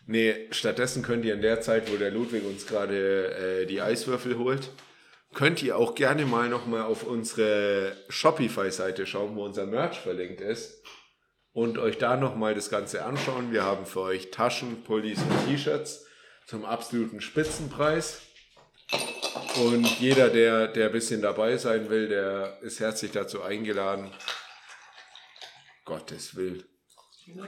Nee, 0.07 0.49
stattdessen 0.51 1.03
könnt 1.03 1.25
ihr 1.25 1.35
in 1.35 1.43
der 1.43 1.61
Zeit, 1.61 1.93
wo 1.93 1.97
der 1.97 2.11
Ludwig 2.11 2.45
uns 2.45 2.67
gerade 2.67 3.63
äh, 3.63 3.67
die 3.67 3.81
Eiswürfel 3.81 4.39
holt, 4.39 4.71
könnt 5.35 5.63
ihr 5.63 5.77
auch 5.77 5.95
gerne 5.95 6.27
mal 6.27 6.49
nochmal 6.49 6.83
auf 6.83 7.05
unsere 7.05 7.93
Shopify-Seite 8.09 9.07
schauen, 9.07 9.37
wo 9.37 9.45
unser 9.45 9.67
Merch 9.67 10.01
verlinkt 10.01 10.41
ist 10.41 10.83
und 11.53 11.79
euch 11.79 11.99
da 11.99 12.17
nochmal 12.17 12.55
das 12.55 12.71
Ganze 12.71 13.05
anschauen. 13.05 13.53
Wir 13.53 13.65
haben 13.65 13.87
für 13.87 14.01
euch 14.01 14.31
Taschen, 14.31 14.83
Pullis 14.83 15.21
und 15.21 15.47
T-Shirts 15.47 16.07
zum 16.47 16.65
absoluten 16.65 17.21
Spitzenpreis. 17.21 18.23
Und 19.57 20.01
jeder, 20.01 20.29
der, 20.31 20.69
der 20.69 20.87
ein 20.87 20.93
bisschen 20.93 21.23
dabei 21.23 21.57
sein 21.57 21.91
will, 21.91 22.09
der 22.09 22.59
ist 22.63 22.81
herzlich 22.81 23.13
dazu 23.13 23.43
eingeladen. 23.43 24.11
Gottes 25.85 26.37
Willen. 26.37 26.65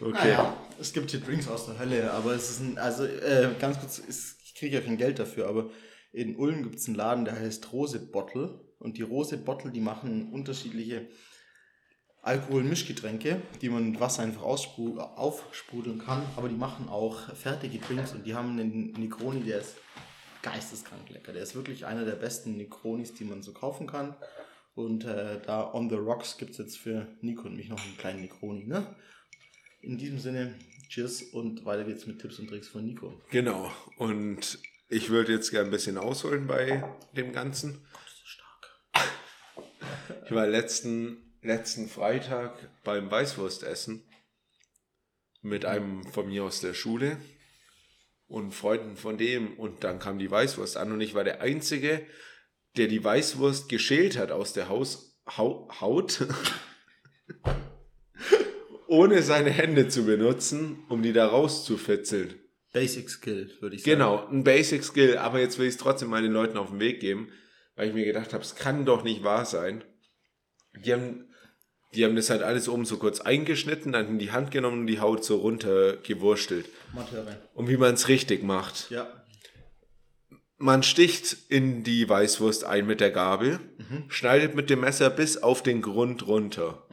Okay. 0.00 0.12
Naja, 0.12 0.56
Es 0.78 0.92
gibt 0.92 1.10
hier 1.10 1.18
Drinks 1.18 1.48
aus 1.48 1.66
der 1.66 1.76
Hölle, 1.76 2.12
aber 2.12 2.32
es 2.32 2.50
ist 2.50 2.60
ein, 2.60 2.78
also 2.78 3.04
äh, 3.04 3.52
ganz 3.58 3.80
kurz, 3.80 3.98
ist, 3.98 4.36
ich 4.44 4.54
kriege 4.54 4.76
ja 4.76 4.80
kein 4.80 4.96
Geld 4.96 5.18
dafür, 5.18 5.48
aber 5.48 5.70
in 6.12 6.36
Ulm 6.36 6.62
gibt 6.62 6.76
es 6.76 6.86
einen 6.86 6.94
Laden, 6.94 7.24
der 7.24 7.38
heißt 7.38 7.72
Rose 7.72 7.98
Bottle. 7.98 8.64
Und 8.78 8.96
die 8.96 9.02
Rose 9.02 9.36
Bottle, 9.36 9.72
die 9.72 9.80
machen 9.80 10.32
unterschiedliche 10.32 11.08
Alkoholmischgetränke, 12.28 13.40
die 13.60 13.68
man 13.68 13.90
mit 13.90 14.00
Wasser 14.00 14.22
einfach 14.22 14.42
aufsprudeln 14.42 15.98
kann. 15.98 16.22
Aber 16.36 16.48
die 16.48 16.56
machen 16.56 16.88
auch 16.88 17.34
fertige 17.34 17.78
Drinks 17.78 18.12
und 18.12 18.26
die 18.26 18.34
haben 18.34 18.50
einen 18.50 18.92
Negroni, 18.92 19.42
der 19.42 19.60
ist 19.60 19.76
geisteskrank 20.42 21.08
lecker. 21.10 21.32
Der 21.32 21.42
ist 21.42 21.54
wirklich 21.54 21.86
einer 21.86 22.04
der 22.04 22.16
besten 22.16 22.56
Negronis, 22.56 23.14
die 23.14 23.24
man 23.24 23.42
so 23.42 23.52
kaufen 23.52 23.86
kann. 23.86 24.14
Und 24.74 25.04
äh, 25.04 25.40
da 25.44 25.72
on 25.74 25.90
the 25.90 25.96
rocks 25.96 26.36
gibt 26.38 26.52
es 26.52 26.58
jetzt 26.58 26.78
für 26.78 27.08
Nico 27.20 27.48
und 27.48 27.56
mich 27.56 27.68
noch 27.68 27.82
einen 27.82 27.96
kleinen 27.96 28.20
Negroni. 28.20 28.64
Ne? 28.64 28.86
In 29.80 29.98
diesem 29.98 30.18
Sinne, 30.18 30.54
cheers 30.88 31.22
und 31.22 31.64
weiter 31.64 31.84
geht's 31.84 32.06
mit 32.06 32.20
Tipps 32.20 32.38
und 32.38 32.48
Tricks 32.48 32.68
von 32.68 32.84
Nico. 32.84 33.20
Genau. 33.30 33.72
Und 33.96 34.58
ich 34.88 35.10
würde 35.10 35.32
jetzt 35.32 35.50
gerne 35.50 35.68
ein 35.68 35.70
bisschen 35.70 35.98
ausholen 35.98 36.46
bei 36.46 36.84
dem 37.16 37.32
Ganzen. 37.32 37.84
Stark. 38.24 38.70
Ich 40.24 40.30
war 40.30 40.46
letzten, 40.46 41.27
letzten 41.42 41.88
Freitag 41.88 42.52
beim 42.84 43.10
Weißwurstessen 43.10 44.04
mit 45.42 45.64
einem 45.64 46.04
von 46.04 46.28
mir 46.28 46.44
aus 46.44 46.60
der 46.60 46.74
Schule 46.74 47.18
und 48.26 48.52
Freunden 48.52 48.96
von 48.96 49.18
dem. 49.18 49.54
Und 49.58 49.84
dann 49.84 49.98
kam 49.98 50.18
die 50.18 50.30
Weißwurst 50.30 50.76
an 50.76 50.92
und 50.92 51.00
ich 51.00 51.14
war 51.14 51.24
der 51.24 51.40
Einzige, 51.40 52.06
der 52.76 52.88
die 52.88 53.02
Weißwurst 53.02 53.68
geschält 53.68 54.16
hat 54.16 54.30
aus 54.30 54.52
der 54.52 54.68
Haus, 54.68 55.18
Hau, 55.36 55.68
Haut, 55.80 56.26
ohne 58.86 59.22
seine 59.22 59.50
Hände 59.50 59.88
zu 59.88 60.06
benutzen, 60.06 60.84
um 60.88 61.02
die 61.02 61.12
da 61.12 61.26
rauszufitzeln. 61.26 62.34
Basic 62.72 63.10
Skill, 63.10 63.50
würde 63.60 63.76
ich 63.76 63.82
sagen. 63.82 63.98
Genau, 63.98 64.26
ein 64.26 64.44
Basic 64.44 64.84
Skill, 64.84 65.18
aber 65.18 65.40
jetzt 65.40 65.58
will 65.58 65.66
ich 65.66 65.74
es 65.74 65.80
trotzdem 65.80 66.08
mal 66.08 66.22
den 66.22 66.32
Leuten 66.32 66.56
auf 66.56 66.70
den 66.70 66.80
Weg 66.80 67.00
geben, 67.00 67.30
weil 67.76 67.88
ich 67.88 67.94
mir 67.94 68.04
gedacht 68.04 68.32
habe, 68.32 68.42
es 68.42 68.54
kann 68.54 68.84
doch 68.84 69.04
nicht 69.04 69.22
wahr 69.22 69.44
sein. 69.44 69.84
Die 70.84 70.92
haben, 70.92 71.27
die 71.94 72.04
haben 72.04 72.16
das 72.16 72.30
halt 72.30 72.42
alles 72.42 72.68
oben 72.68 72.84
so 72.84 72.98
kurz 72.98 73.20
eingeschnitten, 73.20 73.92
dann 73.92 74.08
in 74.08 74.18
die 74.18 74.32
Hand 74.32 74.50
genommen 74.50 74.80
und 74.80 74.86
die 74.86 75.00
Haut 75.00 75.24
so 75.24 75.36
runtergewurstelt. 75.36 76.68
Amateure. 76.92 77.38
Und 77.54 77.68
wie 77.68 77.76
man 77.76 77.94
es 77.94 78.08
richtig 78.08 78.42
macht. 78.42 78.90
Ja. 78.90 79.24
Man 80.58 80.82
sticht 80.82 81.36
in 81.48 81.84
die 81.84 82.08
Weißwurst 82.08 82.64
ein 82.64 82.86
mit 82.86 83.00
der 83.00 83.12
Gabel, 83.12 83.60
schneidet 84.08 84.56
mit 84.56 84.70
dem 84.70 84.80
Messer 84.80 85.08
bis 85.08 85.36
auf 85.36 85.62
den 85.62 85.82
Grund 85.82 86.26
runter. 86.26 86.84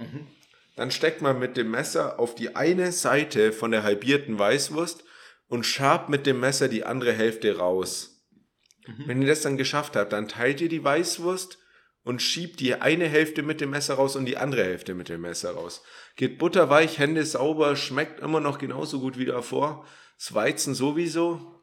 Dann 0.76 0.92
steckt 0.92 1.22
man 1.22 1.40
mit 1.40 1.58
dem 1.58 1.72
Messer 1.72 2.20
auf 2.20 2.36
die 2.36 2.56
eine 2.56 2.92
Seite 2.92 3.52
von 3.52 3.72
der 3.72 3.82
halbierten 3.82 4.38
Weißwurst 4.38 5.04
und 5.48 5.66
schabt 5.66 6.10
mit 6.10 6.28
dem 6.28 6.40
Messer 6.40 6.68
die 6.68 6.84
andere 6.84 7.14
Hälfte 7.14 7.58
raus. 7.58 8.24
Wenn 9.08 9.22
ihr 9.22 9.28
das 9.28 9.42
dann 9.42 9.58
geschafft 9.58 9.96
habt, 9.96 10.14
dann 10.14 10.28
teilt 10.28 10.62
ihr 10.62 10.70
die 10.70 10.84
Weißwurst 10.84 11.58
und 12.06 12.22
schiebt 12.22 12.62
die 12.62 12.76
eine 12.76 13.08
Hälfte 13.10 13.44
mit 13.44 13.60
dem 13.60 13.72
Messer 13.72 13.96
raus 13.96 14.16
und 14.16 14.26
die 14.26 14.38
andere 14.38 14.64
Hälfte 14.64 14.94
mit 14.94 15.10
dem 15.10 15.22
Messer 15.22 15.52
raus. 15.52 15.84
Geht 16.16 16.38
butterweich, 16.38 17.00
Hände 17.00 17.26
sauber, 17.26 17.76
schmeckt 17.76 18.22
immer 18.22 18.40
noch 18.40 18.60
genauso 18.60 19.02
gut 19.02 19.18
wie 19.18 19.26
davor. 19.26 19.86
Das 20.18 20.34
Weizen 20.34 20.76
sowieso. 20.76 21.62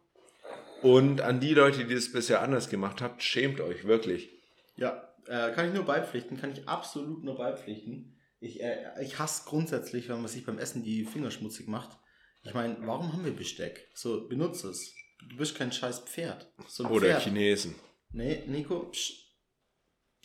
Und 0.82 1.20
an 1.20 1.38
die 1.38 1.54
Leute, 1.54 1.84
die 1.84 1.94
das 1.94 2.12
bisher 2.12 2.42
anders 2.42 2.68
gemacht 2.68 3.00
habt, 3.00 3.22
schämt 3.22 3.60
euch 3.60 3.84
wirklich. 3.84 4.30
Ja, 4.76 5.08
äh, 5.26 5.52
kann 5.52 5.68
ich 5.68 5.74
nur 5.74 5.84
beipflichten, 5.84 6.36
kann 6.36 6.52
ich 6.52 6.68
absolut 6.68 7.22
nur 7.22 7.36
beipflichten. 7.36 8.18
Ich, 8.40 8.60
äh, 8.60 8.76
ich 9.00 9.20
hasse 9.20 9.44
grundsätzlich, 9.46 10.08
wenn 10.08 10.16
man 10.16 10.26
sich 10.26 10.44
beim 10.44 10.58
Essen 10.58 10.82
die 10.82 11.04
Finger 11.04 11.30
schmutzig 11.30 11.68
macht. 11.68 11.96
Ich 12.42 12.52
meine, 12.52 12.76
warum 12.80 13.12
haben 13.12 13.24
wir 13.24 13.30
Besteck? 13.32 13.88
So, 13.94 14.26
benutze 14.26 14.70
es. 14.70 14.92
Du 15.30 15.36
bist 15.36 15.54
kein 15.54 15.70
scheiß 15.70 16.00
Pferd. 16.00 16.52
So 16.66 16.84
Oder 16.86 17.06
Pferd. 17.06 17.22
Chinesen. 17.22 17.76
Nee, 18.10 18.42
Nico, 18.48 18.90
psch. 18.90 19.21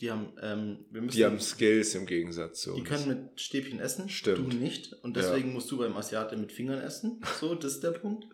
Die 0.00 0.10
haben, 0.10 0.32
ähm, 0.40 0.86
wir 0.90 1.00
müssen, 1.02 1.16
Die 1.16 1.24
haben 1.24 1.40
Skills 1.40 1.94
im 1.94 2.06
Gegensatz 2.06 2.60
zu 2.60 2.74
die 2.74 2.80
uns. 2.80 2.88
können 2.88 3.08
mit 3.08 3.40
Stäbchen 3.40 3.80
essen, 3.80 4.08
Stimmt. 4.08 4.52
du 4.52 4.56
nicht. 4.56 4.92
Und 5.02 5.16
Ja. 5.16 5.22
deswegen 5.22 5.52
musst 5.52 5.70
du 5.70 5.78
beim 5.78 5.96
Asiate 5.96 6.36
mit 6.36 6.52
Fingern 6.52 6.80
essen. 6.80 7.20
So, 7.40 7.54
das 7.54 7.74
ist 7.74 7.82
der 7.84 7.90
Punkt. 7.92 8.24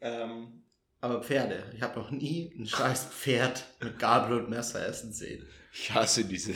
Ähm, 0.00 0.62
aber 1.00 1.22
Pferde, 1.22 1.62
ich 1.74 1.82
habe 1.82 1.98
noch 2.00 2.10
nie 2.10 2.52
ein 2.58 2.66
scheiß 2.66 3.06
Pferd 3.06 3.64
mit 3.80 3.98
Gabel 3.98 4.38
und 4.40 4.50
Messer 4.50 4.86
essen 4.86 5.12
sehen. 5.12 5.46
Ich 5.72 5.92
hasse 5.92 6.24
diese 6.24 6.52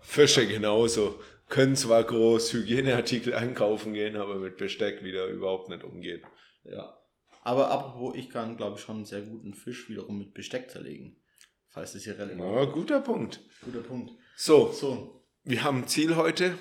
Fische 0.00 0.46
genauso. 0.46 1.20
Können 1.48 1.74
zwar 1.76 2.04
groß 2.04 2.52
Hygieneartikel 2.52 3.34
einkaufen 3.34 3.92
gehen, 3.92 4.16
aber 4.16 4.36
mit 4.36 4.56
Besteck 4.56 5.02
wieder 5.02 5.26
überhaupt 5.26 5.68
nicht 5.68 5.82
umgehen. 5.84 6.22
Ja. 6.64 6.96
Aber 7.42 7.70
apropos, 7.70 8.14
ich 8.16 8.30
kann, 8.30 8.56
glaube 8.56 8.76
ich, 8.78 8.84
schon 8.84 8.96
einen 8.96 9.04
sehr 9.04 9.22
guten 9.22 9.54
Fisch 9.54 9.88
wiederum 9.88 10.18
mit 10.18 10.34
Besteck 10.34 10.70
zerlegen. 10.70 11.16
Falls 11.70 11.92
das 11.92 12.02
hier 12.04 12.18
relevant 12.18 12.40
Ja, 12.40 12.64
guter 12.66 13.00
Punkt. 13.00 13.36
ist. 13.36 13.60
Guter 13.62 13.80
Punkt. 13.82 14.12
So, 14.36 14.72
So, 14.72 15.24
wir 15.44 15.62
haben 15.62 15.78
ein 15.82 15.88
Ziel 15.88 16.16
heute 16.16 16.58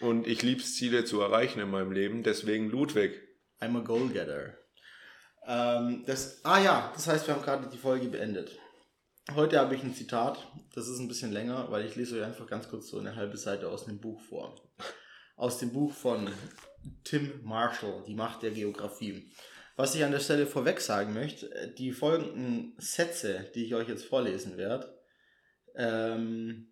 und 0.00 0.26
ich 0.26 0.42
liebe 0.42 0.60
es, 0.60 0.76
Ziele 0.76 1.04
zu 1.04 1.20
erreichen 1.20 1.60
in 1.60 1.70
meinem 1.70 1.92
Leben. 1.92 2.22
Deswegen 2.22 2.70
Ludwig. 2.70 3.20
I'm 3.60 3.76
a 3.76 3.80
Goalgetter. 3.80 4.54
Ähm, 5.46 6.04
das, 6.06 6.44
ah 6.44 6.60
ja, 6.60 6.92
das 6.94 7.06
heißt, 7.08 7.26
wir 7.26 7.34
haben 7.34 7.42
gerade 7.42 7.68
die 7.68 7.78
Folge 7.78 8.08
beendet. 8.08 8.56
Heute 9.34 9.58
habe 9.58 9.74
ich 9.74 9.82
ein 9.82 9.94
Zitat, 9.94 10.46
das 10.74 10.88
ist 10.88 10.98
ein 10.98 11.08
bisschen 11.08 11.32
länger, 11.32 11.70
weil 11.70 11.84
ich 11.86 11.94
lese 11.94 12.18
euch 12.18 12.24
einfach 12.24 12.46
ganz 12.48 12.68
kurz 12.68 12.88
so 12.88 12.98
eine 12.98 13.14
halbe 13.16 13.36
Seite 13.36 13.68
aus 13.68 13.84
dem 13.84 14.00
Buch 14.00 14.20
vor. 14.20 14.60
Aus 15.36 15.58
dem 15.58 15.72
Buch 15.72 15.92
von 15.92 16.28
Tim 17.04 17.40
Marshall, 17.42 18.02
Die 18.06 18.14
Macht 18.14 18.42
der 18.42 18.50
Geografie. 18.50 19.32
Was 19.76 19.94
ich 19.94 20.04
an 20.04 20.12
der 20.12 20.20
Stelle 20.20 20.46
vorweg 20.46 20.80
sagen 20.80 21.14
möchte, 21.14 21.52
äh, 21.54 21.72
die 21.72 21.92
folgenden 21.92 22.74
Sätze, 22.78 23.50
die 23.54 23.64
ich 23.64 23.74
euch 23.74 23.88
jetzt 23.88 24.04
vorlesen 24.04 24.56
werde, 24.56 24.98
ähm, 25.74 26.68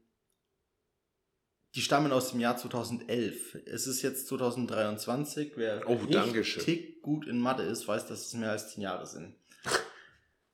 die 1.75 1.83
stammen 1.83 2.13
aus 2.13 2.31
dem 2.31 2.41
Jahr 2.41 2.57
2011. 2.57 3.59
Es 3.67 3.87
ist 3.87 4.03
jetzt 4.03 4.27
2023. 4.27 5.53
Wer 5.57 5.89
Oh, 5.89 5.95
richtig 5.95 7.01
gut 7.01 7.27
in 7.27 7.39
Mathe 7.39 7.63
ist, 7.63 7.87
weiß, 7.87 8.07
dass 8.07 8.27
es 8.27 8.35
mehr 8.35 8.51
als 8.51 8.73
zehn 8.73 8.83
Jahre 8.83 9.07
sind. 9.07 9.37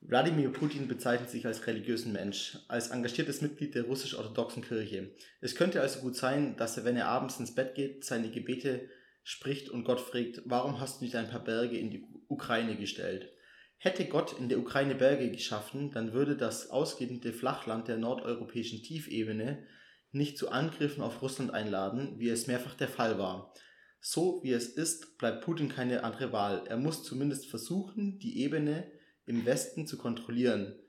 Wladimir 0.01 0.49
Putin 0.51 0.87
bezeichnet 0.87 1.29
sich 1.29 1.45
als 1.45 1.65
religiösen 1.67 2.13
Mensch, 2.13 2.59
als 2.67 2.89
engagiertes 2.89 3.41
Mitglied 3.41 3.75
der 3.75 3.83
russisch-orthodoxen 3.83 4.63
Kirche. 4.63 5.09
Es 5.41 5.55
könnte 5.55 5.81
also 5.81 5.99
gut 5.99 6.15
sein, 6.15 6.55
dass 6.55 6.77
er, 6.77 6.85
wenn 6.85 6.95
er 6.95 7.07
abends 7.07 7.39
ins 7.39 7.53
Bett 7.53 7.75
geht, 7.75 8.05
seine 8.05 8.29
Gebete 8.29 8.87
spricht 9.29 9.67
und 9.69 9.83
Gott 9.83 9.99
fragt, 9.99 10.41
warum 10.45 10.79
hast 10.79 11.01
du 11.01 11.03
nicht 11.03 11.17
ein 11.17 11.29
paar 11.29 11.43
Berge 11.43 11.77
in 11.77 11.89
die 11.89 12.07
Ukraine 12.29 12.77
gestellt? 12.77 13.29
Hätte 13.77 14.05
Gott 14.05 14.39
in 14.39 14.47
der 14.47 14.57
Ukraine 14.57 14.95
Berge 14.95 15.29
geschaffen, 15.29 15.91
dann 15.91 16.13
würde 16.13 16.37
das 16.37 16.69
ausgehende 16.69 17.33
Flachland 17.33 17.89
der 17.89 17.97
nordeuropäischen 17.97 18.81
Tiefebene 18.83 19.67
nicht 20.13 20.37
zu 20.37 20.49
Angriffen 20.49 21.03
auf 21.03 21.21
Russland 21.21 21.51
einladen, 21.51 22.17
wie 22.19 22.29
es 22.29 22.47
mehrfach 22.47 22.75
der 22.75 22.87
Fall 22.87 23.19
war. 23.19 23.53
So 23.99 24.41
wie 24.43 24.53
es 24.53 24.69
ist, 24.69 25.17
bleibt 25.17 25.43
Putin 25.43 25.67
keine 25.67 26.05
andere 26.05 26.31
Wahl. 26.31 26.63
Er 26.65 26.77
muss 26.77 27.03
zumindest 27.03 27.49
versuchen, 27.49 28.19
die 28.19 28.39
Ebene 28.39 28.89
im 29.25 29.45
Westen 29.45 29.87
zu 29.87 29.97
kontrollieren. 29.97 30.79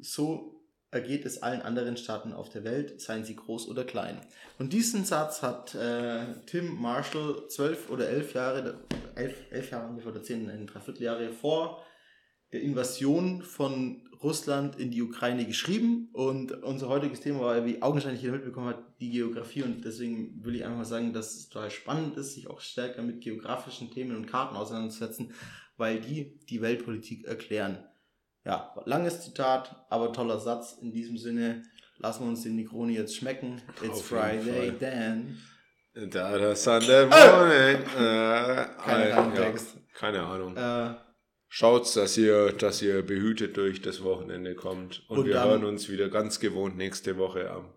So 0.00 0.63
ergeht 0.94 1.26
es 1.26 1.42
allen 1.42 1.60
anderen 1.60 1.96
Staaten 1.96 2.32
auf 2.32 2.48
der 2.48 2.64
Welt, 2.64 3.00
seien 3.00 3.24
sie 3.24 3.36
groß 3.36 3.68
oder 3.68 3.84
klein. 3.84 4.20
Und 4.58 4.72
diesen 4.72 5.04
Satz 5.04 5.42
hat 5.42 5.74
äh, 5.74 6.24
Tim 6.46 6.80
Marshall 6.80 7.48
zwölf 7.48 7.90
oder 7.90 8.08
elf 8.08 8.32
Jahre, 8.34 8.78
elf, 9.16 9.34
elf 9.50 9.70
Jahre 9.70 9.88
ungefähr 9.88 10.12
oder 10.12 10.22
zehn, 10.22 10.48
ein 10.48 10.66
Dreivierteljahre 10.66 11.30
vor 11.30 11.84
der 12.52 12.62
Invasion 12.62 13.42
von 13.42 14.08
Russland 14.22 14.78
in 14.78 14.92
die 14.92 15.02
Ukraine 15.02 15.44
geschrieben. 15.44 16.08
Und 16.12 16.52
unser 16.62 16.88
heutiges 16.88 17.20
Thema 17.20 17.40
war, 17.40 17.66
wie 17.66 17.82
augenscheinlich 17.82 18.22
jeder 18.22 18.34
mitbekommen 18.34 18.68
hat, 18.68 19.00
die 19.00 19.10
Geografie. 19.10 19.64
Und 19.64 19.84
deswegen 19.84 20.44
will 20.44 20.54
ich 20.54 20.64
einfach 20.64 20.78
mal 20.78 20.84
sagen, 20.84 21.12
dass 21.12 21.34
es 21.34 21.48
total 21.48 21.72
spannend 21.72 22.16
ist, 22.16 22.34
sich 22.34 22.48
auch 22.48 22.60
stärker 22.60 23.02
mit 23.02 23.20
geografischen 23.20 23.90
Themen 23.90 24.16
und 24.16 24.26
Karten 24.26 24.54
auseinanderzusetzen, 24.54 25.32
weil 25.76 26.00
die 26.00 26.38
die 26.48 26.62
Weltpolitik 26.62 27.24
erklären. 27.24 27.84
Ja, 28.44 28.74
langes 28.84 29.22
Zitat, 29.22 29.86
aber 29.88 30.12
toller 30.12 30.38
Satz. 30.38 30.78
In 30.80 30.92
diesem 30.92 31.16
Sinne 31.16 31.62
lassen 31.98 32.24
wir 32.24 32.28
uns 32.28 32.42
den 32.42 32.56
Negroni 32.56 32.94
jetzt 32.94 33.16
schmecken. 33.16 33.62
It's 33.82 34.00
Auf 34.00 34.06
Friday. 34.06 34.72
Dan. 34.78 35.38
Da, 36.10 36.36
das 36.36 36.64
Sunday 36.64 37.06
morning. 37.06 37.82
Äh, 37.96 38.66
Keine 38.84 39.08
äh, 39.08 39.12
Ahnung, 39.12 39.36
ja, 39.36 39.54
keine 39.94 40.22
Ahnung. 40.22 40.56
Äh, 40.56 40.94
Schaut, 41.56 41.94
dass 41.94 42.16
ihr, 42.16 42.50
dass 42.50 42.82
ihr 42.82 43.02
behütet 43.02 43.56
durch 43.56 43.80
das 43.80 44.02
Wochenende 44.02 44.56
kommt. 44.56 45.08
Und, 45.08 45.18
Und 45.18 45.26
wir 45.26 45.40
hören 45.42 45.64
uns 45.64 45.88
wieder 45.88 46.08
ganz 46.08 46.40
gewohnt 46.40 46.76
nächste 46.76 47.16
Woche 47.16 47.48
am. 47.48 47.72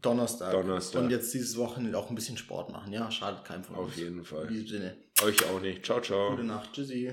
Donnerstag. 0.00 0.52
Donnerstag. 0.52 1.02
Und 1.02 1.10
jetzt 1.10 1.34
dieses 1.34 1.58
Wochenende 1.58 1.98
auch 1.98 2.08
ein 2.08 2.14
bisschen 2.14 2.38
Sport 2.38 2.70
machen. 2.70 2.90
Ja, 2.92 3.10
schadet 3.10 3.44
keinem 3.44 3.62
von 3.62 3.76
uns. 3.76 3.92
Auf 3.92 3.98
jeden 3.98 4.24
Fall. 4.24 4.44
In 4.44 4.48
diesem 4.48 4.68
Sinne. 4.68 4.96
Euch 5.22 5.44
auch 5.50 5.60
nicht. 5.60 5.84
Ciao, 5.84 6.00
ciao. 6.00 6.30
Gute 6.30 6.44
Nacht. 6.44 6.72
Tschüssi. 6.72 7.12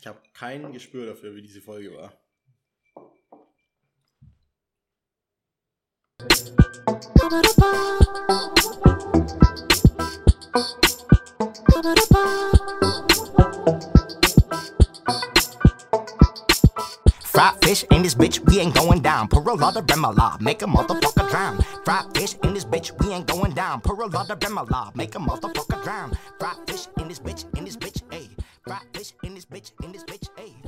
Ich 0.00 0.06
habe 0.06 0.18
kein 0.32 0.72
Gespür 0.72 1.06
dafür, 1.06 1.34
wie 1.34 1.42
diese 1.42 1.60
Folge 1.60 1.92
war. 1.92 2.12
Fried 17.24 17.64
fish 17.64 17.84
in 17.90 18.02
this 18.02 18.14
bitch, 18.14 18.40
we 18.46 18.60
ain't 18.60 18.74
going 18.74 19.02
down. 19.02 19.28
Pour 19.28 19.48
a 19.48 19.54
lot 19.54 19.76
of 19.76 19.84
remoulade, 19.86 20.40
make 20.40 20.62
a 20.62 20.66
motherfucker 20.66 21.28
drown. 21.28 21.58
Fried 21.84 22.16
fish 22.16 22.36
in 22.44 22.54
this 22.54 22.64
bitch, 22.64 22.92
we 23.00 23.12
ain't 23.12 23.26
going 23.26 23.52
down. 23.52 23.80
Pour 23.80 24.00
a 24.00 24.06
lot 24.06 24.30
of 24.30 24.38
remoulade, 24.38 24.94
make 24.94 25.14
a 25.16 25.18
motherfucker 25.18 25.82
drown. 25.82 26.16
Fried 26.38 26.56
fish 26.68 26.86
in 26.98 27.08
this 27.08 27.18
bitch, 27.18 27.44
in 27.56 27.64
this 27.64 27.76
bitch, 27.76 27.97
fish 28.98 29.12
in 29.22 29.34
this 29.34 29.44
bitch, 29.44 29.70
in 29.84 29.92
this 29.92 30.02
bitch, 30.02 30.28
ayy. 30.38 30.67